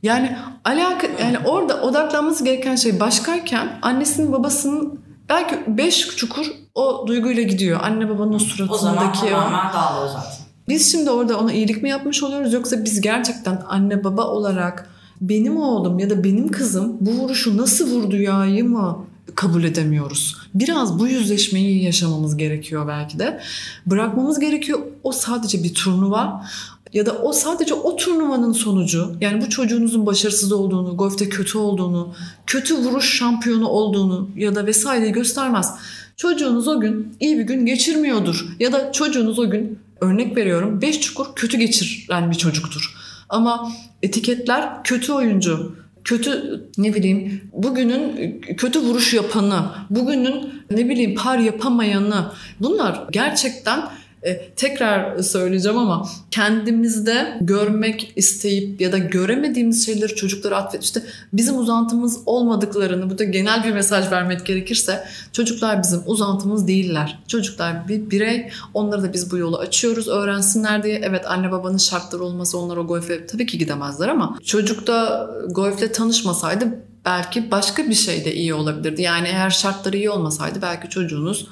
Yani 0.02 0.36
alaka 0.64 1.06
yani 1.22 1.38
orada 1.38 1.82
odaklanması 1.82 2.44
gereken 2.44 2.76
şey 2.76 3.00
başkayken 3.00 3.78
annesinin 3.82 4.32
babasının 4.32 5.00
belki 5.28 5.56
beş 5.66 6.16
çukur 6.16 6.46
o 6.74 7.04
duyguyla 7.06 7.42
gidiyor. 7.42 7.80
Anne 7.82 8.08
babanın 8.08 8.32
o 8.32 8.36
O 8.36 8.38
zaman 8.38 8.66
suratındaki 8.66 9.20
tamamen 9.30 9.72
dağılıyor 9.72 10.08
zaten. 10.08 10.46
Biz 10.68 10.92
şimdi 10.92 11.10
orada 11.10 11.38
ona 11.38 11.52
iyilik 11.52 11.82
mi 11.82 11.88
yapmış 11.88 12.22
oluyoruz 12.22 12.52
yoksa 12.52 12.84
biz 12.84 13.00
gerçekten 13.00 13.62
anne 13.68 14.04
baba 14.04 14.24
olarak 14.24 14.90
benim 15.20 15.56
oğlum 15.56 15.98
ya 15.98 16.10
da 16.10 16.24
benim 16.24 16.48
kızım 16.48 16.96
bu 17.00 17.10
vuruşu 17.10 17.56
nasıl 17.56 17.90
vurdu 17.90 18.16
ya'yı 18.16 18.64
mı 18.64 19.06
kabul 19.34 19.64
edemiyoruz. 19.64 20.36
Biraz 20.54 20.98
bu 20.98 21.08
yüzleşmeyi 21.08 21.84
yaşamamız 21.84 22.36
gerekiyor 22.36 22.88
belki 22.88 23.18
de. 23.18 23.40
Bırakmamız 23.86 24.38
gerekiyor. 24.38 24.78
O 25.02 25.12
sadece 25.12 25.64
bir 25.64 25.74
turnuva 25.74 26.46
ya 26.92 27.06
da 27.06 27.12
o 27.12 27.32
sadece 27.32 27.74
o 27.74 27.96
turnuvanın 27.96 28.52
sonucu. 28.52 29.16
Yani 29.20 29.42
bu 29.42 29.48
çocuğunuzun 29.48 30.06
başarısız 30.06 30.52
olduğunu, 30.52 30.96
golfte 30.96 31.28
kötü 31.28 31.58
olduğunu, 31.58 32.14
kötü 32.46 32.74
vuruş 32.74 33.18
şampiyonu 33.18 33.68
olduğunu 33.68 34.30
ya 34.36 34.54
da 34.54 34.66
vesaireyi 34.66 35.12
göstermez. 35.12 35.74
Çocuğunuz 36.16 36.68
o 36.68 36.80
gün 36.80 37.16
iyi 37.20 37.38
bir 37.38 37.42
gün 37.44 37.66
geçirmiyordur. 37.66 38.46
Ya 38.60 38.72
da 38.72 38.92
çocuğunuz 38.92 39.38
o 39.38 39.50
gün 39.50 39.78
örnek 40.00 40.36
veriyorum 40.36 40.82
5 40.82 41.00
çukur 41.00 41.26
kötü 41.36 41.58
geçiren 41.58 42.30
bir 42.30 42.36
çocuktur. 42.36 42.94
Ama 43.28 43.72
etiketler 44.02 44.84
kötü 44.84 45.12
oyuncu, 45.12 45.76
kötü 46.06 46.60
ne 46.78 46.94
bileyim 46.94 47.42
bugünün 47.52 48.40
kötü 48.40 48.80
vuruş 48.80 49.14
yapanı, 49.14 49.62
bugünün 49.90 50.62
ne 50.70 50.88
bileyim 50.88 51.14
par 51.14 51.38
yapamayanı. 51.38 52.32
Bunlar 52.60 53.04
gerçekten 53.12 53.80
e, 54.26 54.50
tekrar 54.56 55.18
söyleyeceğim 55.18 55.78
ama 55.78 56.08
kendimizde 56.30 57.38
görmek 57.40 58.12
isteyip 58.16 58.80
ya 58.80 58.92
da 58.92 58.98
göremediğimiz 58.98 59.86
şeyleri 59.86 60.14
çocuklara 60.14 60.56
atfet 60.56 60.84
işte 60.84 61.02
bizim 61.32 61.58
uzantımız 61.58 62.18
olmadıklarını 62.26 63.10
bu 63.10 63.18
da 63.18 63.24
genel 63.24 63.64
bir 63.64 63.72
mesaj 63.72 64.10
vermek 64.10 64.46
gerekirse 64.46 65.04
çocuklar 65.32 65.82
bizim 65.82 66.02
uzantımız 66.06 66.68
değiller. 66.68 67.18
Çocuklar 67.28 67.88
bir 67.88 68.10
birey 68.10 68.50
onları 68.74 69.02
da 69.02 69.12
biz 69.12 69.30
bu 69.30 69.36
yolu 69.36 69.58
açıyoruz 69.58 70.08
öğrensinler 70.08 70.82
diye. 70.82 71.00
Evet 71.04 71.24
anne 71.26 71.52
babanın 71.52 71.78
şartları 71.78 72.24
olmasa 72.24 72.58
onlar 72.58 72.76
o 72.76 72.86
golfe 72.86 73.26
tabii 73.26 73.46
ki 73.46 73.58
gidemezler 73.58 74.08
ama 74.08 74.38
çocuk 74.44 74.86
da 74.86 75.30
golfle 75.50 75.92
tanışmasaydı 75.92 76.64
belki 77.04 77.50
başka 77.50 77.88
bir 77.88 77.94
şey 77.94 78.24
de 78.24 78.34
iyi 78.34 78.54
olabilirdi. 78.54 79.02
Yani 79.02 79.28
eğer 79.28 79.50
şartları 79.50 79.96
iyi 79.96 80.10
olmasaydı 80.10 80.62
belki 80.62 80.88
çocuğunuz 80.88 81.46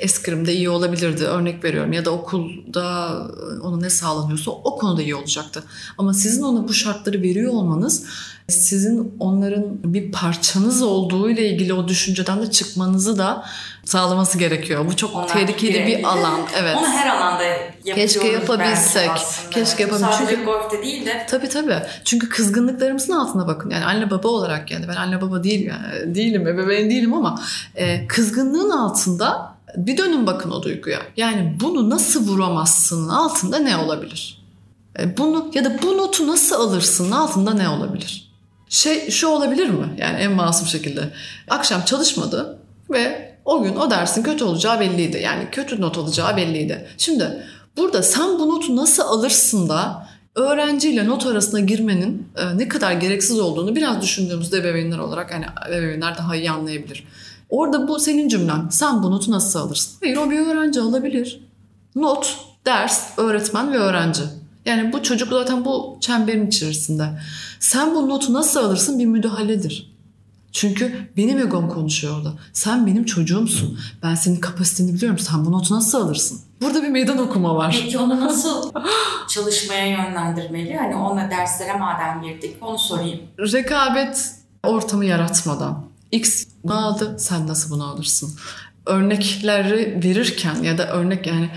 eskrimde 0.00 0.52
iyi 0.54 0.70
olabilirdi. 0.70 1.24
Örnek 1.24 1.64
veriyorum 1.64 1.92
ya 1.92 2.04
da 2.04 2.10
okulda 2.10 3.16
ona 3.62 3.76
ne 3.76 3.90
sağlanıyorsa 3.90 4.50
o 4.50 4.78
konuda 4.78 5.02
iyi 5.02 5.14
olacaktı. 5.14 5.62
Ama 5.98 6.14
sizin 6.14 6.42
ona 6.42 6.68
bu 6.68 6.72
şartları 6.72 7.22
veriyor 7.22 7.52
olmanız 7.52 8.04
sizin 8.48 9.16
onların 9.20 9.64
bir 9.84 10.12
parçanız 10.12 10.82
olduğu 10.82 11.30
ile 11.30 11.48
ilgili 11.50 11.74
o 11.74 11.88
düşünceden 11.88 12.42
de 12.42 12.50
çıkmanızı 12.50 13.18
da 13.18 13.44
sağlaması 13.84 14.38
gerekiyor. 14.38 14.86
Bu 14.86 14.96
çok 14.96 15.14
Onlar 15.16 15.28
tehlikeli 15.28 15.74
birey. 15.74 15.86
bir 15.98 16.04
alan. 16.04 16.40
Evet. 16.60 16.76
Onu 16.78 16.86
her 16.86 17.08
alanda 17.16 17.42
yapıyoruz 17.42 18.12
Keşke 18.12 18.28
yapabilsek. 18.28 19.10
Keşke 19.50 19.82
yapabilsek. 19.82 20.14
Sadece 20.14 20.30
Çünkü- 20.30 20.44
golfte 20.44 20.82
değil 20.82 21.06
de 21.06 21.26
Tabii 21.30 21.48
tabii. 21.48 21.76
Çünkü 22.04 22.28
kızgınlıklarımızın 22.28 23.12
altına 23.12 23.46
bakın. 23.46 23.70
Yani 23.70 23.84
anne 23.84 24.10
baba 24.10 24.28
olarak 24.28 24.70
yani 24.70 24.88
ben 24.88 24.96
anne 24.96 25.20
baba 25.20 25.44
değil 25.44 25.66
yani 25.66 26.14
değilim, 26.14 26.46
ebeveyn 26.48 26.90
değilim 26.90 27.14
ama 27.14 27.40
e, 27.74 28.06
kızgınlığın 28.06 28.70
altında 28.70 29.55
bir 29.76 29.96
dönün 29.96 30.26
bakın 30.26 30.50
o 30.50 30.62
duyguya. 30.62 31.02
Yani 31.16 31.56
bunu 31.60 31.90
nasıl 31.90 32.28
vuramazsın 32.28 33.08
altında 33.08 33.58
ne 33.58 33.76
olabilir? 33.76 34.42
E, 34.98 35.16
bunu 35.16 35.50
ya 35.54 35.64
da 35.64 35.82
bu 35.82 35.98
notu 35.98 36.26
nasıl 36.26 36.56
alırsın 36.56 37.10
altında 37.10 37.54
ne 37.54 37.68
olabilir? 37.68 38.32
Şey 38.68 39.10
şu 39.10 39.28
olabilir 39.28 39.68
mi? 39.68 39.94
Yani 39.98 40.16
en 40.16 40.32
masum 40.32 40.66
şekilde. 40.66 41.12
Akşam 41.48 41.84
çalışmadı 41.84 42.58
ve 42.90 43.36
o 43.44 43.62
gün 43.62 43.76
o 43.76 43.90
dersin 43.90 44.22
kötü 44.22 44.44
olacağı 44.44 44.80
belliydi. 44.80 45.20
Yani 45.24 45.48
kötü 45.52 45.80
not 45.80 45.98
alacağı 45.98 46.36
belliydi. 46.36 46.88
Şimdi 46.98 47.44
burada 47.76 48.02
sen 48.02 48.38
bu 48.38 48.48
notu 48.48 48.76
nasıl 48.76 49.02
alırsın 49.02 49.68
da 49.68 50.08
öğrenciyle 50.34 51.06
not 51.08 51.26
arasına 51.26 51.60
girmenin 51.60 52.28
e, 52.36 52.58
ne 52.58 52.68
kadar 52.68 52.92
gereksiz 52.92 53.38
olduğunu 53.38 53.76
biraz 53.76 54.02
düşündüğümüzde 54.02 54.58
ebeveynler 54.58 54.98
olarak 54.98 55.34
hani 55.34 55.46
ebeveynler 55.68 56.18
daha 56.18 56.36
iyi 56.36 56.50
anlayabilir. 56.50 57.04
Orada 57.50 57.88
bu 57.88 57.98
senin 58.00 58.28
cümlen. 58.28 58.68
Sen 58.70 59.02
bu 59.02 59.10
notu 59.10 59.30
nasıl 59.30 59.58
alırsın? 59.58 59.96
Hayır 60.00 60.16
o 60.16 60.30
bir 60.30 60.38
öğrenci 60.38 60.80
alabilir. 60.80 61.40
Not, 61.94 62.36
ders, 62.66 63.18
öğretmen 63.18 63.72
ve 63.72 63.78
öğrenci. 63.78 64.22
Yani 64.64 64.92
bu 64.92 65.02
çocuk 65.02 65.28
zaten 65.28 65.64
bu 65.64 65.98
çemberin 66.00 66.46
içerisinde. 66.46 67.20
Sen 67.60 67.94
bu 67.94 68.08
notu 68.08 68.32
nasıl 68.32 68.60
alırsın 68.60 68.98
bir 68.98 69.06
müdahaledir. 69.06 69.96
Çünkü 70.52 71.08
benim 71.16 71.38
egom 71.38 71.68
konuşuyor 71.68 72.16
orada. 72.18 72.32
Sen 72.52 72.86
benim 72.86 73.04
çocuğumsun. 73.04 73.78
Ben 74.02 74.14
senin 74.14 74.36
kapasiteni 74.36 74.94
biliyorum. 74.94 75.18
Sen 75.18 75.44
bu 75.46 75.52
notu 75.52 75.74
nasıl 75.74 76.00
alırsın? 76.00 76.40
Burada 76.62 76.82
bir 76.82 76.88
meydan 76.88 77.18
okuma 77.18 77.54
var. 77.56 77.78
Peki 77.82 77.98
onu 77.98 78.20
nasıl 78.20 78.70
çalışmaya 79.28 79.86
yönlendirmeli? 79.86 80.76
Hani 80.76 80.94
ona 80.94 81.30
derslere 81.30 81.76
madem 81.78 82.22
girdik 82.22 82.56
onu 82.60 82.78
sorayım. 82.78 83.20
Rekabet 83.38 84.30
ortamı 84.62 85.04
yaratmadan. 85.04 85.84
X 86.12 86.46
bunu 86.64 86.86
aldı 86.86 87.16
sen 87.18 87.46
nasıl 87.46 87.70
bunu 87.70 87.84
alırsın? 87.84 88.38
Örnekleri 88.86 90.00
verirken 90.04 90.62
ya 90.62 90.78
da 90.78 90.88
örnek 90.92 91.26
yani 91.26 91.50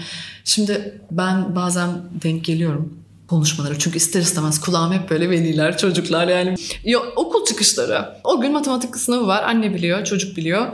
şimdi 0.43 1.02
ben 1.12 1.56
bazen 1.56 1.89
denk 2.24 2.45
geliyorum 2.45 3.00
konuşmaları. 3.28 3.80
Çünkü 3.80 3.97
ister 3.97 4.22
istemez 4.22 4.62
kulağım 4.62 4.93
hep 4.93 5.10
böyle 5.10 5.30
veliler, 5.30 5.78
çocuklar 5.78 6.28
yani. 6.28 6.56
Ya, 6.84 7.00
okul 7.00 7.45
çıkışları. 7.45 8.06
O 8.24 8.41
gün 8.41 8.52
matematik 8.52 8.95
sınavı 8.95 9.28
var. 9.28 9.43
Anne 9.43 9.74
biliyor, 9.74 10.06
çocuk 10.06 10.38
biliyor. 10.38 10.68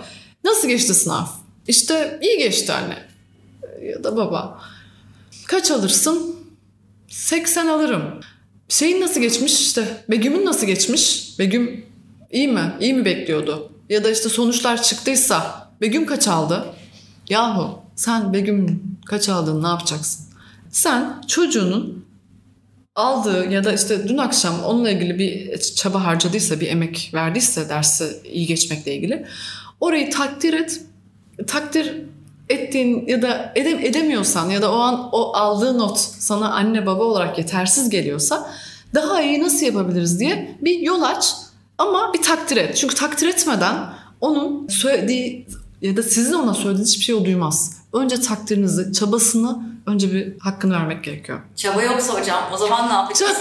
Nasıl 0.43 0.67
geçti 0.67 0.93
sınav? 0.93 1.25
İşte 1.67 2.19
iyi 2.21 2.37
geçti 2.37 2.73
anne. 2.73 2.97
Ya 3.89 4.03
da 4.03 4.17
baba. 4.17 4.61
Kaç 5.47 5.71
alırsın? 5.71 6.35
80 7.07 7.67
alırım. 7.67 8.03
Şeyin 8.69 9.01
nasıl 9.01 9.21
geçmiş 9.21 9.61
işte? 9.61 10.03
Begüm'ün 10.09 10.45
nasıl 10.45 10.67
geçmiş? 10.67 11.35
Begüm 11.39 11.85
iyi 12.35 12.47
mi? 12.47 12.73
İyi 12.79 12.93
mi 12.93 13.05
bekliyordu? 13.05 13.71
Ya 13.89 14.03
da 14.03 14.11
işte 14.11 14.29
sonuçlar 14.29 14.83
çıktıysa 14.83 15.65
Begüm 15.81 16.05
kaç 16.05 16.27
aldı? 16.27 16.65
Yahu 17.29 17.79
sen 17.95 18.33
Begüm 18.33 18.83
kaç 19.05 19.29
aldın 19.29 19.63
ne 19.63 19.67
yapacaksın? 19.67 20.25
Sen 20.69 21.21
çocuğunun 21.27 22.05
aldığı 22.95 23.51
ya 23.51 23.63
da 23.63 23.73
işte 23.73 24.07
dün 24.07 24.17
akşam 24.17 24.63
onunla 24.63 24.89
ilgili 24.89 25.19
bir 25.19 25.57
çaba 25.57 26.05
harcadıysa, 26.05 26.59
bir 26.59 26.67
emek 26.67 27.11
verdiyse 27.13 27.69
dersi 27.69 28.05
iyi 28.31 28.45
geçmekle 28.47 28.95
ilgili 28.95 29.25
orayı 29.81 30.11
takdir 30.11 30.53
et. 30.53 30.81
Takdir 31.47 32.01
ettiğin 32.49 33.07
ya 33.07 33.21
da 33.21 33.51
edem, 33.55 33.79
edemiyorsan 33.79 34.49
ya 34.49 34.61
da 34.61 34.71
o 34.71 34.75
an 34.75 35.09
o 35.11 35.33
aldığı 35.33 35.77
not 35.77 35.97
sana 35.99 36.51
anne 36.53 36.85
baba 36.85 37.03
olarak 37.03 37.37
yetersiz 37.37 37.89
geliyorsa 37.89 38.49
daha 38.93 39.21
iyi 39.21 39.43
nasıl 39.43 39.65
yapabiliriz 39.65 40.19
diye 40.19 40.57
bir 40.61 40.79
yol 40.79 41.01
aç 41.01 41.35
ama 41.77 42.13
bir 42.13 42.21
takdir 42.21 42.57
et. 42.57 42.77
Çünkü 42.77 42.95
takdir 42.95 43.27
etmeden 43.27 43.75
onun 44.21 44.67
söylediği 44.67 45.47
ya 45.81 45.97
da 45.97 46.03
sizin 46.03 46.33
ona 46.33 46.53
söylediğiniz 46.53 46.89
hiçbir 46.89 47.03
şey 47.03 47.15
o 47.15 47.25
duymaz. 47.25 47.77
Önce 47.93 48.21
takdirinizi, 48.21 48.93
çabasını 48.93 49.59
önce 49.85 50.13
bir 50.13 50.39
hakkını 50.39 50.73
vermek 50.73 51.03
gerekiyor. 51.03 51.39
Çaba 51.55 51.83
yoksa 51.83 52.13
hocam 52.13 52.43
o 52.53 52.57
zaman 52.57 52.89
ne 52.89 52.93
yapacağız? 52.93 53.37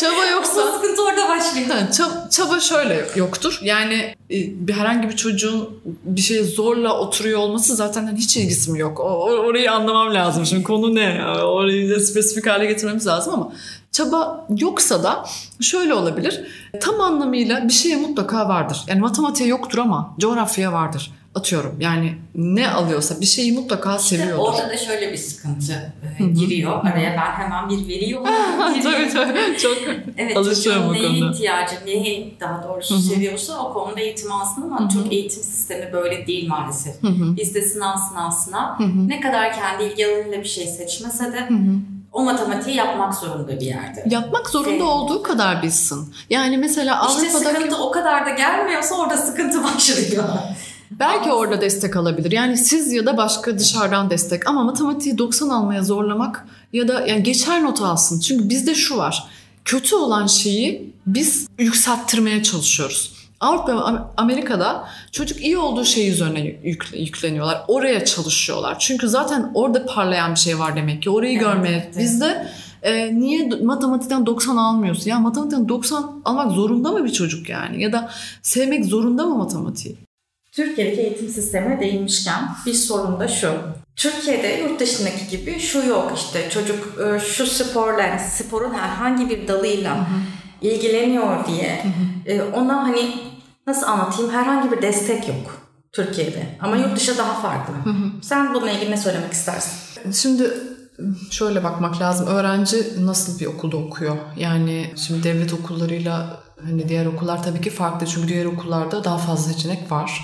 çaba 0.00 0.26
yoksa... 0.32 0.60
o 0.60 0.72
sıkıntı 0.72 1.02
orada 1.02 1.28
başlıyor. 1.28 1.66
Ha, 1.68 1.90
çaba, 1.90 2.28
çaba 2.30 2.60
şöyle 2.60 3.06
yoktur. 3.16 3.58
Yani 3.62 3.94
e, 4.30 4.66
bir 4.66 4.72
herhangi 4.72 5.08
bir 5.08 5.16
çocuğun 5.16 5.68
bir 5.84 6.20
şeye 6.20 6.44
zorla 6.44 6.98
oturuyor 6.98 7.38
olması 7.38 7.76
zaten 7.76 8.06
hani 8.06 8.18
hiç 8.18 8.36
ilgisi 8.36 8.70
mi 8.70 8.78
yok? 8.78 9.00
O, 9.00 9.04
orayı 9.24 9.72
anlamam 9.72 10.14
lazım. 10.14 10.46
Şimdi 10.46 10.62
konu 10.62 10.94
ne? 10.94 11.24
Orayı 11.44 12.00
spesifik 12.00 12.46
hale 12.46 12.66
getirmemiz 12.66 13.06
lazım 13.06 13.34
ama 13.34 13.52
çaba 13.96 14.46
yoksa 14.58 15.02
da 15.02 15.24
şöyle 15.60 15.94
olabilir. 15.94 16.46
Tam 16.80 17.00
anlamıyla 17.00 17.68
bir 17.68 17.72
şeye 17.72 17.96
mutlaka 17.96 18.48
vardır. 18.48 18.84
Yani 18.86 19.00
matematiğe 19.00 19.48
yoktur 19.48 19.78
ama 19.78 20.14
coğrafya 20.18 20.72
vardır 20.72 21.12
atıyorum 21.34 21.76
yani 21.80 22.14
ne 22.34 22.70
alıyorsa 22.70 23.20
bir 23.20 23.26
şeyi 23.26 23.52
mutlaka 23.52 23.96
işte 23.96 24.16
seviyordur. 24.16 24.42
Orada 24.42 24.68
da 24.68 24.76
şöyle 24.76 25.12
bir 25.12 25.16
sıkıntı 25.16 25.92
e, 26.20 26.24
giriyor. 26.24 26.84
Araya 26.84 27.10
ben 27.16 27.44
hemen 27.44 27.68
bir 27.70 27.88
veri 27.88 28.18
olarak 28.18 28.82
tabii 28.82 29.08
tabii 29.12 29.58
çok 29.58 29.78
evet, 30.16 30.36
alışıyorum 30.36 30.82
bu 30.82 30.88
konuda. 30.88 31.08
neye 31.08 31.30
ihtiyacı, 31.30 31.74
neyi 31.86 32.36
daha 32.40 32.68
doğrusu 32.68 32.94
Hı-hı. 32.94 33.02
seviyorsa 33.02 33.58
o 33.58 33.72
konuda 33.72 34.00
eğitim 34.00 34.32
alsın 34.32 34.62
ama 34.62 34.80
Hı-hı. 34.80 34.88
Türk 34.88 35.12
eğitim 35.12 35.42
sistemi 35.42 35.92
böyle 35.92 36.26
değil 36.26 36.48
maalesef. 36.48 37.02
Hı-hı. 37.02 37.36
Bizde 37.36 37.62
sınav 37.62 37.96
sınav 37.96 38.30
sınav. 38.30 38.78
Hı-hı. 38.78 39.08
Ne 39.08 39.20
kadar 39.20 39.54
kendi 39.54 39.84
ilgi 39.84 40.06
alanıyla 40.06 40.40
bir 40.40 40.48
şey 40.48 40.66
seçmese 40.66 41.32
de 41.32 41.40
Hı-hı 41.48 41.95
o 42.16 42.24
matematiği 42.24 42.76
yapmak 42.76 43.14
zorunda 43.14 43.60
bir 43.60 43.66
yerde. 43.66 44.04
Yapmak 44.10 44.50
zorunda 44.50 44.70
şey, 44.70 44.82
olduğu 44.82 45.22
kadar 45.22 45.62
bilsin. 45.62 46.14
Yani 46.30 46.58
mesela 46.58 47.00
işte 47.08 47.26
Avrupa'daki... 47.26 47.54
sıkıntı 47.54 47.76
o 47.76 47.90
kadar 47.90 48.26
da 48.26 48.30
gelmiyorsa 48.30 48.94
orada 48.94 49.16
sıkıntı 49.16 49.64
başlıyor. 49.74 50.24
Belki 50.90 51.32
orada 51.32 51.60
destek 51.60 51.96
alabilir. 51.96 52.32
Yani 52.32 52.56
siz 52.56 52.92
ya 52.92 53.06
da 53.06 53.16
başka 53.16 53.58
dışarıdan 53.58 54.10
destek. 54.10 54.46
Ama 54.48 54.64
matematiği 54.64 55.18
90 55.18 55.48
almaya 55.48 55.82
zorlamak 55.82 56.46
ya 56.72 56.88
da 56.88 57.06
yani 57.06 57.22
geçer 57.22 57.62
not 57.62 57.80
alsın. 57.80 58.20
Çünkü 58.20 58.48
bizde 58.48 58.74
şu 58.74 58.96
var. 58.96 59.26
Kötü 59.64 59.94
olan 59.94 60.26
şeyi 60.26 60.94
biz 61.06 61.48
yükselttirmeye 61.58 62.42
çalışıyoruz. 62.42 63.15
Avrupa 63.40 63.76
ve 63.76 63.98
Amerika'da 64.16 64.88
çocuk 65.12 65.40
iyi 65.40 65.58
olduğu 65.58 65.84
şey 65.84 66.10
üzerine 66.10 66.40
yükleniyorlar. 66.94 67.64
Oraya 67.68 68.04
çalışıyorlar. 68.04 68.78
Çünkü 68.78 69.08
zaten 69.08 69.50
orada 69.54 69.86
parlayan 69.86 70.34
bir 70.34 70.40
şey 70.40 70.58
var 70.58 70.76
demek 70.76 71.02
ki. 71.02 71.10
Orayı 71.10 71.32
evet, 71.32 71.42
görmeye. 71.42 71.82
Evet. 71.84 71.98
Bizde 71.98 72.48
e, 72.82 73.20
niye 73.20 73.48
matematikten 73.62 74.26
90 74.26 74.56
almıyorsun? 74.56 75.10
Ya 75.10 75.18
matematikten 75.18 75.68
90 75.68 76.22
almak 76.24 76.52
zorunda 76.52 76.92
mı 76.92 77.04
bir 77.04 77.12
çocuk 77.12 77.48
yani? 77.48 77.82
Ya 77.82 77.92
da 77.92 78.10
sevmek 78.42 78.84
zorunda 78.84 79.26
mı 79.26 79.34
matematiği? 79.34 79.96
Türkiye'deki 80.52 81.00
eğitim 81.00 81.28
sistemine 81.28 81.80
değinmişken 81.80 82.48
bir 82.66 82.74
sorun 82.74 83.20
da 83.20 83.28
şu. 83.28 83.52
Türkiye'de 83.96 84.48
yurt 84.48 84.80
dışındaki 84.80 85.28
gibi 85.30 85.60
şu 85.60 85.86
yok 85.86 86.12
işte 86.16 86.50
çocuk 86.50 87.00
e, 87.00 87.20
şu 87.20 87.46
sporla 87.46 88.18
sporun 88.18 88.74
herhangi 88.74 89.30
bir 89.30 89.48
dalıyla 89.48 89.96
hı 89.96 90.00
hı. 90.00 90.18
ilgileniyor 90.62 91.46
diye 91.46 91.82
hı 91.82 91.88
hı. 91.88 92.15
E, 92.26 92.42
ona 92.42 92.82
hani 92.82 93.14
nasıl 93.66 93.86
anlatayım 93.86 94.30
herhangi 94.30 94.70
bir 94.72 94.82
destek 94.82 95.28
yok 95.28 95.60
Türkiye'de 95.92 96.58
ama 96.60 96.76
yurt 96.76 96.96
dışı 96.96 97.18
daha 97.18 97.34
farklı. 97.34 97.74
Hı 97.74 97.90
hı. 97.90 98.10
Sen 98.22 98.54
bununla 98.54 98.70
ilgili 98.70 98.90
ne 98.90 98.96
söylemek 98.96 99.32
istersin? 99.32 100.12
Şimdi 100.12 100.54
şöyle 101.30 101.64
bakmak 101.64 102.00
lazım. 102.00 102.26
Öğrenci 102.26 103.06
nasıl 103.06 103.40
bir 103.40 103.46
okulda 103.46 103.76
okuyor? 103.76 104.16
Yani 104.36 104.90
şimdi 104.96 105.22
devlet 105.22 105.52
okullarıyla 105.54 106.40
hani 106.64 106.88
diğer 106.88 107.06
okullar 107.06 107.42
tabii 107.42 107.60
ki 107.60 107.70
farklı. 107.70 108.06
Çünkü 108.06 108.28
diğer 108.28 108.44
okullarda 108.44 109.04
daha 109.04 109.18
fazla 109.18 109.52
seçenek 109.52 109.92
var. 109.92 110.22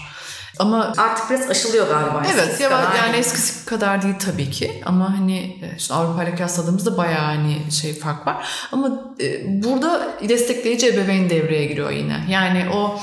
Ama 0.62 0.92
artık 0.98 1.30
biraz 1.30 1.50
aşılıyor 1.50 1.88
galiba. 1.88 2.22
Evet 2.34 2.60
ya 2.60 2.68
kadar. 2.68 2.94
yani 2.94 3.16
eskisi 3.16 3.66
kadar 3.66 4.02
değil 4.02 4.14
tabii 4.26 4.50
ki 4.50 4.82
ama 4.86 5.18
hani 5.18 5.56
işte 5.76 5.94
Avrupa 5.94 6.24
ile 6.24 6.34
kıyasladığımızda 6.34 6.96
bayağı 6.96 7.24
hani 7.24 7.72
şey 7.72 7.98
fark 7.98 8.26
var. 8.26 8.46
Ama 8.72 8.90
e, 9.20 9.42
burada 9.62 10.00
destekleyici 10.28 10.88
ebeveyn 10.88 11.30
devreye 11.30 11.66
giriyor 11.66 11.90
yine. 11.90 12.26
Yani 12.28 12.66
o 12.74 13.00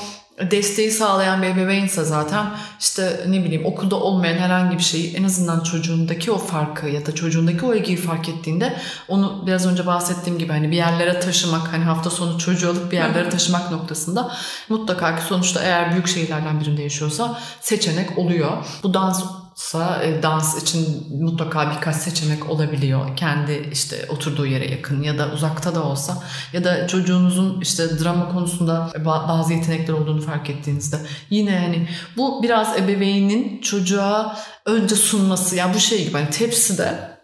desteği 0.50 0.90
sağlayan 0.90 1.42
bir 1.42 1.46
ebeveynse 1.46 2.04
zaten 2.04 2.46
işte 2.80 3.24
ne 3.28 3.44
bileyim 3.44 3.66
okulda 3.66 3.96
olmayan 3.96 4.38
herhangi 4.38 4.78
bir 4.78 4.82
şeyi 4.82 5.14
en 5.16 5.24
azından 5.24 5.60
çocuğundaki 5.60 6.32
o 6.32 6.38
farkı 6.38 6.88
ya 6.88 7.06
da 7.06 7.14
çocuğundaki 7.14 7.66
o 7.66 7.74
ilgiyi 7.74 7.96
fark 7.96 8.28
ettiğinde 8.28 8.76
onu 9.08 9.42
biraz 9.46 9.66
önce 9.66 9.86
bahsettiğim 9.86 10.38
gibi 10.38 10.52
hani 10.52 10.70
bir 10.70 10.76
yerlere 10.76 11.20
taşımak 11.20 11.72
hani 11.72 11.84
hafta 11.84 12.10
sonu 12.10 12.38
çocuğu 12.38 12.70
alıp 12.70 12.92
bir 12.92 12.96
yerlere 12.96 13.28
taşımak 13.28 13.70
noktasında 13.70 14.32
mutlaka 14.68 15.16
ki 15.16 15.22
sonuçta 15.22 15.62
eğer 15.62 15.92
büyük 15.92 16.08
şehirlerden 16.08 16.60
birinde 16.60 16.82
yaşıyorsa 16.82 17.40
seçenek 17.60 18.18
oluyor. 18.18 18.52
Bu 18.82 18.94
dans 18.94 19.24
sa 19.60 20.02
e, 20.02 20.22
dans 20.22 20.62
için 20.62 21.06
mutlaka 21.22 21.70
birkaç 21.70 21.96
seçenek 21.96 22.50
olabiliyor. 22.50 23.16
Kendi 23.16 23.68
işte 23.72 24.06
oturduğu 24.08 24.46
yere 24.46 24.70
yakın 24.70 25.02
ya 25.02 25.18
da 25.18 25.30
uzakta 25.34 25.74
da 25.74 25.84
olsa 25.84 26.22
ya 26.52 26.64
da 26.64 26.86
çocuğunuzun 26.86 27.60
işte 27.60 27.98
drama 27.98 28.32
konusunda 28.32 28.92
bazı 29.04 29.52
yetenekler 29.52 29.94
olduğunu 29.94 30.20
fark 30.20 30.50
ettiğinizde 30.50 30.96
yine 31.30 31.58
hani 31.58 31.88
bu 32.16 32.42
biraz 32.42 32.78
ebeveynin 32.78 33.60
çocuğa 33.60 34.38
önce 34.66 34.94
sunması 34.94 35.56
yani 35.56 35.74
bu 35.74 35.78
şey 35.78 36.04
gibi 36.04 36.12
hani 36.12 36.30
tepside 36.30 37.18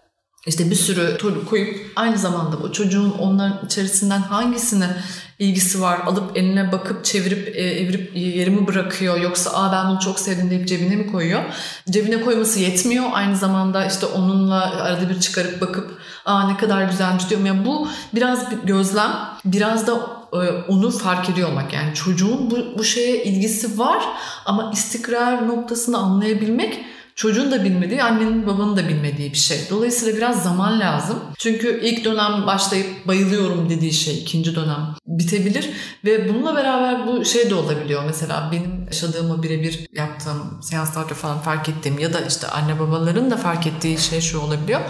işte 0.46 0.70
bir 0.70 0.76
sürü 0.76 1.18
toru 1.18 1.46
koyup 1.46 1.92
aynı 1.96 2.18
zamanda 2.18 2.62
bu 2.62 2.72
çocuğun 2.72 3.10
onların 3.10 3.66
içerisinden 3.66 4.20
hangisine 4.20 4.96
ilgisi 5.38 5.80
var 5.80 6.00
alıp 6.06 6.36
eline 6.36 6.72
bakıp 6.72 7.04
çevirip 7.04 7.56
e, 7.56 7.60
evirip 7.60 8.16
yerimi 8.16 8.66
bırakıyor 8.66 9.20
yoksa 9.20 9.50
aa 9.50 9.72
ben 9.72 9.90
bunu 9.90 10.00
çok 10.00 10.18
sevdim 10.18 10.50
deyip 10.50 10.68
cebine 10.68 10.96
mi 10.96 11.12
koyuyor? 11.12 11.42
Cebine 11.90 12.20
koyması 12.20 12.60
yetmiyor. 12.60 13.04
Aynı 13.12 13.36
zamanda 13.36 13.86
işte 13.86 14.06
onunla 14.06 14.82
arada 14.82 15.08
bir 15.08 15.20
çıkarıp 15.20 15.60
bakıp 15.60 15.98
aa 16.24 16.50
ne 16.50 16.56
kadar 16.56 16.84
güzelmiş 16.84 17.30
diyorum. 17.30 17.46
Yani 17.46 17.64
bu 17.66 17.88
biraz 18.14 18.50
bir 18.50 18.56
gözlem, 18.56 19.12
biraz 19.44 19.86
da 19.86 19.92
e, 20.32 20.36
onu 20.68 20.90
fark 20.90 21.30
ediyor 21.30 21.48
olmak. 21.48 21.72
Yani 21.72 21.94
çocuğun 21.94 22.50
bu, 22.50 22.78
bu 22.78 22.84
şeye 22.84 23.24
ilgisi 23.24 23.78
var 23.78 24.02
ama 24.44 24.70
istikrar 24.74 25.48
noktasını 25.48 25.98
anlayabilmek 25.98 26.84
çocuğun 27.16 27.50
da 27.50 27.64
bilmediği, 27.64 28.02
annenin 28.02 28.46
babanın 28.46 28.76
da 28.76 28.88
bilmediği 28.88 29.32
bir 29.32 29.36
şey. 29.36 29.58
Dolayısıyla 29.70 30.16
biraz 30.16 30.42
zaman 30.42 30.80
lazım. 30.80 31.22
Çünkü 31.38 31.80
ilk 31.82 32.04
dönem 32.04 32.46
başlayıp 32.46 33.06
bayılıyorum 33.06 33.70
dediği 33.70 33.92
şey 33.92 34.18
ikinci 34.18 34.56
dönem 34.56 34.94
bitebilir 35.06 35.70
ve 36.04 36.28
bununla 36.28 36.56
beraber 36.56 37.06
bu 37.06 37.24
şey 37.24 37.50
de 37.50 37.54
olabiliyor. 37.54 38.02
Mesela 38.06 38.48
benim 38.52 38.84
yaşadığımı 38.86 39.42
birebir 39.42 39.86
yaptığım 39.92 40.58
seanslarda 40.62 41.14
falan 41.14 41.40
fark 41.40 41.68
ettiğim 41.68 41.98
ya 41.98 42.12
da 42.12 42.20
işte 42.20 42.46
anne 42.46 42.80
babaların 42.80 43.30
da 43.30 43.36
fark 43.36 43.66
ettiği 43.66 43.98
şey 43.98 44.20
şu 44.20 44.40
olabiliyor. 44.40 44.80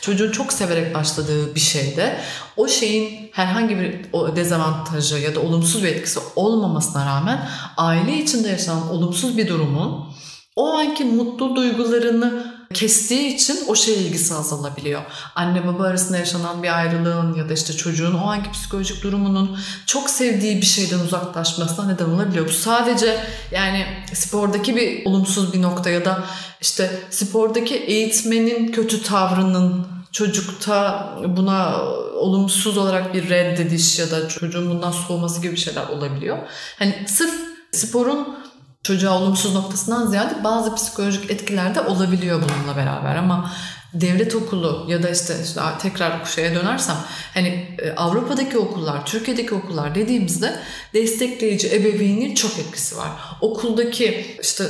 Çocuğun 0.00 0.32
çok 0.32 0.52
severek 0.52 0.94
başladığı 0.94 1.54
bir 1.54 1.60
şeyde 1.60 2.20
o 2.56 2.68
şeyin 2.68 3.30
herhangi 3.32 3.78
bir 3.78 4.06
dezavantajı 4.36 5.16
ya 5.18 5.34
da 5.34 5.40
olumsuz 5.40 5.82
bir 5.82 5.88
etkisi 5.88 6.20
olmamasına 6.36 7.06
rağmen 7.06 7.48
aile 7.76 8.18
içinde 8.18 8.48
yaşanan 8.48 8.90
olumsuz 8.90 9.36
bir 9.36 9.48
durumun 9.48 10.16
o 10.56 10.72
anki 10.72 11.04
mutlu 11.04 11.56
duygularını 11.56 12.56
kestiği 12.74 13.34
için 13.34 13.58
o 13.68 13.74
şeye 13.74 13.96
ilgisi 13.96 14.34
azalabiliyor. 14.34 15.02
Anne 15.34 15.66
baba 15.66 15.84
arasında 15.84 16.18
yaşanan 16.18 16.62
bir 16.62 16.78
ayrılığın 16.78 17.34
ya 17.34 17.48
da 17.48 17.52
işte 17.52 17.72
çocuğun 17.72 18.14
o 18.14 18.26
anki 18.26 18.50
psikolojik 18.50 19.02
durumunun 19.02 19.58
çok 19.86 20.10
sevdiği 20.10 20.56
bir 20.56 20.66
şeyden 20.66 20.98
uzaklaşmasına 20.98 21.86
neden 21.86 22.04
olabiliyor. 22.04 22.46
Bu 22.48 22.52
sadece 22.52 23.20
yani 23.50 23.86
spordaki 24.12 24.76
bir 24.76 25.06
olumsuz 25.06 25.52
bir 25.52 25.62
nokta 25.62 25.90
ya 25.90 26.04
da 26.04 26.24
işte 26.60 27.00
spordaki 27.10 27.74
eğitmenin 27.74 28.72
kötü 28.72 29.02
tavrının 29.02 29.86
çocukta 30.12 31.08
buna 31.36 31.82
olumsuz 32.14 32.78
olarak 32.78 33.14
bir 33.14 33.28
reddediş 33.28 33.98
ya 33.98 34.10
da 34.10 34.28
çocuğun 34.28 34.70
bundan 34.70 34.90
soğuması 34.90 35.42
gibi 35.42 35.56
şeyler 35.56 35.88
olabiliyor. 35.88 36.38
Hani 36.78 37.04
sırf 37.06 37.34
sporun 37.72 38.45
çocuğa 38.82 39.18
olumsuz 39.20 39.54
noktasından 39.54 40.06
ziyade 40.06 40.44
bazı 40.44 40.74
psikolojik 40.74 41.30
etkiler 41.30 41.74
de 41.74 41.80
olabiliyor 41.80 42.42
bununla 42.42 42.76
beraber 42.76 43.16
ama 43.16 43.52
devlet 43.94 44.34
okulu 44.34 44.86
ya 44.88 45.02
da 45.02 45.10
işte, 45.10 45.34
işte 45.44 45.60
tekrar 45.78 46.24
şeye 46.24 46.54
dönersem 46.54 46.96
hani 47.34 47.76
e, 47.78 47.92
Avrupa'daki 47.92 48.58
okullar, 48.58 49.06
Türkiye'deki 49.06 49.54
okullar 49.54 49.94
dediğimizde 49.94 50.56
destekleyici 50.94 51.74
ebeveynin 51.74 52.34
çok 52.34 52.58
etkisi 52.58 52.96
var. 52.96 53.10
Okuldaki 53.40 54.36
işte 54.42 54.64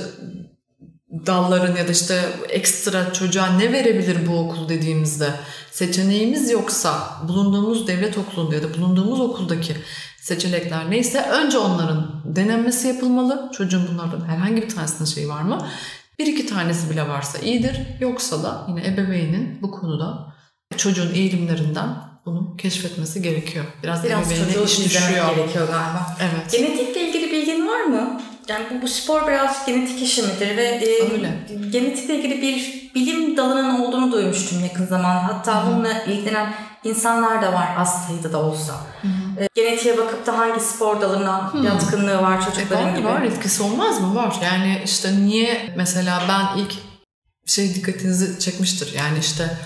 dalların 1.26 1.76
ya 1.76 1.88
da 1.88 1.92
işte 1.92 2.22
ekstra 2.48 3.12
çocuğa 3.12 3.46
ne 3.46 3.72
verebilir 3.72 4.26
bu 4.26 4.38
okul 4.38 4.68
dediğimizde 4.68 5.30
seçeneğimiz 5.70 6.50
yoksa 6.50 7.20
bulunduğumuz 7.28 7.86
devlet 7.86 8.18
okulunda 8.18 8.54
ya 8.54 8.62
da 8.62 8.74
bulunduğumuz 8.74 9.20
okuldaki 9.20 9.76
seçenekler 10.26 10.90
neyse 10.90 11.20
önce 11.22 11.58
onların 11.58 12.22
denenmesi 12.24 12.88
yapılmalı. 12.88 13.50
Çocuğun 13.56 13.88
bunlardan 13.92 14.28
herhangi 14.28 14.62
bir 14.62 14.68
tanesinde 14.68 15.08
şey 15.08 15.28
var 15.28 15.42
mı? 15.42 15.66
Bir 16.18 16.26
iki 16.26 16.46
tanesi 16.46 16.90
bile 16.90 17.08
varsa 17.08 17.38
iyidir. 17.38 17.80
Yoksa 18.00 18.42
da 18.42 18.66
yine 18.68 18.86
ebeveynin 18.86 19.62
bu 19.62 19.70
konuda 19.70 20.34
çocuğun 20.76 21.14
eğilimlerinden 21.14 21.88
bunu 22.26 22.56
keşfetmesi 22.56 23.22
gerekiyor. 23.22 23.64
Biraz, 23.82 24.04
Biraz 24.04 24.32
ebeveyne 24.32 24.64
iş 24.64 24.84
düşüyor. 24.84 25.34
gerekiyor 25.36 25.68
galiba. 25.68 26.16
Evet. 26.20 26.52
Genetikle 26.52 27.08
ilgili 27.08 27.32
bilgin 27.32 27.68
var 27.68 27.84
mı? 27.84 28.20
Yani 28.48 28.64
bu, 28.70 28.82
bu 28.82 28.88
spor 28.88 29.26
biraz 29.26 29.66
genetik 29.66 30.02
işi 30.02 30.22
midir 30.22 30.56
ve 30.56 30.64
e, 30.64 31.12
Öyle. 31.12 31.46
genetikle 31.70 32.18
ilgili 32.18 32.42
bir 32.42 32.86
bilim 32.94 33.36
dalının 33.36 33.80
olduğunu 33.80 34.12
duymuştum 34.12 34.64
yakın 34.64 34.86
zaman. 34.86 35.16
Hatta 35.16 35.62
Hı. 35.62 35.66
bununla 35.70 36.02
ilgilenen 36.02 36.54
insanlar 36.88 37.42
da 37.42 37.52
var 37.52 37.68
az 37.78 38.06
sayıda 38.06 38.32
da 38.32 38.38
olsa. 38.38 38.74
E, 39.40 39.48
genetiğe 39.54 39.98
bakıp 39.98 40.26
da 40.26 40.38
hangi 40.38 40.60
spor 40.60 41.00
dalına 41.00 41.52
Hı. 41.52 41.58
yatkınlığı 41.58 42.22
var 42.22 42.38
E 42.38 42.44
çocukların 42.44 42.84
var, 42.92 42.96
gibi. 42.96 43.06
var 43.06 43.22
etkisi 43.22 43.62
olmaz 43.62 44.00
mı? 44.00 44.14
Var. 44.14 44.36
Yani 44.42 44.82
işte 44.84 45.16
niye 45.16 45.74
mesela 45.76 46.22
ben 46.28 46.60
ilk 46.60 46.72
şey 47.46 47.74
dikkatinizi 47.74 48.38
çekmiştir. 48.38 48.92
Yani 48.96 49.18
işte 49.18 49.56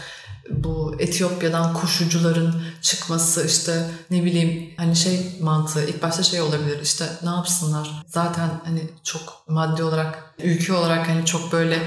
bu 0.50 0.96
Etiyopya'dan 0.98 1.74
koşucuların 1.74 2.62
çıkması 2.82 3.46
işte 3.46 3.84
ne 4.10 4.24
bileyim 4.24 4.70
hani 4.76 4.96
şey 4.96 5.36
mantığı 5.40 5.84
ilk 5.88 6.02
başta 6.02 6.22
şey 6.22 6.40
olabilir 6.40 6.78
işte 6.82 7.04
ne 7.22 7.30
yapsınlar 7.30 7.90
zaten 8.06 8.50
hani 8.64 8.80
çok 9.04 9.44
maddi 9.48 9.82
olarak 9.82 10.34
ülke 10.38 10.72
olarak 10.72 11.08
hani 11.08 11.24
çok 11.26 11.52
böyle 11.52 11.78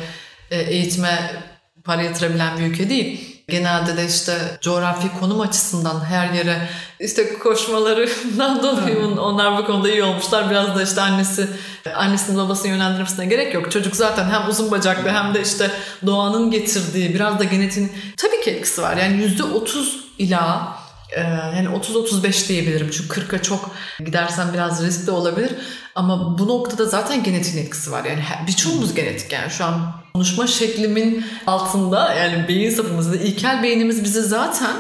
e, 0.52 0.62
eğitime 0.62 1.44
para 1.84 2.02
yatırabilen 2.02 2.58
bir 2.58 2.64
ülke 2.64 2.90
değil. 2.90 3.33
Genelde 3.50 3.98
de 3.98 4.06
işte 4.08 4.58
coğrafi 4.62 5.08
konum 5.20 5.42
açısından 5.42 6.06
her 6.06 6.34
yere 6.34 6.70
işte 7.00 7.40
koşmalarından 7.40 8.64
dolayı 8.64 9.00
on- 9.00 9.18
onlar 9.18 9.58
bu 9.58 9.66
konuda 9.66 9.90
iyi 9.90 10.04
olmuşlar. 10.04 10.50
Biraz 10.50 10.76
da 10.76 10.84
işte 10.84 11.02
annesi 11.02 11.48
annesinin 11.96 12.38
babasını 12.38 12.68
yönlendirmesine 12.72 13.26
gerek 13.26 13.54
yok. 13.54 13.72
Çocuk 13.72 13.96
zaten 13.96 14.30
hem 14.30 14.50
uzun 14.50 14.72
bacaklı 14.72 15.10
hem 15.10 15.34
de 15.34 15.42
işte 15.42 15.72
doğanın 16.06 16.52
getirdiği 16.52 17.14
biraz 17.14 17.40
da 17.40 17.44
genetiğin 17.44 17.92
tabii 18.18 18.42
ki 18.42 18.52
etkisi 18.52 18.82
var. 18.82 18.98
Yani 18.98 19.18
yüzde 19.18 19.44
otuz 19.44 20.00
ila 20.18 20.74
e, 21.16 21.22
yani 21.22 21.68
30-35 21.68 22.48
diyebilirim. 22.48 22.90
Çünkü 22.92 23.22
40'a 23.22 23.42
çok 23.42 23.72
gidersen 24.06 24.54
biraz 24.54 24.84
riskli 24.86 25.12
olabilir. 25.12 25.52
Ama 25.96 26.38
bu 26.40 26.48
noktada 26.48 26.86
zaten 26.86 27.24
genetiğin 27.24 27.66
etkisi 27.66 27.92
var. 27.92 28.06
Yani 28.06 28.24
birçoğumuz 28.48 28.94
genetik 28.94 29.32
yani 29.32 29.52
şu 29.52 29.66
an 29.66 30.03
konuşma 30.16 30.48
şeklimin 30.48 31.26
altında 31.48 32.14
yani 32.14 32.48
beyin 32.48 32.70
sapımızda 32.70 33.16
ilkel 33.16 33.64
beynimiz 33.64 34.04
bizi 34.04 34.22
zaten 34.22 34.76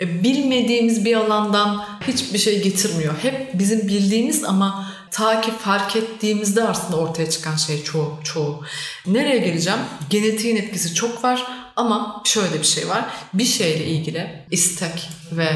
e, 0.00 0.22
bilmediğimiz 0.24 1.04
bir 1.04 1.16
alandan 1.16 1.84
hiçbir 2.08 2.38
şey 2.38 2.62
getirmiyor. 2.62 3.14
Hep 3.22 3.58
bizim 3.58 3.88
bildiğimiz 3.88 4.44
ama 4.44 4.86
ta 5.10 5.40
ki 5.40 5.50
fark 5.58 5.96
ettiğimizde 5.96 6.62
aslında 6.62 6.96
ortaya 6.96 7.30
çıkan 7.30 7.56
şey 7.56 7.84
çoğu. 7.84 8.18
çoğu. 8.24 8.64
Nereye 9.06 9.38
geleceğim? 9.38 9.80
Genetiğin 10.10 10.56
etkisi 10.56 10.94
çok 10.94 11.24
var 11.24 11.46
ama 11.76 12.22
şöyle 12.24 12.58
bir 12.58 12.66
şey 12.66 12.88
var. 12.88 13.04
Bir 13.34 13.44
şeyle 13.44 13.84
ilgili 13.84 14.44
istek 14.50 15.08
ve 15.32 15.48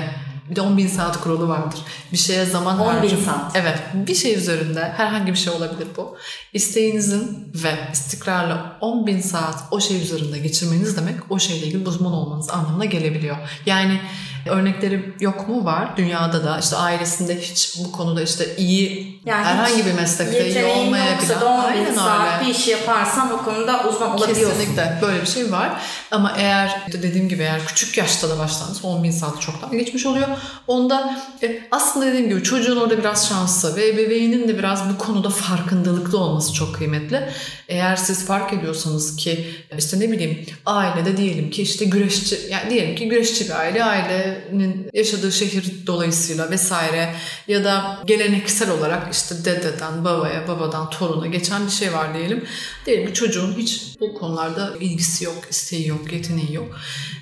bir 0.52 0.56
de 0.56 0.60
10 0.60 0.76
bin 0.76 0.88
saat 0.88 1.20
kuralı 1.20 1.48
vardır. 1.48 1.80
Bir 2.12 2.16
şeye 2.16 2.44
zaman 2.44 2.78
10.000 2.78 2.84
harcam- 3.08 3.24
saat. 3.24 3.56
Evet. 3.56 3.78
Bir 3.94 4.14
şey 4.14 4.34
üzerinde 4.34 4.92
herhangi 4.96 5.32
bir 5.32 5.38
şey 5.38 5.52
olabilir 5.52 5.86
bu. 5.96 6.16
İsteğinizin 6.52 7.48
ve 7.54 7.74
istikrarla 7.92 8.76
10 8.80 9.06
bin 9.06 9.20
saat 9.20 9.54
o 9.70 9.80
şey 9.80 10.02
üzerinde 10.02 10.38
geçirmeniz 10.38 10.96
demek 10.96 11.16
o 11.30 11.38
şeyle 11.38 11.66
ilgili 11.66 11.88
uzman 11.88 12.12
olmanız 12.12 12.50
anlamına 12.50 12.84
gelebiliyor. 12.84 13.36
Yani 13.66 14.00
örnekleri 14.46 15.14
yok 15.20 15.48
mu 15.48 15.64
var 15.64 15.96
dünyada 15.96 16.44
da 16.44 16.58
işte 16.58 16.76
ailesinde 16.76 17.40
hiç 17.40 17.78
bu 17.84 17.92
konuda 17.92 18.22
işte 18.22 18.56
iyi 18.56 19.20
Yani 19.26 19.44
herhangi 19.44 19.86
bir 19.86 19.92
meslekte 19.92 20.48
iyi 20.50 20.64
olmayabilen 20.64 21.40
da 21.40 21.46
10 21.46 21.62
bin 21.62 21.78
Aynen 21.78 21.94
saat 21.94 22.40
öyle. 22.40 22.46
bir 22.46 22.54
işi 22.54 22.70
yaparsan 22.70 23.32
o 23.32 23.44
konuda 23.44 23.88
uzman 23.88 24.10
olabiliyorsun. 24.16 24.58
Kesinlikle 24.58 24.98
böyle 25.02 25.20
bir 25.20 25.26
şey 25.26 25.52
var. 25.52 25.70
Ama 26.10 26.34
eğer 26.38 26.80
dediğim 26.92 27.28
gibi 27.28 27.42
eğer 27.42 27.66
küçük 27.66 27.98
yaşta 27.98 28.30
da 28.30 28.38
başlanırsa 28.38 28.88
10 28.88 29.04
bin 29.04 29.10
saat 29.10 29.40
çoktan 29.40 29.72
geçmiş 29.72 30.06
oluyor. 30.06 30.28
Onda 30.66 31.16
e, 31.42 31.60
aslında 31.70 32.06
dediğim 32.06 32.28
gibi 32.28 32.42
çocuğun 32.42 32.76
orada 32.76 32.98
biraz 32.98 33.28
şansı 33.28 33.76
ve 33.76 33.88
ebeveynin 33.88 34.48
de 34.48 34.58
biraz 34.58 34.90
bu 34.90 34.98
konuda 34.98 35.30
farkındalıklı 35.30 36.18
olması 36.18 36.54
çok 36.54 36.74
kıymetli. 36.74 37.28
Eğer 37.68 37.96
siz 37.96 38.26
fark 38.26 38.52
ediyorsanız 38.52 39.16
ki 39.16 39.46
işte 39.78 40.00
ne 40.00 40.10
bileyim 40.12 40.46
ailede 40.66 41.16
diyelim 41.16 41.50
ki 41.50 41.62
işte 41.62 41.84
güreşçi 41.84 42.38
yani 42.50 42.70
diyelim 42.70 42.96
ki 42.96 43.08
güreşçi 43.08 43.44
bir 43.44 43.50
aile 43.50 43.84
ailenin 44.32 44.88
yaşadığı 44.92 45.32
şehir 45.32 45.86
dolayısıyla 45.86 46.50
vesaire 46.50 47.14
ya 47.48 47.64
da 47.64 47.98
geleneksel 48.06 48.70
olarak 48.70 49.12
işte 49.12 49.44
dededen 49.44 50.04
babaya 50.04 50.48
babadan 50.48 50.90
toruna 50.90 51.26
geçen 51.26 51.66
bir 51.66 51.70
şey 51.70 51.92
var 51.92 52.14
diyelim. 52.14 52.44
Diyelim 52.86 53.06
ki 53.06 53.14
çocuğun 53.14 53.54
hiç 53.54 53.82
bu 54.00 54.14
konularda 54.14 54.76
ilgisi 54.80 55.24
yok, 55.24 55.42
isteği 55.50 55.88
yok, 55.88 56.12
yeteneği 56.12 56.54
yok. 56.54 56.66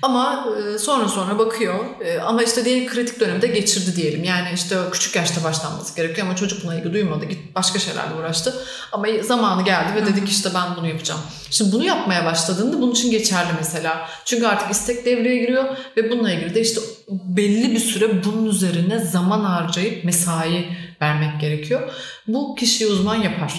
Ama 0.01 0.45
e, 0.57 0.77
sonra 0.77 1.07
sonra 1.07 1.39
bakıyor 1.39 1.85
E, 2.01 2.19
ama 2.19 2.43
işte 2.43 2.65
diyelim 2.65 2.87
kritik 2.87 3.19
dönemde 3.19 3.47
geçirdi 3.47 3.95
diyelim. 3.95 4.23
Yani 4.23 4.49
işte 4.55 4.75
küçük 4.91 5.15
yaşta 5.15 5.43
başlanması 5.43 5.95
gerekiyor 5.95 6.27
ama 6.27 6.35
çocuk 6.35 6.63
buna 6.63 6.75
ilgi 6.75 6.93
duymadı. 6.93 7.25
Git 7.25 7.55
başka 7.55 7.79
şeylerle 7.79 8.15
uğraştı. 8.19 8.53
Ama 8.91 9.07
zamanı 9.23 9.65
geldi 9.65 9.95
ve 9.95 10.05
dedik 10.05 10.29
işte 10.29 10.49
ben 10.55 10.75
bunu 10.77 10.87
yapacağım. 10.87 11.21
Şimdi 11.49 11.71
bunu 11.71 11.83
yapmaya 11.83 12.25
başladığında 12.25 12.81
bunun 12.81 12.91
için 12.91 13.11
geçerli 13.11 13.49
mesela. 13.59 14.09
Çünkü 14.25 14.47
artık 14.47 14.71
istek 14.71 15.05
devreye 15.05 15.37
giriyor 15.37 15.77
ve 15.97 16.11
bununla 16.11 16.31
ilgili 16.31 16.55
de 16.55 16.61
işte 16.61 16.81
belli 17.11 17.71
bir 17.71 17.79
süre 17.79 18.23
bunun 18.25 18.45
üzerine 18.45 18.99
zaman 18.99 19.39
harcayıp 19.39 20.05
mesai 20.05 20.65
vermek 21.01 21.41
gerekiyor. 21.41 21.93
Bu 22.27 22.55
kişiyi 22.55 22.87
uzman 22.87 23.15
yapar. 23.15 23.53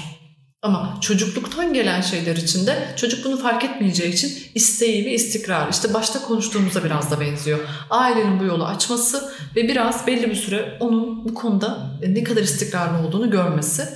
Ama 0.62 0.98
çocukluktan 1.00 1.72
gelen 1.74 2.00
şeyler 2.00 2.36
için 2.36 2.66
de 2.66 2.88
çocuk 2.96 3.24
bunu 3.24 3.36
fark 3.36 3.64
etmeyeceği 3.64 4.12
için 4.12 4.32
isteği 4.54 5.04
ve 5.04 5.12
istikrar. 5.12 5.68
İşte 5.70 5.94
başta 5.94 6.22
konuştuğumuza 6.22 6.84
biraz 6.84 7.10
da 7.10 7.20
benziyor. 7.20 7.58
Ailenin 7.90 8.40
bu 8.40 8.44
yolu 8.44 8.64
açması 8.64 9.32
ve 9.56 9.68
biraz 9.68 10.06
belli 10.06 10.30
bir 10.30 10.34
süre 10.34 10.76
onun 10.80 11.24
bu 11.24 11.34
konuda 11.34 11.98
ne 12.08 12.24
kadar 12.24 12.42
istikrarlı 12.42 13.06
olduğunu 13.06 13.30
görmesi 13.30 13.88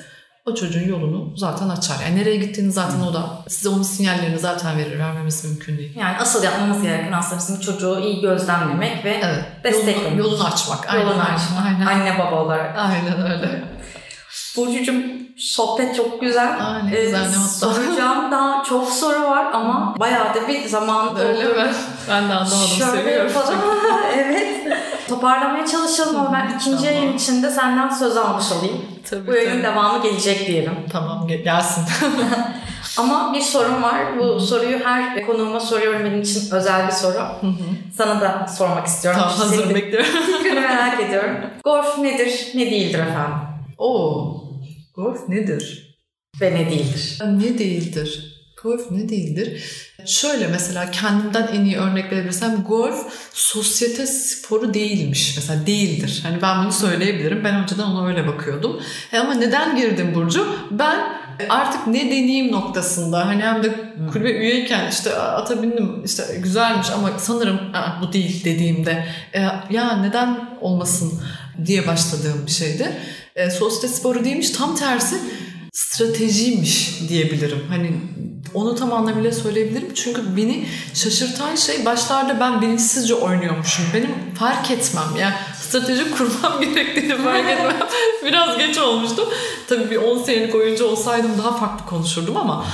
o 0.47 0.55
çocuğun 0.55 0.89
yolunu 0.89 1.33
zaten 1.37 1.69
açar. 1.69 1.97
Yani 2.05 2.17
nereye 2.17 2.37
gittiğini 2.37 2.73
zaten 2.73 3.01
o 3.01 3.15
da 3.15 3.27
size 3.49 3.69
onun 3.69 3.83
sinyallerini 3.83 4.39
zaten 4.39 4.79
verir. 4.79 4.99
Vermemesi 4.99 5.49
mümkün 5.49 5.79
değil. 5.79 5.97
Yani 5.97 6.17
asıl 6.19 6.45
yapmamız 6.45 6.83
gereken 6.83 7.13
aslında 7.13 7.41
bizim 7.41 7.61
çocuğu 7.61 8.01
iyi 8.01 8.21
gözlemlemek 8.21 9.05
ve 9.05 9.21
Evet. 9.25 9.45
desteklemek. 9.65 10.19
Yolunu, 10.19 10.33
yolunu 10.33 10.47
açmak. 10.47 10.95
Yolunu 10.95 11.11
Aynen, 11.11 11.35
açmak. 11.35 11.67
Aynen. 11.67 11.87
Anne 11.87 12.19
baba 12.19 12.43
olarak. 12.43 12.79
Aynen 12.79 13.31
öyle. 13.33 13.65
Burcucuğum 14.57 15.03
sohbet 15.37 15.97
çok 15.97 16.21
güzel. 16.21 16.49
Aa, 16.61 16.79
ne 16.79 16.99
Ee, 16.99 17.05
güzel 17.05 17.21
ne 17.21 17.27
mutlu. 17.37 17.49
soracağım 17.49 18.31
daha 18.33 18.63
çok 18.65 18.89
soru 18.89 19.23
var 19.23 19.47
ama 19.53 19.95
bayağı 20.01 20.35
da 20.35 20.49
bir 20.49 20.65
zaman 20.65 21.19
Öyle 21.21 21.49
oldu. 21.49 21.57
mi? 21.59 21.67
Ben 22.11 22.29
de 22.29 22.35
anlamadım. 22.35 22.69
Şöyle 22.79 22.91
Seviyorum. 23.03 23.33
yapalım. 23.35 23.59
evet. 24.17 24.47
Toparlamaya 25.09 25.67
çalışalım 25.67 26.17
ama 26.21 26.33
ben 26.33 26.47
ikinci 26.57 26.71
Tamam. 26.71 26.85
yayın 26.85 27.17
içinde 27.17 27.51
senden 27.51 27.89
söz 27.89 28.17
almış 28.17 28.53
olayım. 28.53 28.83
Tabii, 29.11 29.27
Bu 29.27 29.33
yayının 29.35 29.53
tabii. 29.63 29.63
devamı 29.63 30.03
gelecek 30.03 30.47
diyelim. 30.47 30.75
Tamam 30.93 31.27
gel- 31.29 31.43
gelsin. 31.43 31.85
Ama 32.99 33.33
bir 33.35 33.41
sorum 33.41 33.83
var. 33.83 33.95
Bu 34.19 34.41
soruyu 34.41 34.79
her 34.85 35.27
konuğuma 35.27 35.61
soruyorum. 35.61 36.05
Benim 36.05 36.23
için 36.23 36.51
özel 36.55 36.87
bir 36.87 36.93
soru. 36.93 37.19
Sana 37.97 38.21
da 38.21 38.47
sormak 38.59 38.87
istiyorum. 38.87 39.21
tamam 39.23 39.39
hazır 39.39 39.57
Senin 39.63 39.75
bekliyorum. 39.75 40.09
fikrini 40.39 40.61
merak 40.61 41.01
ediyorum. 41.01 41.37
Golf 41.65 41.99
nedir, 41.99 42.49
ne 42.55 42.71
değildir 42.71 42.99
efendim? 42.99 43.35
Oo. 43.79 44.37
Golf 44.97 45.29
nedir? 45.29 45.97
Ve 46.41 46.55
ne 46.55 46.71
değildir? 46.71 47.19
Ne 47.39 47.59
değildir? 47.59 48.33
Golf 48.63 48.91
ne 48.91 49.09
değildir? 49.09 49.63
Şöyle 50.07 50.47
mesela 50.49 50.91
kendimden 50.91 51.47
en 51.55 51.65
iyi 51.65 51.77
örnek 51.77 52.13
verebilirsem 52.13 52.65
golf 52.69 53.07
sosyete 53.33 54.07
sporu 54.07 54.75
değilmiş. 54.75 55.37
Mesela 55.37 55.67
değildir. 55.67 56.21
Hani 56.23 56.43
ben 56.43 56.63
bunu 56.63 56.73
söyleyebilirim. 56.73 57.45
Ben 57.45 57.55
önceden 57.63 57.83
ona 57.83 58.07
öyle 58.07 58.27
bakıyordum. 58.27 58.81
E 59.13 59.19
ama 59.19 59.35
neden 59.35 59.77
girdim 59.77 60.15
Burcu? 60.15 60.47
Ben 60.71 60.99
artık 61.49 61.87
ne 61.87 62.01
deneyeyim 62.07 62.53
noktasında 62.53 63.27
hani 63.27 63.43
hem 63.43 63.63
de 63.63 63.75
kulübe 64.13 64.31
üyeyken 64.31 64.91
işte 64.91 65.15
ata 65.17 65.63
bindim 65.63 66.05
işte 66.05 66.23
güzelmiş 66.43 66.91
ama 66.91 67.11
sanırım 67.19 67.61
"Aa, 67.75 68.03
bu 68.03 68.13
değil 68.13 68.45
dediğimde 68.45 69.07
e, 69.35 69.41
ya 69.71 69.97
neden 70.01 70.51
olmasın 70.61 71.23
diye 71.67 71.87
başladığım 71.87 72.47
bir 72.47 72.51
şeydi. 72.53 72.93
E, 73.37 73.51
sosyete 73.51 73.89
sporu 73.89 74.25
değilmiş 74.25 74.51
tam 74.51 74.77
tersi 74.77 75.17
stratejiymiş 75.73 77.01
diyebilirim. 77.09 77.65
Hani 77.69 77.93
onu 78.55 78.75
tam 78.75 78.93
anlamıyla 78.93 79.33
söyleyebilirim. 79.33 79.95
Çünkü 79.95 80.37
beni 80.37 80.67
şaşırtan 80.95 81.57
şey 81.57 81.85
başlarda 81.85 82.41
ben 82.41 82.63
bilinçsizce 82.63 83.15
oynuyormuşum. 83.15 83.85
Benim 83.95 84.11
fark 84.39 84.71
etmem 84.71 85.17
ya 85.21 85.39
strateji 85.61 86.11
kurmam 86.17 86.61
gerektiğini 86.61 87.17
fark 87.17 87.51
etmem 87.51 87.89
biraz 88.25 88.59
geç 88.59 88.79
olmuştu. 88.79 89.29
Tabii 89.69 89.91
bir 89.91 89.97
10 89.97 90.23
senelik 90.23 90.55
oyuncu 90.55 90.85
olsaydım 90.85 91.39
daha 91.39 91.57
farklı 91.57 91.87
konuşurdum 91.87 92.37
ama 92.37 92.67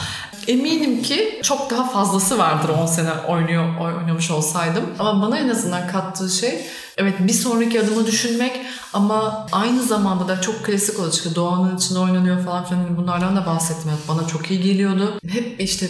eminim 0.48 1.02
ki 1.02 1.40
çok 1.42 1.70
daha 1.70 1.84
fazlası 1.90 2.38
vardır 2.38 2.68
10 2.68 2.86
sene 2.86 3.10
oynuyor 3.28 3.80
oynamış 3.80 4.30
olsaydım. 4.30 4.84
Ama 4.98 5.26
bana 5.26 5.38
en 5.38 5.48
azından 5.48 5.88
kattığı 5.88 6.30
şey 6.30 6.66
evet 6.96 7.14
bir 7.20 7.32
sonraki 7.32 7.80
adımı 7.80 8.06
düşünmek 8.06 8.60
ama 8.92 9.46
aynı 9.52 9.82
zamanda 9.82 10.28
da 10.28 10.40
çok 10.40 10.64
klasik 10.64 10.98
olacak. 10.98 11.14
İşte 11.14 11.34
doğanın 11.34 11.76
içinde 11.76 11.98
oynanıyor 11.98 12.44
falan 12.44 12.64
filan 12.64 12.82
Hani 12.82 12.96
bunlardan 12.96 13.36
da 13.36 13.46
bahsettim. 13.46 13.90
Evet, 13.90 14.08
bana 14.08 14.26
çok 14.26 14.50
iyi 14.50 14.60
geliyordu. 14.60 15.18
Hep 15.28 15.60
işte 15.60 15.88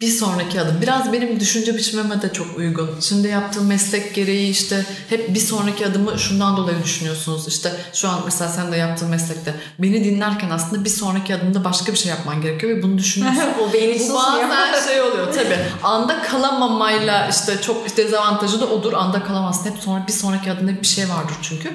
bir 0.00 0.08
sonraki 0.08 0.60
adım. 0.60 0.80
Biraz 0.82 1.12
benim 1.12 1.40
düşünce 1.40 1.74
biçimime 1.74 2.22
de 2.22 2.32
çok 2.32 2.58
uygun. 2.58 3.00
Şimdi 3.00 3.28
yaptığım 3.28 3.66
meslek 3.66 4.14
gereği 4.14 4.50
işte 4.50 4.86
hep 5.08 5.34
bir 5.34 5.40
sonraki 5.40 5.86
adımı 5.86 6.18
şundan 6.18 6.56
dolayı 6.56 6.82
düşünüyorsunuz. 6.84 7.48
İşte 7.48 7.72
şu 7.92 8.08
an 8.08 8.20
mesela 8.24 8.50
sen 8.50 8.72
de 8.72 8.76
yaptığın 8.76 9.08
meslekte 9.08 9.54
beni 9.78 10.04
dinlerken 10.04 10.50
aslında 10.50 10.84
bir 10.84 10.90
sonraki 10.90 11.34
adımda 11.34 11.64
başka 11.64 11.92
bir 11.92 11.98
şey 11.98 12.10
yapman 12.10 12.42
gerekiyor 12.42 12.76
ve 12.76 12.82
bunu 12.82 12.98
düşünüyorsun. 12.98 13.42
o 13.68 13.72
beyni 13.72 14.08
Bu 14.08 14.14
bazen 14.14 14.88
şey 14.88 15.00
oluyor 15.00 15.32
tabii. 15.34 15.58
Anda 15.82 16.22
kalamamayla 16.22 17.28
işte 17.28 17.60
çok 17.60 17.96
dezavantajı 17.96 18.60
da 18.60 18.66
odur. 18.66 18.92
Anda 18.92 19.24
kalamazsın. 19.24 19.70
Hep 19.70 19.78
sonra 19.78 20.04
bir 20.08 20.12
sonraki 20.12 20.52
adımda 20.52 20.80
bir 20.82 20.86
şey 20.86 21.08
vardır 21.08 21.36
çünkü. 21.42 21.72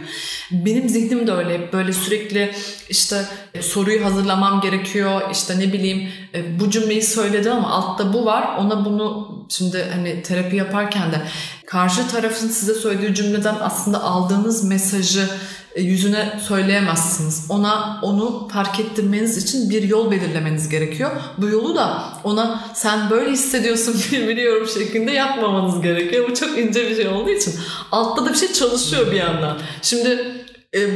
Benim 0.52 0.90
zihnim 0.90 1.28
de 1.28 1.32
öyle. 1.32 1.54
Hep 1.54 1.74
böyle 1.74 1.94
sürekli 1.94 2.56
işte 2.90 3.26
soruyu 3.62 4.06
hazırlamam 4.06 4.62
gerekiyor. 4.62 5.22
İşte 5.32 5.60
ne 5.60 5.74
bileyim 5.74 6.10
e, 6.36 6.60
bu 6.60 6.70
cümleyi 6.70 7.04
söyledi 7.04 7.52
ama 7.52 7.70
altta 7.70 8.13
bu 8.14 8.26
var. 8.26 8.58
Ona 8.60 8.86
bunu 8.86 9.30
şimdi 9.50 9.86
hani 9.94 10.22
terapi 10.22 10.56
yaparken 10.56 11.12
de 11.12 11.22
karşı 11.66 12.08
tarafın 12.08 12.48
size 12.48 12.74
söylediği 12.74 13.16
cümleden 13.16 13.56
aslında 13.62 14.04
aldığınız 14.04 14.64
mesajı 14.64 15.30
e, 15.76 15.82
yüzüne 15.82 16.40
söyleyemezsiniz. 16.48 17.46
Ona 17.50 18.00
onu 18.02 18.48
fark 18.54 18.80
ettirmeniz 18.80 19.38
için 19.38 19.70
bir 19.70 19.84
yol 19.84 20.12
belirlemeniz 20.12 20.70
gerekiyor. 20.70 21.12
Bu 21.38 21.50
yolu 21.50 21.76
da 21.76 22.04
ona 22.24 22.64
sen 22.74 23.10
böyle 23.10 23.32
hissediyorsun 23.32 23.96
biliyorum 24.12 24.68
şeklinde 24.68 25.12
yapmamanız 25.12 25.82
gerekiyor. 25.82 26.30
Bu 26.30 26.36
çok 26.36 26.58
ince 26.58 26.90
bir 26.90 26.96
şey 26.96 27.08
olduğu 27.08 27.30
için 27.30 27.54
altta 27.92 28.26
da 28.26 28.30
bir 28.30 28.38
şey 28.38 28.54
çalışıyor 28.54 29.12
bir 29.12 29.18
yandan. 29.18 29.58
Şimdi 29.82 30.43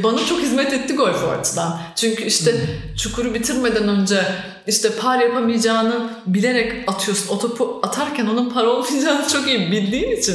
bana 0.02 0.26
çok 0.26 0.40
hizmet 0.40 0.72
etti 0.72 0.94
golf 0.94 1.24
o 1.24 1.30
açıdan. 1.40 1.80
Çünkü 1.96 2.24
işte 2.24 2.54
çukuru 2.96 3.34
bitirmeden 3.34 3.88
önce 3.88 4.22
işte 4.66 4.90
par 5.00 5.18
yapamayacağını 5.18 6.10
bilerek 6.26 6.88
atıyorsun. 6.88 7.36
O 7.36 7.38
topu 7.38 7.80
atarken 7.82 8.26
onun 8.26 8.50
par 8.50 8.64
olmayacağını 8.64 9.28
çok 9.28 9.48
iyi 9.48 9.70
bildiğin 9.70 10.16
için 10.16 10.34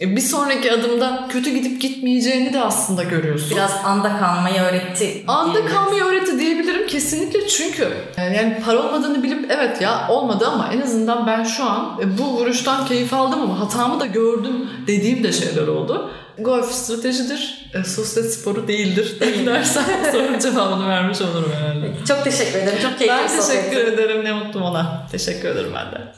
e, 0.00 0.16
bir 0.16 0.20
sonraki 0.20 0.72
adımda 0.72 1.28
kötü 1.32 1.50
gidip 1.50 1.80
gitmeyeceğini 1.80 2.52
de 2.52 2.60
aslında 2.60 3.02
görüyorsun. 3.02 3.50
Biraz 3.50 3.72
anda 3.84 4.18
kalmayı 4.18 4.60
öğretti. 4.60 5.24
Anda 5.28 5.66
kalmayı 5.66 6.04
öğretti 6.04 6.38
diyebilirim 6.38 6.86
kesinlikle 6.86 7.48
çünkü 7.48 7.88
e, 8.16 8.22
yani 8.22 8.62
para 8.64 8.82
olmadığını 8.82 9.22
bilip 9.22 9.50
evet 9.50 9.80
ya 9.80 10.08
olmadı 10.08 10.48
ama 10.52 10.70
en 10.72 10.80
azından 10.80 11.26
ben 11.26 11.44
şu 11.44 11.64
an 11.64 12.00
e, 12.02 12.18
bu 12.18 12.24
vuruştan 12.24 12.86
keyif 12.86 13.14
aldım 13.14 13.40
ama 13.40 13.60
hatamı 13.60 14.00
da 14.00 14.06
gördüm 14.06 14.70
dediğim 14.86 15.24
de 15.24 15.32
şeyler 15.32 15.66
oldu. 15.66 16.10
Golf 16.38 16.72
stratejidir, 16.72 17.70
e, 17.74 17.84
sosyal 17.84 18.24
sporu 18.24 18.68
değildir 18.68 19.16
dersen 19.46 19.84
sorunun 20.12 20.38
cevabını 20.38 20.88
vermiş 20.88 21.20
olurum 21.20 21.52
herhalde. 21.52 21.92
Çok 22.08 22.24
teşekkür 22.24 22.58
ederim. 22.58 22.78
Çok 22.82 22.98
keyifli 22.98 23.16
Ben 23.16 23.26
sohbetti. 23.28 23.70
teşekkür 23.70 23.92
ederim 23.92 24.24
ne 24.24 24.32
mutlu 24.32 24.60
ona. 24.64 25.06
Teşekkür 25.12 25.48
ederim 25.48 25.70
ben 25.74 25.92
de. 25.92 26.12